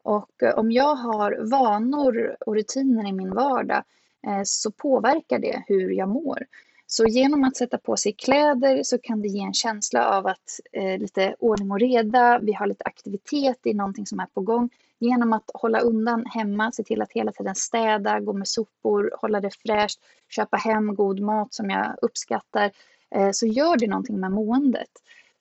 Och 0.02 0.42
eh, 0.42 0.58
om 0.58 0.72
jag 0.72 0.94
har 0.94 1.50
vanor 1.50 2.36
och 2.46 2.54
rutiner 2.54 3.08
i 3.08 3.12
min 3.12 3.34
vardag 3.34 3.82
eh, 4.26 4.42
så 4.44 4.70
påverkar 4.70 5.38
det 5.38 5.62
hur 5.66 5.90
jag 5.90 6.08
mår. 6.08 6.46
Så 6.86 7.06
genom 7.06 7.44
att 7.44 7.56
sätta 7.56 7.78
på 7.78 7.96
sig 7.96 8.12
kläder 8.12 8.82
så 8.82 8.98
kan 8.98 9.22
det 9.22 9.28
ge 9.28 9.40
en 9.40 9.54
känsla 9.54 10.18
av 10.18 10.26
att 10.26 10.60
eh, 10.72 10.98
lite 10.98 11.34
ordning 11.38 11.70
och 11.70 11.80
reda, 11.80 12.38
vi 12.38 12.52
har 12.52 12.66
lite 12.66 12.84
aktivitet 12.84 13.66
i 13.66 13.74
någonting 13.74 14.06
som 14.06 14.20
är 14.20 14.26
på 14.26 14.40
gång. 14.40 14.70
Genom 14.98 15.32
att 15.32 15.50
hålla 15.54 15.80
undan 15.80 16.26
hemma, 16.26 16.72
se 16.72 16.82
till 16.82 17.02
att 17.02 17.12
hela 17.12 17.32
tiden 17.32 17.54
städa, 17.54 18.20
gå 18.20 18.32
med 18.32 18.48
sopor, 18.48 19.14
hålla 19.20 19.40
det 19.40 19.50
fräscht, 19.50 20.00
köpa 20.28 20.56
hem 20.56 20.94
god 20.94 21.20
mat 21.20 21.54
som 21.54 21.70
jag 21.70 21.94
uppskattar, 22.02 22.70
eh, 23.10 23.30
så 23.32 23.46
gör 23.46 23.76
det 23.76 23.86
någonting 23.86 24.20
med 24.20 24.32
måendet. 24.32 24.90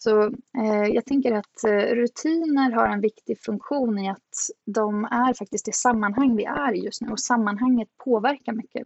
Så 0.04 0.22
eh, 0.58 0.86
jag 0.93 1.06
tänker 1.06 1.32
att 1.32 1.64
eh, 1.64 1.95
rutiner 1.95 2.72
har 2.72 2.88
en 2.88 3.02
viktig 3.02 3.39
funktion 3.39 3.99
i 3.99 4.10
att 4.10 4.49
de 4.66 5.06
är 5.06 5.34
faktiskt 5.34 5.66
det 5.66 5.76
sammanhang 5.76 6.36
vi 6.36 6.43
är 6.43 6.74
i 6.74 6.80
just 6.80 7.02
nu 7.02 7.12
och 7.12 7.20
sammanhanget 7.20 7.88
påverkar 7.97 8.54
mycket. 8.54 8.84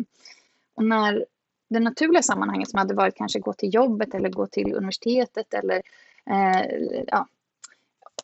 Och 0.75 0.85
när 0.85 1.25
det 1.67 1.79
naturliga 1.79 2.21
sammanhanget 2.21 2.69
som 2.69 2.79
hade 2.79 2.93
varit 2.93 3.15
kanske 3.15 3.39
gå 3.39 3.53
till 3.53 3.73
jobbet 3.73 4.13
eller 4.13 4.29
gå 4.29 4.47
till 4.47 4.73
universitetet 4.73 5.53
eller 5.53 5.81
eh, 6.29 6.65
ja, 7.07 7.27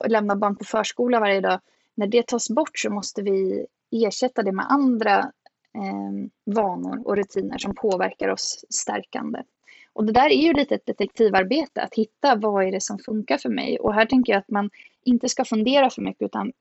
lämna 0.08 0.36
barn 0.36 0.56
på 0.56 0.64
förskola 0.64 1.20
varje 1.20 1.42
dag. 1.42 1.60
När 1.96 2.08
det 2.08 2.28
tas 2.28 2.50
bort 2.50 2.80
så 2.80 2.89
måste 2.89 3.22
vi 3.22 3.66
ersätta 3.92 4.44
det 4.44 4.52
med 4.52 4.66
andra 4.70 5.18
eh, 5.76 6.30
vanor 6.46 7.08
och 7.08 7.16
rutiner 7.16 7.58
som 7.58 7.76
påverkar 7.76 8.30
oss 8.30 8.66
stärkande. 8.70 9.44
Och 9.94 10.06
det 10.06 10.12
där 10.12 10.30
är 10.30 10.42
ju 10.42 10.54
lite 10.54 10.76
ett 10.76 10.86
detektivarbete, 10.86 11.82
att 11.82 11.96
hitta 11.96 12.36
vad 12.36 12.68
är 12.68 12.72
det 12.72 12.82
som 12.82 13.00
funkar 13.00 13.38
för 13.38 13.50
mig. 13.50 13.80
Och 13.80 13.94
här 13.94 14.06
tänker 14.06 14.34
jag 14.34 14.39
att 14.39 14.50
man 14.50 14.70
inte 15.04 15.30
ska 15.30 15.46
fundera 15.46 15.89
för 15.89 16.02
mycket 16.02 16.26
utan 16.26 16.52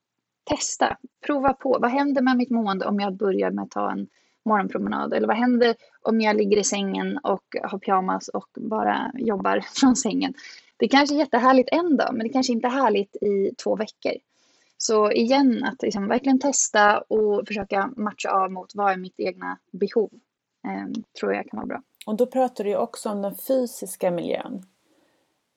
testa, 0.44 0.96
prova 1.26 1.52
på. 1.52 1.78
Vad 1.80 1.90
händer 1.90 2.22
med 2.22 2.36
mitt 2.36 2.50
mående 2.50 2.86
om 2.86 3.00
jag 3.00 3.16
börjar 3.16 3.50
med 3.50 3.64
att 3.64 3.70
ta 3.70 3.92
en 3.92 4.08
morgonpromenad? 4.44 5.12
Eller 5.12 5.26
vad 5.26 5.36
händer 5.36 5.74
om 6.02 6.20
jag 6.20 6.36
ligger 6.36 6.56
i 6.56 6.64
sängen 6.64 7.18
och 7.18 7.56
har 7.62 7.78
pyjamas 7.78 8.28
och 8.28 8.48
bara 8.54 9.12
jobbar 9.14 9.60
från 9.74 9.96
sängen? 9.96 10.34
Det 10.76 10.88
kanske 10.88 11.14
är 11.14 11.18
jättehärligt 11.18 11.68
en 11.72 11.96
dag, 11.96 12.14
men 12.14 12.26
det 12.26 12.32
kanske 12.32 12.52
inte 12.52 12.66
är 12.66 12.70
härligt 12.70 13.16
i 13.16 13.54
två 13.64 13.76
veckor. 13.76 14.12
Så 14.78 15.12
igen, 15.12 15.64
att 15.64 15.82
liksom 15.82 16.08
verkligen 16.08 16.38
testa 16.38 16.98
och 16.98 17.46
försöka 17.46 17.90
matcha 17.96 18.30
av 18.30 18.52
mot 18.52 18.74
vad 18.74 18.92
är 18.92 18.96
mitt 18.96 19.20
egna 19.20 19.58
behov. 19.70 20.10
Eh, 20.64 21.02
tror 21.20 21.34
jag 21.34 21.46
kan 21.50 21.56
vara 21.56 21.66
bra. 21.66 21.82
Och 22.06 22.16
då 22.16 22.26
pratar 22.26 22.64
du 22.64 22.70
ju 22.70 22.76
också 22.76 23.10
om 23.10 23.22
den 23.22 23.34
fysiska 23.34 24.10
miljön 24.10 24.66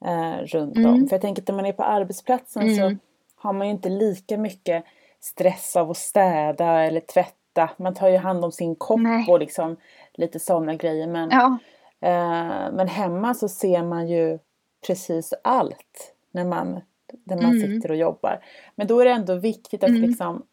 eh, 0.06 0.38
runt 0.46 0.78
mm. 0.78 0.94
om. 0.94 1.08
För 1.08 1.16
jag 1.16 1.22
tänker 1.22 1.42
att 1.42 1.48
när 1.48 1.56
man 1.56 1.66
är 1.66 1.74
på 1.74 1.84
arbetsplatsen 1.84 2.64
mm. 2.64 2.76
så 2.76 2.98
har 3.36 3.54
man 3.54 3.68
ju 3.68 3.74
inte 3.74 3.90
lika 3.90 4.38
mycket 4.38 4.84
stress 5.20 5.76
av 5.76 5.92
att 5.92 5.98
städa 5.98 6.84
eller 6.84 7.00
tvätta. 7.00 7.70
Man 7.78 7.94
tar 7.94 8.10
ju 8.10 8.18
hand 8.18 8.46
om 8.46 8.52
sin 8.52 8.76
kopp 8.76 9.02
Nej. 9.02 9.26
och 9.30 9.40
liksom 9.40 9.78
lite 10.14 10.40
sådana 10.40 10.76
grejer. 10.76 11.08
Men, 11.08 11.30
ja. 11.32 11.58
eh, 12.00 12.74
men 12.74 12.88
hemma 12.88 13.34
så 13.34 13.50
ser 13.50 13.84
man 13.84 14.08
ju 14.08 14.40
precis 14.88 15.34
allt 15.44 16.14
när 16.32 16.46
man, 16.46 16.82
när 17.24 17.36
man 17.36 17.52
mm. 17.52 17.62
sitter 17.62 17.92
och 17.92 17.98
jobbar. 17.98 18.46
Men 18.76 18.88
då 18.88 19.00
är 19.00 19.06
det 19.06 19.12
ändå 19.12 19.36
viktigt 19.36 19.84
att 19.84 19.90
mm. 19.90 20.02
liksom 20.02 20.46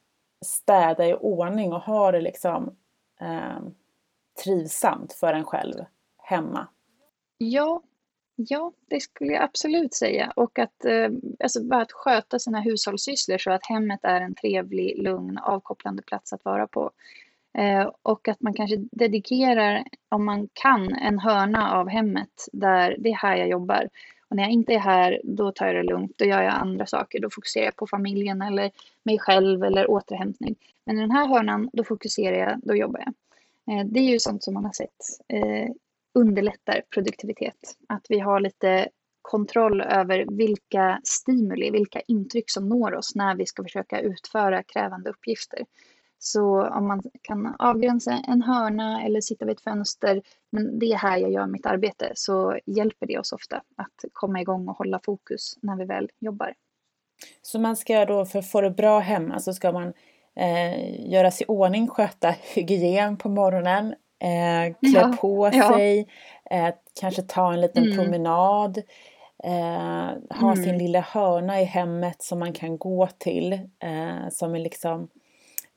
städa 0.44 1.06
i 1.06 1.14
ordning 1.14 1.72
och 1.72 1.80
ha 1.80 2.12
det 2.12 2.20
liksom 2.20 2.76
eh, 3.20 3.60
trivsamt 4.44 5.12
för 5.12 5.32
en 5.32 5.44
själv 5.44 5.84
hemma? 6.18 6.66
Ja, 7.38 7.82
ja 8.36 8.72
det 8.88 9.00
skulle 9.00 9.32
jag 9.32 9.42
absolut 9.42 9.94
säga. 9.94 10.32
Och 10.36 10.58
att, 10.58 10.84
eh, 10.84 11.08
alltså 11.44 11.64
bara 11.64 11.82
att 11.82 11.92
sköta 11.92 12.38
sina 12.38 12.60
hushållssysslor 12.60 13.38
så 13.38 13.50
att 13.50 13.66
hemmet 13.66 14.00
är 14.02 14.20
en 14.20 14.34
trevlig, 14.34 15.02
lugn, 15.02 15.38
avkopplande 15.38 16.02
plats 16.02 16.32
att 16.32 16.44
vara 16.44 16.66
på. 16.66 16.90
Eh, 17.58 17.90
och 18.02 18.28
att 18.28 18.40
man 18.40 18.54
kanske 18.54 18.76
dedikerar, 18.76 19.84
om 20.08 20.24
man 20.24 20.48
kan, 20.52 20.94
en 20.94 21.18
hörna 21.18 21.72
av 21.72 21.88
hemmet 21.88 22.48
där 22.52 22.96
det 22.98 23.10
är 23.10 23.16
här 23.16 23.36
jag 23.36 23.48
jobbar. 23.48 23.88
Och 24.28 24.36
när 24.36 24.42
jag 24.42 24.52
inte 24.52 24.74
är 24.74 24.78
här, 24.78 25.20
då 25.24 25.52
tar 25.52 25.66
jag 25.66 25.74
det 25.74 25.82
lugnt. 25.82 26.12
Då 26.16 26.24
gör 26.24 26.42
jag 26.42 26.54
andra 26.54 26.86
saker. 26.86 27.20
Då 27.20 27.30
fokuserar 27.30 27.64
jag 27.64 27.76
på 27.76 27.86
familjen 27.86 28.42
eller 28.42 28.70
mig 29.02 29.18
själv 29.18 29.64
eller 29.64 29.90
återhämtning. 29.90 30.54
Men 30.84 30.98
i 30.98 31.00
den 31.00 31.10
här 31.10 31.26
hörnan, 31.28 31.70
då 31.72 31.84
fokuserar 31.84 32.36
jag, 32.36 32.60
då 32.62 32.76
jobbar 32.76 33.00
jag. 33.00 33.14
Eh, 33.70 33.86
det 33.86 34.00
är 34.00 34.10
ju 34.10 34.18
sånt 34.18 34.44
som 34.44 34.54
man 34.54 34.64
har 34.64 34.72
sett 34.72 35.00
eh, 35.28 35.70
underlättar 36.14 36.82
produktivitet. 36.94 37.76
Att 37.88 38.06
vi 38.08 38.18
har 38.18 38.40
lite 38.40 38.88
kontroll 39.22 39.80
över 39.80 40.26
vilka 40.30 41.00
stimuli, 41.04 41.70
vilka 41.70 42.00
intryck 42.00 42.50
som 42.50 42.68
når 42.68 42.94
oss 42.94 43.14
när 43.14 43.34
vi 43.34 43.46
ska 43.46 43.62
försöka 43.62 44.00
utföra 44.00 44.62
krävande 44.62 45.10
uppgifter. 45.10 45.64
Så 46.18 46.68
om 46.68 46.88
man 46.88 47.02
kan 47.22 47.54
avgränsa 47.58 48.12
en 48.28 48.42
hörna 48.42 49.02
eller 49.02 49.20
sitta 49.20 49.44
vid 49.44 49.56
ett 49.56 49.64
fönster, 49.64 50.22
men 50.50 50.78
det 50.78 50.92
är 50.92 50.96
här 50.96 51.18
jag 51.18 51.32
gör 51.32 51.46
mitt 51.46 51.66
arbete, 51.66 52.12
så 52.14 52.58
hjälper 52.66 53.06
det 53.06 53.18
oss 53.18 53.32
ofta 53.32 53.56
att 53.56 54.04
komma 54.12 54.40
igång 54.40 54.68
och 54.68 54.76
hålla 54.76 55.00
fokus 55.04 55.58
när 55.62 55.76
vi 55.76 55.84
väl 55.84 56.10
jobbar. 56.18 56.54
Så 57.42 57.58
man 57.58 57.76
ska 57.76 58.04
då, 58.04 58.26
för 58.26 58.38
att 58.38 58.50
få 58.50 58.60
det 58.60 58.70
bra 58.70 58.98
hemma, 58.98 59.40
så 59.40 59.52
ska 59.54 59.72
man 59.72 59.92
eh, 60.40 61.10
göra 61.10 61.30
sig 61.30 61.44
i 61.44 61.50
ordning, 61.50 61.88
sköta 61.88 62.34
hygien 62.54 63.16
på 63.16 63.28
morgonen, 63.28 63.94
eh, 64.18 64.74
klä 64.80 65.00
ja, 65.00 65.16
på 65.20 65.50
sig, 65.50 66.06
eh, 66.50 66.74
kanske 67.00 67.22
ta 67.22 67.52
en 67.52 67.60
liten 67.60 67.84
mm. 67.84 67.96
promenad, 67.96 68.78
eh, 69.44 70.38
ha 70.40 70.52
mm. 70.52 70.64
sin 70.64 70.78
lilla 70.78 71.00
hörna 71.00 71.60
i 71.60 71.64
hemmet 71.64 72.22
som 72.22 72.38
man 72.38 72.52
kan 72.52 72.78
gå 72.78 73.08
till, 73.18 73.52
eh, 73.78 74.28
som 74.30 74.54
är 74.54 74.58
liksom 74.58 75.08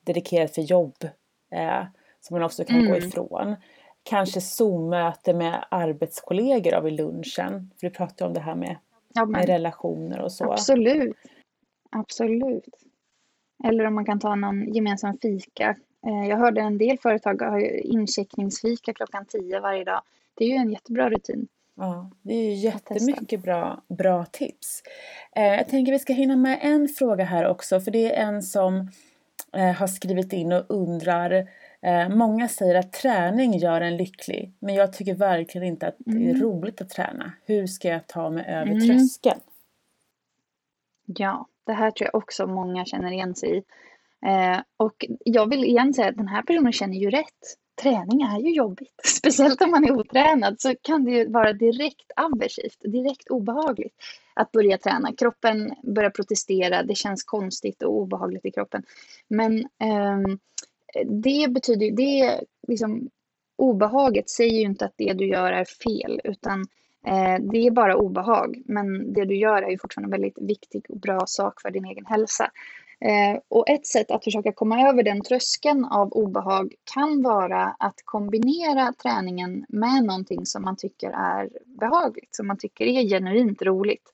dedikerad 0.06 0.50
för 0.50 0.62
jobb, 0.62 1.04
eh, 1.52 1.84
som 2.22 2.36
man 2.36 2.44
också 2.44 2.66
kan 2.66 2.80
mm. 2.80 2.92
gå 2.92 2.98
ifrån. 2.98 3.56
Kanske 4.04 4.42
Zoom-möte 4.42 5.34
med 5.34 5.66
arbetskollegor 5.72 6.82
vid 6.82 6.94
lunchen, 6.94 7.72
för 7.80 7.88
du 7.88 7.94
pratade 7.94 8.28
om 8.28 8.34
det 8.34 8.40
här 8.40 8.56
med, 8.56 8.76
ja, 9.14 9.26
med 9.26 9.46
relationer 9.46 10.20
och 10.20 10.32
så. 10.32 10.52
Absolut, 10.52 11.18
absolut. 11.92 12.66
Eller 13.64 13.86
om 13.86 13.96
man 13.96 14.06
kan 14.06 14.20
ta 14.20 14.36
någon 14.36 14.74
gemensam 14.74 15.18
fika. 15.22 15.76
Eh, 16.08 16.30
jag 16.30 16.38
hörde 16.38 16.62
en 16.62 16.78
del 16.78 16.98
företag 16.98 17.42
ha 17.42 17.62
incheckningsfika 17.62 18.94
klockan 18.94 19.26
10 19.26 19.60
varje 19.60 19.84
dag. 19.84 20.02
Det 20.36 20.44
är 20.46 20.50
ju 20.50 20.56
en 20.56 20.72
jättebra 20.72 21.10
rutin. 21.10 21.48
Ja, 21.76 22.12
det 22.22 22.34
är 22.34 22.50
ju 22.50 22.54
jättemycket 22.54 23.44
bra, 23.44 23.82
bra 23.88 24.26
tips. 24.26 24.84
Eh, 25.36 25.44
jag 25.44 25.70
tänker 25.70 25.92
vi 25.92 26.00
ska 26.00 26.14
hinna 26.14 26.36
med 26.36 26.60
en 26.62 26.88
fråga 26.88 27.24
här 27.24 27.48
också, 27.48 27.80
för 27.80 27.92
det 27.92 28.16
är 28.16 28.28
en 28.28 28.42
som 28.42 28.90
eh, 29.54 29.72
har 29.72 29.88
skrivit 29.88 30.34
in 30.34 30.52
och 30.52 30.66
undrar 30.70 31.48
Många 32.10 32.48
säger 32.48 32.76
att 32.76 32.94
träning 32.94 33.58
gör 33.58 33.82
en 33.82 33.98
lycklig, 33.98 34.54
men 34.60 34.76
jag 34.76 34.94
tycker 34.94 35.16
verkligen 35.16 35.68
inte 35.68 35.88
att 35.88 35.96
det 35.98 36.30
är 36.30 36.30
mm. 36.30 36.42
roligt 36.42 36.82
att 36.82 36.90
träna. 36.90 37.34
Hur 37.46 37.68
ska 37.68 37.88
jag 37.88 38.08
ta 38.08 38.30
mig 38.30 38.46
över 38.48 38.72
mm. 38.72 38.88
tröskeln? 38.88 39.40
Ja, 41.06 41.48
det 41.66 41.74
här 41.74 41.92
tror 41.92 42.10
jag 42.14 42.24
också 42.24 42.48
många 42.48 42.86
känner 42.86 43.12
igen 43.12 43.36
sig 43.36 43.58
i. 43.58 43.64
Eh, 44.26 44.60
och 44.78 45.06
jag 45.26 45.50
vill 45.50 45.64
igen 45.64 45.94
säga 45.94 46.10
att 46.10 46.18
den 46.18 46.28
här 46.28 46.42
personen 46.42 46.74
känner 46.74 46.98
ju 46.98 47.10
rätt. 47.10 47.58
Träning 47.82 48.22
är 48.22 48.40
ju 48.40 48.54
jobbigt. 48.54 48.94
Speciellt 49.04 49.62
om 49.62 49.72
man 49.72 49.86
är 49.86 49.92
otränad 49.92 50.62
så 50.62 50.76
kan 50.82 51.04
det 51.04 51.12
ju 51.12 51.30
vara 51.30 51.54
direkt 51.54 52.12
aversivt, 52.16 52.78
direkt 52.80 53.30
obehagligt 53.30 53.96
att 54.34 54.52
börja 54.52 54.78
träna. 54.78 55.16
Kroppen 55.16 55.74
börjar 55.84 56.10
protestera, 56.10 56.84
det 56.84 56.96
känns 56.96 57.24
konstigt 57.24 57.84
och 57.84 57.94
obehagligt 57.94 58.46
i 58.46 58.52
kroppen. 58.52 58.84
Men 59.28 59.60
eh, 59.60 60.38
det 61.06 61.52
betyder 61.52 61.86
ju, 61.86 61.92
det 61.92 62.42
liksom, 62.68 63.10
obehaget 63.56 64.30
säger 64.30 64.54
ju 64.54 64.62
inte 64.62 64.86
att 64.86 64.94
det 64.98 65.14
du 65.14 65.28
gör 65.28 65.52
är 65.52 65.66
fel, 65.66 66.22
utan 66.24 66.66
Eh, 67.08 67.42
det 67.52 67.68
är 67.68 67.72
bara 67.72 67.96
obehag, 67.96 68.62
men 68.66 69.14
det 69.14 69.26
du 69.26 69.36
gör 69.36 69.62
är 69.62 69.70
ju 69.70 69.78
fortfarande 69.78 70.08
en 70.08 70.22
väldigt 70.22 70.50
viktig 70.50 70.86
och 70.90 71.00
bra 71.00 71.20
sak 71.26 71.62
för 71.62 71.72
din 71.72 71.86
egen 71.86 72.06
hälsa. 72.06 72.52
Eh, 73.00 73.40
och 73.48 73.70
ett 73.70 73.88
sätt 73.88 74.12
att 74.12 74.24
försöka 74.24 74.52
komma 74.52 74.90
över 74.90 75.04
den 75.04 75.22
tröskeln 75.22 75.86
av 75.86 76.14
obehag 76.14 76.74
kan 76.94 77.22
vara 77.22 77.76
att 77.80 78.02
kombinera 78.06 78.94
träningen 78.94 79.66
med 79.70 80.04
någonting 80.04 80.46
som 80.46 80.62
man 80.62 80.78
tycker 80.78 81.10
är 81.10 81.50
behagligt, 81.66 82.36
som 82.36 82.48
man 82.48 82.58
tycker 82.58 82.86
är 82.86 83.10
genuint 83.10 83.62
roligt. 83.62 84.14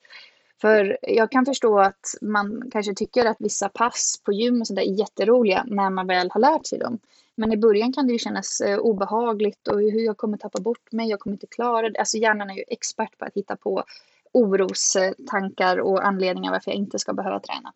För 0.62 0.98
jag 1.02 1.32
kan 1.32 1.46
förstå 1.46 1.80
att 1.80 2.06
man 2.22 2.70
kanske 2.72 2.94
tycker 2.94 3.26
att 3.26 3.38
vissa 3.40 3.70
pass 3.70 4.22
på 4.26 4.34
gym 4.34 4.62
och 4.62 4.68
sådär 4.68 4.82
är 4.82 5.00
jätteroliga 5.00 5.64
när 5.68 5.90
man 5.90 6.08
väl 6.08 6.32
har 6.32 6.42
lärt 6.42 6.68
sig 6.68 6.80
dem. 6.80 7.00
Men 7.40 7.52
i 7.52 7.58
början 7.58 7.94
kan 7.94 8.08
det 8.08 8.14
ju 8.14 8.20
kännas 8.20 8.62
eh, 8.62 8.78
obehagligt 8.80 9.68
och 9.68 9.80
hur 9.80 10.06
jag 10.06 10.18
kommer 10.18 10.38
tappa 10.38 10.60
bort 10.60 10.92
mig, 10.92 11.10
jag 11.10 11.20
kommer 11.20 11.34
inte 11.34 11.48
klara 11.48 11.90
det. 11.90 12.00
Alltså 12.00 12.18
hjärnan 12.18 12.50
är 12.50 12.56
ju 12.56 12.64
expert 12.68 13.18
på 13.18 13.26
att 13.26 13.34
hitta 13.34 13.56
på 13.56 13.84
orostankar 14.32 15.78
och 15.78 16.06
anledningar 16.06 16.52
varför 16.52 16.72
jag 16.72 16.78
inte 16.78 17.00
ska 17.00 17.14
behöva 17.14 17.40
träna. 17.40 17.74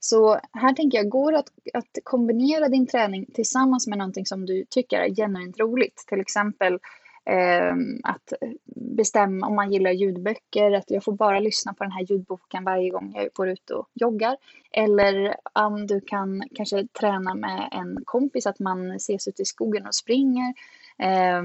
Så 0.00 0.40
här 0.52 0.72
tänker 0.72 0.98
jag, 0.98 1.08
går 1.08 1.32
det 1.32 1.38
att, 1.38 1.50
att 1.74 1.98
kombinera 2.02 2.68
din 2.68 2.86
träning 2.86 3.26
tillsammans 3.34 3.86
med 3.86 3.98
någonting 3.98 4.26
som 4.26 4.46
du 4.46 4.64
tycker 4.70 4.98
är 4.98 5.14
genuint 5.14 5.60
roligt? 5.60 6.04
Till 6.08 6.20
exempel 6.20 6.72
eh, 6.72 6.78
Ehm, 7.26 8.00
att 8.02 8.32
bestämma 8.76 9.46
om 9.46 9.54
man 9.54 9.72
gillar 9.72 9.90
ljudböcker, 9.90 10.72
att 10.72 10.90
jag 10.90 11.04
får 11.04 11.12
bara 11.12 11.40
lyssna 11.40 11.74
på 11.74 11.84
den 11.84 11.92
här 11.92 12.02
ljudboken 12.02 12.64
varje 12.64 12.90
gång 12.90 13.12
jag 13.14 13.28
går 13.32 13.48
ut 13.48 13.70
och 13.70 13.88
joggar. 13.94 14.36
Eller 14.70 15.36
om 15.52 15.86
du 15.86 16.00
kan 16.00 16.42
kanske 16.54 16.86
träna 16.86 17.34
med 17.34 17.68
en 17.72 17.98
kompis, 18.04 18.46
att 18.46 18.58
man 18.58 18.90
ses 18.90 19.28
ute 19.28 19.42
i 19.42 19.44
skogen 19.44 19.86
och 19.86 19.94
springer. 19.94 20.54
Eh, 20.98 21.42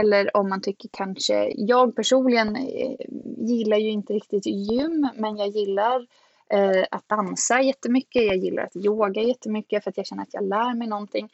eller 0.00 0.36
om 0.36 0.48
man 0.48 0.60
tycker 0.60 0.88
kanske, 0.92 1.52
jag 1.56 1.96
personligen 1.96 2.56
eh, 2.56 2.96
gillar 3.38 3.76
ju 3.76 3.90
inte 3.90 4.12
riktigt 4.12 4.46
gym, 4.46 5.08
men 5.14 5.36
jag 5.36 5.48
gillar 5.48 6.06
eh, 6.50 6.84
att 6.90 7.08
dansa 7.08 7.60
jättemycket. 7.60 8.24
Jag 8.24 8.36
gillar 8.36 8.62
att 8.62 8.76
yoga 8.76 9.22
jättemycket 9.22 9.84
för 9.84 9.90
att 9.90 9.96
jag 9.96 10.06
känner 10.06 10.22
att 10.22 10.34
jag 10.34 10.48
lär 10.48 10.74
mig 10.74 10.88
någonting. 10.88 11.28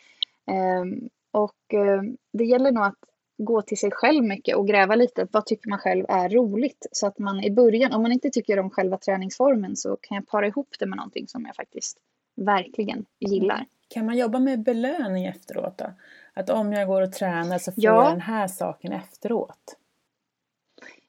Eh, 0.46 1.08
och 1.30 1.74
eh, 1.74 2.02
det 2.32 2.44
gäller 2.44 2.72
nog 2.72 2.84
att 2.84 2.98
gå 3.38 3.62
till 3.62 3.78
sig 3.78 3.90
själv 3.90 4.24
mycket 4.24 4.56
och 4.56 4.66
gräva 4.68 4.94
lite. 4.94 5.26
Vad 5.30 5.46
tycker 5.46 5.70
man 5.70 5.78
själv 5.78 6.04
är 6.08 6.28
roligt? 6.28 6.86
Så 6.92 7.06
att 7.06 7.18
man 7.18 7.44
i 7.44 7.50
början, 7.50 7.92
om 7.92 8.02
man 8.02 8.12
inte 8.12 8.30
tycker 8.30 8.58
om 8.58 8.70
själva 8.70 8.98
träningsformen 8.98 9.76
så 9.76 9.96
kan 10.00 10.14
jag 10.14 10.28
para 10.28 10.46
ihop 10.46 10.74
det 10.78 10.86
med 10.86 10.96
någonting 10.96 11.28
som 11.28 11.46
jag 11.46 11.56
faktiskt 11.56 11.98
verkligen 12.36 13.04
gillar. 13.18 13.66
Kan 13.88 14.06
man 14.06 14.16
jobba 14.16 14.38
med 14.38 14.62
belöning 14.62 15.24
efteråt 15.24 15.78
då? 15.78 15.92
Att 16.34 16.50
om 16.50 16.72
jag 16.72 16.88
går 16.88 17.02
och 17.02 17.12
tränar 17.12 17.58
så 17.58 17.72
får 17.72 17.84
ja. 17.84 18.04
jag 18.04 18.12
den 18.12 18.20
här 18.20 18.48
saken 18.48 18.92
efteråt. 18.92 19.76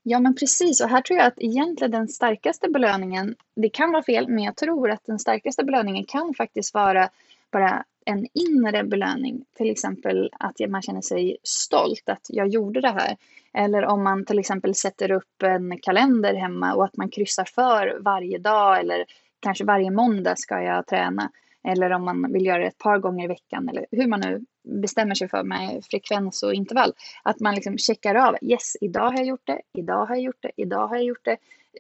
Ja 0.03 0.19
men 0.19 0.36
precis 0.36 0.82
och 0.82 0.89
här 0.89 1.01
tror 1.01 1.19
jag 1.19 1.28
att 1.28 1.41
egentligen 1.41 1.91
den 1.91 2.07
starkaste 2.07 2.69
belöningen, 2.69 3.36
det 3.55 3.69
kan 3.69 3.91
vara 3.91 4.03
fel 4.03 4.28
men 4.28 4.43
jag 4.43 4.55
tror 4.55 4.91
att 4.91 5.05
den 5.05 5.19
starkaste 5.19 5.63
belöningen 5.63 6.05
kan 6.05 6.34
faktiskt 6.34 6.74
vara 6.74 7.09
bara 7.51 7.86
en 8.06 8.28
inre 8.34 8.84
belöning. 8.84 9.45
Till 9.58 9.70
exempel 9.70 10.30
att 10.39 10.70
man 10.70 10.82
känner 10.82 11.01
sig 11.01 11.38
stolt 11.43 12.10
att 12.10 12.26
jag 12.30 12.47
gjorde 12.47 12.82
det 12.82 12.89
här. 12.89 13.18
Eller 13.54 13.86
om 13.86 14.04
man 14.04 14.26
till 14.26 14.39
exempel 14.39 14.76
sätter 14.76 15.12
upp 15.12 15.43
en 15.43 15.80
kalender 15.80 16.34
hemma 16.34 16.74
och 16.74 16.86
att 16.86 16.97
man 16.97 17.10
kryssar 17.10 17.45
för 17.45 17.97
varje 17.99 18.38
dag 18.38 18.80
eller 18.80 19.06
kanske 19.39 19.66
varje 19.66 19.91
måndag 19.91 20.36
ska 20.38 20.62
jag 20.62 20.88
träna. 20.88 21.32
Eller 21.68 21.91
om 21.91 22.06
man 22.06 22.32
vill 22.34 22.45
göra 22.45 22.62
det 22.62 22.68
ett 22.68 22.78
par 22.78 22.97
gånger 22.97 23.26
i 23.26 23.28
veckan 23.28 23.70
eller 23.70 23.86
hur 23.91 24.08
man 24.08 24.20
nu 24.20 24.45
bestämmer 24.64 25.16
sig 25.16 25.30
för 25.30 25.43
med 25.43 25.82
frekvens 25.91 26.43
och 26.43 26.54
intervall. 26.54 26.93
Att 27.24 27.39
man 27.39 27.56
liksom 27.56 27.78
checkar 27.78 28.16
av. 28.16 28.38
Yes, 28.41 28.78
idag 28.82 29.12
har 29.12 29.18
jag 29.18 29.26
gjort 29.26 29.47
det, 29.47 29.62
idag 29.78 30.06
har 30.06 30.16
jag 30.16 30.24
gjort 30.24 30.41
det, 30.41 30.51
idag 30.58 30.88
har 30.88 30.95
jag 30.95 31.06
gjort 31.06 31.26
det. 31.26 31.38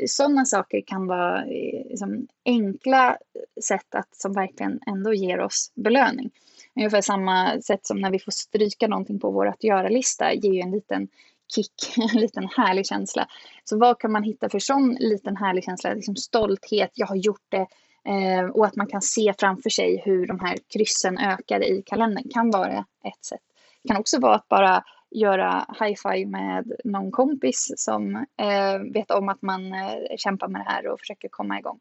Sådana 0.07 0.45
saker 0.45 0.81
kan 0.87 1.07
vara 1.07 1.39
eh, 1.39 1.87
liksom, 1.89 2.27
enkla 2.45 3.17
sätt 3.61 3.95
att 3.95 4.15
som 4.15 4.33
verkligen 4.33 4.79
ändå 4.87 5.13
ger 5.13 5.39
oss 5.39 5.71
belöning. 5.75 6.31
Ungefär 6.75 7.01
samma 7.01 7.61
sätt 7.61 7.85
som 7.85 8.01
när 8.01 8.11
vi 8.11 8.19
får 8.19 8.31
stryka 8.31 8.87
någonting 8.87 9.19
på 9.19 9.31
vår 9.31 9.47
att 9.47 9.63
göra-lista 9.63 10.33
ger 10.33 10.53
ju 10.53 10.59
en 10.59 10.71
liten 10.71 11.07
kick, 11.55 11.97
en 12.13 12.21
liten 12.21 12.49
härlig 12.57 12.85
känsla. 12.85 13.27
Så 13.63 13.77
vad 13.77 13.99
kan 13.99 14.11
man 14.11 14.23
hitta 14.23 14.49
för 14.49 14.59
sån 14.59 14.97
liten 14.99 15.37
härlig 15.37 15.63
känsla? 15.63 15.93
Liksom 15.93 16.15
stolthet, 16.15 16.91
jag 16.93 17.07
har 17.07 17.15
gjort 17.15 17.45
det, 17.49 17.67
Eh, 18.07 18.45
och 18.45 18.65
att 18.65 18.75
man 18.75 18.87
kan 18.87 19.01
se 19.01 19.33
framför 19.39 19.69
sig 19.69 20.01
hur 20.05 20.27
de 20.27 20.39
här 20.39 20.57
kryssen 20.73 21.17
ökar 21.17 21.63
i 21.63 21.83
kalendern 21.85 22.29
kan 22.29 22.51
vara 22.51 22.85
ett 23.03 23.25
sätt. 23.25 23.41
Det 23.83 23.87
kan 23.87 23.97
också 23.97 24.19
vara 24.19 24.35
att 24.35 24.47
bara 24.47 24.83
göra 25.13 25.65
high-five 25.79 26.25
med 26.25 26.73
någon 26.83 27.11
kompis 27.11 27.73
som 27.77 28.15
eh, 28.15 28.93
vet 28.93 29.11
om 29.11 29.29
att 29.29 29.41
man 29.41 29.73
eh, 29.73 30.17
kämpar 30.17 30.47
med 30.47 30.61
det 30.61 30.69
här 30.69 30.87
och 30.87 30.99
försöker 30.99 31.27
komma 31.27 31.59
igång. 31.59 31.79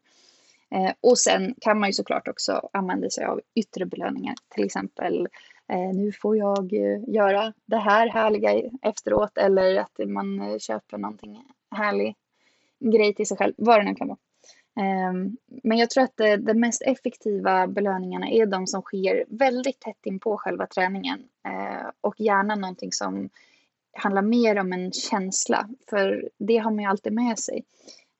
Eh, 0.71 0.91
och 1.01 1.17
sen 1.17 1.55
kan 1.61 1.79
man 1.79 1.89
ju 1.89 1.93
såklart 1.93 2.27
också 2.27 2.69
använda 2.73 3.09
sig 3.09 3.25
av 3.25 3.41
yttre 3.55 3.85
belöningar, 3.85 4.35
till 4.49 4.63
exempel 4.63 5.27
eh, 5.67 5.93
nu 5.93 6.11
får 6.11 6.37
jag 6.37 6.73
eh, 6.73 6.99
göra 7.07 7.53
det 7.65 7.77
här 7.77 8.09
härliga 8.09 8.69
efteråt 8.81 9.37
eller 9.37 9.75
att 9.75 9.99
man 10.07 10.41
eh, 10.41 10.57
köper 10.57 10.97
någonting 10.97 11.43
härlig 11.75 12.15
grej 12.79 13.13
till 13.13 13.27
sig 13.27 13.37
själv, 13.37 13.53
vad 13.57 13.79
det 13.79 13.83
nu 13.83 13.95
kan 13.95 14.07
vara. 14.07 14.17
Ehm, 14.75 15.37
men 15.63 15.77
jag 15.77 15.89
tror 15.89 16.03
att 16.03 16.17
de 16.17 16.53
mest 16.53 16.81
effektiva 16.81 17.67
belöningarna 17.67 18.29
är 18.29 18.45
de 18.45 18.67
som 18.67 18.81
sker 18.81 19.25
väldigt 19.27 19.79
tätt 19.79 20.05
in 20.05 20.19
på 20.19 20.37
själva 20.37 20.67
träningen 20.67 21.19
eh, 21.47 21.89
och 22.01 22.19
gärna 22.19 22.55
någonting 22.55 22.91
som 22.91 23.29
handlar 23.93 24.21
mer 24.21 24.59
om 24.59 24.73
en 24.73 24.91
känsla, 24.91 25.69
för 25.89 26.29
det 26.37 26.57
har 26.57 26.71
man 26.71 26.79
ju 26.79 26.89
alltid 26.89 27.13
med 27.13 27.39
sig. 27.39 27.63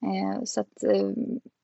Eh, 0.02 0.44
så 0.44 0.60
att, 0.60 0.82
eh, 0.84 1.10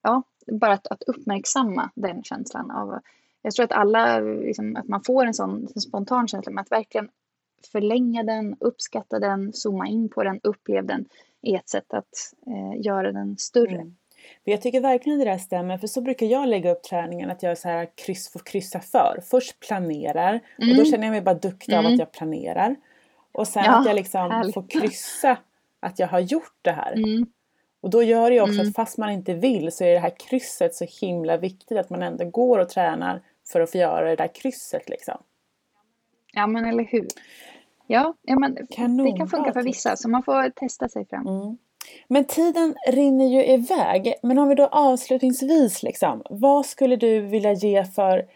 ja, 0.02 0.22
bara 0.46 0.72
att, 0.72 0.86
att 0.86 1.02
uppmärksamma 1.02 1.90
den 1.94 2.22
känslan 2.22 2.70
av, 2.70 2.98
jag 3.42 3.54
tror 3.54 3.64
att 3.64 3.72
alla, 3.72 4.20
liksom, 4.20 4.76
att 4.76 4.88
man 4.88 5.02
får 5.02 5.26
en 5.26 5.34
sån 5.34 5.68
en 5.74 5.80
spontan 5.80 6.28
känsla, 6.28 6.52
men 6.52 6.62
att 6.62 6.72
verkligen 6.72 7.08
förlänga 7.72 8.22
den, 8.22 8.56
uppskatta 8.60 9.18
den, 9.18 9.52
zooma 9.52 9.86
in 9.86 10.08
på 10.08 10.24
den, 10.24 10.40
uppleva 10.42 10.86
den, 10.86 11.04
är 11.42 11.56
ett 11.56 11.68
sätt 11.68 11.94
att 11.94 12.34
eh, 12.46 12.80
göra 12.80 13.12
den 13.12 13.38
större. 13.38 13.80
Mm. 13.80 13.96
För 14.44 14.50
jag 14.50 14.62
tycker 14.62 14.80
verkligen 14.80 15.18
det 15.18 15.24
där 15.24 15.38
stämmer, 15.38 15.78
för 15.78 15.86
så 15.86 16.00
brukar 16.00 16.26
jag 16.26 16.48
lägga 16.48 16.70
upp 16.70 16.82
träningen, 16.82 17.30
att 17.30 17.42
jag 17.42 17.58
så 17.58 17.68
här 17.68 17.88
kryss, 17.94 18.32
får 18.32 18.40
kryssa 18.40 18.80
för. 18.80 19.20
Först 19.30 19.60
planerar, 19.60 20.30
mm. 20.30 20.40
och 20.58 20.66
då 20.66 20.72
mm. 20.72 20.84
känner 20.84 21.04
jag 21.04 21.12
mig 21.12 21.20
bara 21.20 21.34
duktig 21.34 21.72
mm. 21.72 21.86
av 21.86 21.92
att 21.92 21.98
jag 21.98 22.12
planerar. 22.12 22.76
Och 23.32 23.48
sen 23.48 23.64
ja, 23.64 23.78
att 23.78 23.86
jag 23.86 23.94
liksom 23.94 24.30
härligt. 24.30 24.54
får 24.54 24.68
kryssa 24.68 25.36
att 25.80 25.98
jag 25.98 26.08
har 26.08 26.20
gjort 26.20 26.58
det 26.62 26.72
här. 26.72 26.92
Mm. 26.92 27.26
Och 27.80 27.90
då 27.90 28.02
gör 28.02 28.30
det 28.30 28.40
också 28.40 28.54
att 28.54 28.60
mm. 28.60 28.72
fast 28.72 28.98
man 28.98 29.10
inte 29.10 29.34
vill 29.34 29.72
så 29.72 29.84
är 29.84 29.92
det 29.92 29.98
här 29.98 30.12
krysset 30.28 30.74
så 30.74 30.86
himla 31.00 31.36
viktigt 31.36 31.78
att 31.78 31.90
man 31.90 32.02
ändå 32.02 32.24
går 32.24 32.58
och 32.58 32.68
tränar 32.68 33.22
för 33.52 33.60
att 33.60 33.70
få 33.70 33.78
göra 33.78 34.08
det 34.08 34.16
där 34.16 34.34
krysset 34.34 34.88
liksom. 34.88 35.22
Ja 36.32 36.46
men 36.46 36.64
eller 36.64 36.84
hur. 36.84 37.06
Ja, 37.86 38.14
ja 38.22 38.38
men 38.38 38.66
Kanon, 38.70 39.10
det 39.10 39.18
kan 39.18 39.28
funka 39.28 39.52
för 39.52 39.62
vissa 39.62 39.96
så 39.96 40.08
man 40.08 40.22
får 40.22 40.50
testa 40.50 40.88
sig 40.88 41.06
fram. 41.06 41.26
Men 42.08 42.24
tiden 42.24 42.74
rinner 42.86 43.26
ju 43.26 43.44
iväg. 43.44 44.14
Men 44.22 44.38
om 44.38 44.48
vi 44.48 44.54
då 44.54 44.66
avslutningsvis, 44.66 45.82
liksom, 45.82 46.22
vad 46.30 46.66
skulle 46.66 46.96
du 46.96 47.20
vilja 47.20 47.52
ge 47.52 47.84
för 47.84 48.26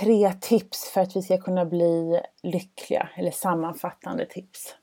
tre 0.00 0.32
tips 0.32 0.90
för 0.90 1.00
att 1.00 1.16
vi 1.16 1.22
ska 1.22 1.38
kunna 1.38 1.64
bli 1.64 2.20
lyckliga? 2.42 3.08
Eller 3.16 3.30
sammanfattande 3.30 4.26
tips? 4.26 4.76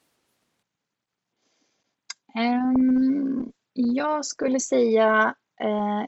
Um, 2.36 3.52
jag 3.74 4.26
skulle 4.26 4.60
säga 4.60 5.36
uh, 5.64 6.06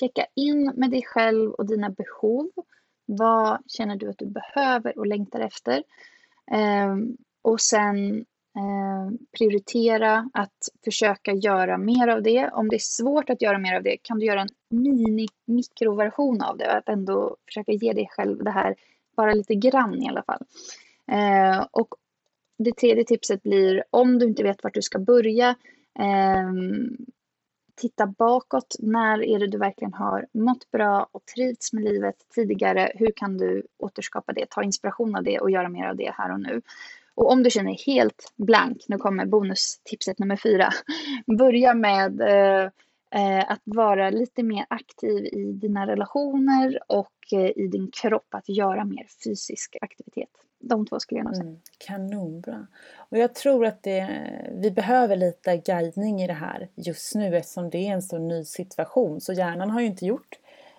checka 0.00 0.26
in 0.34 0.72
med 0.74 0.90
dig 0.90 1.02
själv 1.06 1.50
och 1.50 1.66
dina 1.66 1.90
behov. 1.90 2.50
Vad 3.06 3.58
känner 3.66 3.96
du 3.96 4.10
att 4.10 4.18
du 4.18 4.26
behöver 4.26 4.98
och 4.98 5.06
längtar 5.06 5.40
efter? 5.40 5.82
Um, 6.52 7.16
och 7.42 7.60
sen 7.60 8.24
Eh, 8.56 9.10
prioritera 9.38 10.30
att 10.32 10.68
försöka 10.84 11.32
göra 11.32 11.78
mer 11.78 12.08
av 12.08 12.22
det. 12.22 12.50
Om 12.52 12.68
det 12.68 12.76
är 12.76 12.78
svårt 12.78 13.30
att 13.30 13.42
göra 13.42 13.58
mer 13.58 13.76
av 13.76 13.82
det 13.82 13.96
kan 14.02 14.18
du 14.18 14.26
göra 14.26 14.40
en 14.40 14.48
mini 14.70 15.28
mikroversion 15.46 16.42
av 16.42 16.58
det. 16.58 16.72
Att 16.72 16.88
ändå 16.88 17.36
försöka 17.46 17.72
ge 17.72 17.92
dig 17.92 18.08
själv 18.10 18.44
det 18.44 18.50
här 18.50 18.74
bara 19.16 19.34
lite 19.34 19.54
grann 19.54 20.02
i 20.02 20.08
alla 20.08 20.22
fall. 20.22 20.42
Eh, 21.12 21.66
och 21.70 21.94
det 22.58 22.76
tredje 22.76 23.04
tipset 23.04 23.42
blir 23.42 23.84
om 23.90 24.18
du 24.18 24.26
inte 24.26 24.42
vet 24.42 24.62
vart 24.62 24.74
du 24.74 24.82
ska 24.82 24.98
börja. 24.98 25.48
Eh, 25.98 26.50
titta 27.76 28.06
bakåt. 28.06 28.76
När 28.78 29.22
är 29.22 29.38
det 29.38 29.46
du 29.46 29.58
verkligen 29.58 29.94
har 29.94 30.26
mått 30.32 30.70
bra 30.70 31.08
och 31.12 31.24
trivts 31.24 31.72
med 31.72 31.84
livet 31.84 32.16
tidigare? 32.34 32.92
Hur 32.94 33.12
kan 33.16 33.38
du 33.38 33.66
återskapa 33.78 34.32
det? 34.32 34.46
Ta 34.50 34.62
inspiration 34.62 35.16
av 35.16 35.22
det 35.22 35.38
och 35.38 35.50
göra 35.50 35.68
mer 35.68 35.88
av 35.88 35.96
det 35.96 36.10
här 36.14 36.32
och 36.32 36.40
nu. 36.40 36.62
Och 37.14 37.30
om 37.30 37.42
du 37.42 37.50
känner 37.50 37.86
helt 37.86 38.32
blank, 38.36 38.84
nu 38.88 38.96
kommer 38.96 39.26
bonustipset 39.26 40.18
nummer 40.18 40.36
fyra. 40.36 40.68
Börja 41.38 41.74
med 41.74 42.20
eh, 42.20 42.70
eh, 43.14 43.50
att 43.50 43.60
vara 43.64 44.10
lite 44.10 44.42
mer 44.42 44.66
aktiv 44.68 45.24
i 45.24 45.52
dina 45.52 45.86
relationer 45.86 46.78
och 46.88 47.32
eh, 47.32 47.50
i 47.56 47.68
din 47.72 47.90
kropp, 48.02 48.26
att 48.30 48.48
göra 48.48 48.84
mer 48.84 49.06
fysisk 49.24 49.76
aktivitet. 49.80 50.30
De 50.60 50.86
två 50.86 51.00
skulle 51.00 51.18
jag 51.18 51.24
nog 51.24 51.36
säga. 51.36 51.48
Mm, 51.48 51.60
kanonbra. 51.78 52.66
Och 52.96 53.18
jag 53.18 53.34
tror 53.34 53.66
att 53.66 53.82
det, 53.82 54.08
vi 54.52 54.70
behöver 54.70 55.16
lite 55.16 55.56
guidning 55.56 56.22
i 56.22 56.26
det 56.26 56.32
här 56.32 56.68
just 56.74 57.14
nu 57.14 57.36
eftersom 57.36 57.70
det 57.70 57.78
är 57.78 57.92
en 57.92 58.02
så 58.02 58.18
ny 58.18 58.44
situation. 58.44 59.20
Så 59.20 59.32
hjärnan 59.32 59.70
har 59.70 59.80
ju 59.80 59.86
inte 59.86 60.06
gjort, 60.06 60.38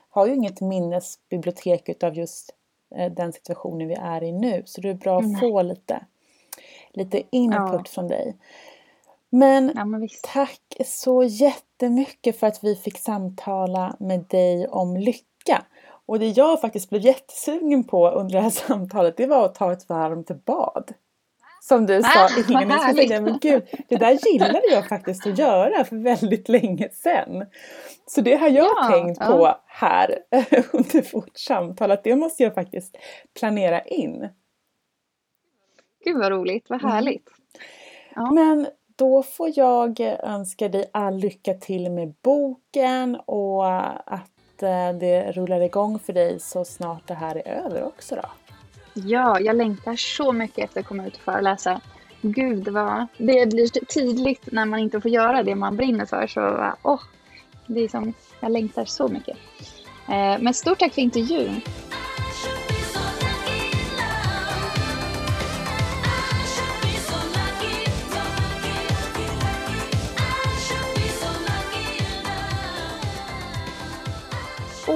har 0.09 0.27
ju 0.27 0.33
inget 0.33 0.61
minnesbibliotek 0.61 1.89
utav 1.89 2.15
just 2.15 2.55
eh, 2.95 3.13
den 3.13 3.33
situationen 3.33 3.87
vi 3.87 3.93
är 3.93 4.23
i 4.23 4.31
nu. 4.31 4.63
Så 4.65 4.81
det 4.81 4.89
är 4.89 4.93
bra 4.93 5.17
att 5.17 5.25
mm. 5.25 5.39
få 5.39 5.61
lite 5.61 6.05
lite 6.97 7.21
input 7.31 7.59
ja. 7.71 7.83
från 7.89 8.07
dig. 8.07 8.37
Men, 9.29 9.71
Ja, 9.75 9.85
men 9.85 10.09
tack 10.23 10.61
så 10.85 11.23
jättemycket 11.23 12.39
för 12.39 12.47
att 12.47 12.63
vi 12.63 12.75
fick 12.75 12.97
samtala 12.97 13.95
med 13.99 14.25
dig 14.29 14.67
om 14.67 14.97
lycka. 14.97 15.65
Och 16.05 16.19
det 16.19 16.27
jag 16.27 16.61
faktiskt 16.61 16.89
blev 16.89 17.01
jättesugen 17.01 17.83
på 17.83 18.09
under 18.09 18.35
det 18.35 18.41
här 18.41 18.49
samtalet 18.67 19.17
det 19.17 19.27
var 19.27 19.45
att 19.45 19.55
ta 19.55 19.71
ett 19.71 19.89
varmt 19.89 20.45
bad. 20.45 20.93
Som 21.61 21.85
du 21.85 22.01
sa 22.01 22.09
Ah, 22.25 22.29
inledningsvis, 22.37 23.09
men 23.09 23.39
gud, 23.41 23.63
det 23.89 23.95
där 23.95 24.17
gillade 24.33 24.67
jag 24.71 24.87
faktiskt 24.87 25.27
att 25.27 25.37
göra 25.37 25.83
för 25.83 25.95
väldigt 25.95 26.49
länge 26.49 26.89
sedan. 26.89 27.45
Så 28.07 28.21
det 28.21 28.35
har 28.35 28.49
jag 28.49 28.65
Ja, 28.65 28.89
tänkt 28.91 29.17
ja. 29.19 29.25
på 29.25 29.55
här 29.65 30.19
under 30.73 31.13
vårt 31.13 31.37
samtal, 31.37 31.91
att 31.91 32.03
det 32.03 32.15
måste 32.15 32.43
jag 32.43 32.53
faktiskt 32.53 32.97
planera 33.39 33.81
in. 33.81 34.29
Gud 36.05 36.17
vad 36.17 36.31
roligt, 36.31 36.65
vad 36.69 36.81
Mm. 36.81 36.91
härligt. 36.91 37.29
Ja. 38.15 38.31
Men 38.31 38.67
då 38.95 39.23
får 39.23 39.51
jag 39.55 39.99
önska 40.23 40.69
dig 40.69 40.85
all 40.93 41.17
lycka 41.17 41.53
till 41.53 41.91
med 41.91 42.13
boken 42.21 43.15
och 43.15 43.67
att 44.13 44.63
eh, 44.63 44.89
det 44.99 45.31
rullar 45.31 45.61
igång 45.61 45.99
för 45.99 46.13
dig 46.13 46.39
så 46.39 46.65
snart 46.65 47.07
det 47.07 47.13
här 47.13 47.35
är 47.35 47.65
över 47.65 47.83
också 47.83 48.15
då. 48.15 48.21
Ja, 48.93 49.39
jag 49.39 49.55
längtar 49.55 49.95
så 49.95 50.31
mycket 50.31 50.63
efter 50.65 50.79
att 50.79 50.85
komma 50.85 51.05
ut 51.07 51.15
och 51.15 51.21
föreläsa. 51.21 51.81
Gud 52.21 52.67
vad 52.67 53.07
det 53.17 53.49
blir 53.49 53.85
tydligt 53.85 54.51
när 54.51 54.65
man 54.65 54.79
inte 54.79 55.01
får 55.01 55.11
göra 55.11 55.43
det 55.43 55.55
man 55.55 55.77
brinner 55.77 56.05
för. 56.05 56.27
Så 56.27 56.71
åh, 56.83 56.99
det 57.67 57.79
är 57.83 57.87
som, 57.87 58.13
jag 58.39 58.51
längtar 58.51 58.85
så 58.85 59.07
mycket. 59.07 59.37
Eh, 60.09 60.37
men 60.39 60.53
stort 60.53 60.79
tack 60.79 60.93
för 60.93 61.01
intervjun. 61.01 61.61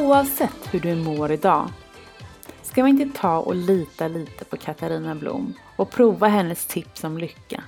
Oavsett 0.09 0.73
hur 0.73 0.79
du 0.79 0.95
mår 0.95 1.31
idag 1.31 1.69
ska 2.61 2.83
vi 2.83 2.89
inte 2.89 3.19
ta 3.19 3.37
och 3.37 3.55
lita 3.55 4.07
lite 4.07 4.45
på 4.45 4.57
Katarina 4.57 5.15
Blom 5.15 5.53
och 5.75 5.89
prova 5.89 6.27
hennes 6.27 6.65
tips 6.65 7.03
om 7.03 7.17
lycka. 7.17 7.63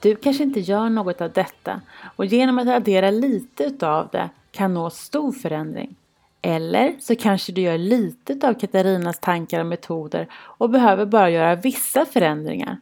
Du 0.00 0.16
kanske 0.16 0.42
inte 0.42 0.60
gör 0.60 0.88
något 0.88 1.20
av 1.20 1.32
detta 1.32 1.80
och 2.16 2.24
genom 2.24 2.58
att 2.58 2.68
addera 2.68 3.10
lite 3.10 3.64
utav 3.64 4.08
det 4.12 4.30
kan 4.50 4.74
nå 4.74 4.90
stor 4.90 5.32
förändring. 5.32 5.96
Eller 6.42 6.96
så 7.00 7.16
kanske 7.16 7.52
du 7.52 7.60
gör 7.60 7.78
lite 7.78 8.48
av 8.48 8.54
Katarinas 8.54 9.20
tankar 9.20 9.60
och 9.60 9.66
metoder 9.66 10.26
och 10.32 10.70
behöver 10.70 11.06
bara 11.06 11.30
göra 11.30 11.54
vissa 11.54 12.06
förändringar. 12.06 12.80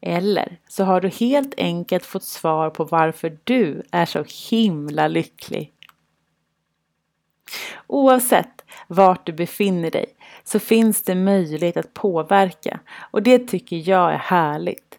Eller 0.00 0.56
så 0.68 0.84
har 0.84 1.00
du 1.00 1.08
helt 1.08 1.54
enkelt 1.56 2.06
fått 2.06 2.24
svar 2.24 2.70
på 2.70 2.84
varför 2.84 3.38
du 3.44 3.82
är 3.90 4.06
så 4.06 4.24
himla 4.50 5.08
lycklig. 5.08 5.72
Oavsett 7.86 8.64
vart 8.86 9.26
du 9.26 9.32
befinner 9.32 9.90
dig 9.90 10.06
så 10.44 10.58
finns 10.58 11.02
det 11.02 11.14
möjlighet 11.14 11.76
att 11.76 11.94
påverka 11.94 12.80
och 12.98 13.22
det 13.22 13.38
tycker 13.38 13.88
jag 13.88 14.12
är 14.12 14.18
härligt. 14.18 14.98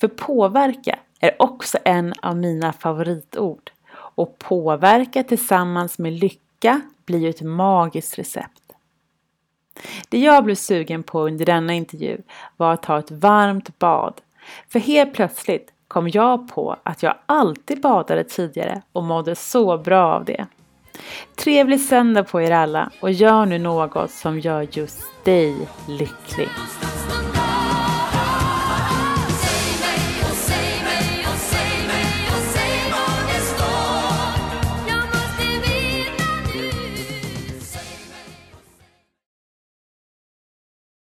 För 0.00 0.08
påverka 0.08 0.98
är 1.20 1.42
också 1.42 1.78
en 1.84 2.14
av 2.22 2.36
mina 2.36 2.72
favoritord 2.72 3.70
och 3.92 4.38
påverka 4.38 5.22
tillsammans 5.22 5.98
med 5.98 6.12
lycka 6.12 6.80
blir 7.04 7.18
ju 7.18 7.30
ett 7.30 7.42
magiskt 7.42 8.18
recept. 8.18 8.62
Det 10.08 10.18
jag 10.18 10.44
blev 10.44 10.54
sugen 10.54 11.02
på 11.02 11.20
under 11.20 11.46
denna 11.46 11.72
intervju 11.72 12.22
var 12.56 12.72
att 12.72 12.82
ta 12.82 12.98
ett 12.98 13.10
varmt 13.10 13.78
bad. 13.78 14.14
För 14.68 14.78
helt 14.78 15.14
plötsligt 15.14 15.72
kom 15.88 16.08
jag 16.08 16.48
på 16.48 16.76
att 16.82 17.02
jag 17.02 17.14
alltid 17.26 17.80
badade 17.80 18.24
tidigare 18.24 18.82
och 18.92 19.04
mådde 19.04 19.34
så 19.34 19.78
bra 19.78 20.14
av 20.14 20.24
det. 20.24 20.46
Trevlig 21.36 21.80
söndag 21.80 22.24
på 22.24 22.42
er 22.42 22.50
alla 22.50 22.90
och 23.00 23.12
gör 23.12 23.46
nu 23.46 23.58
något 23.58 24.10
som 24.10 24.40
gör 24.40 24.66
just 24.70 25.24
dig 25.24 25.54
lycklig. 25.88 26.48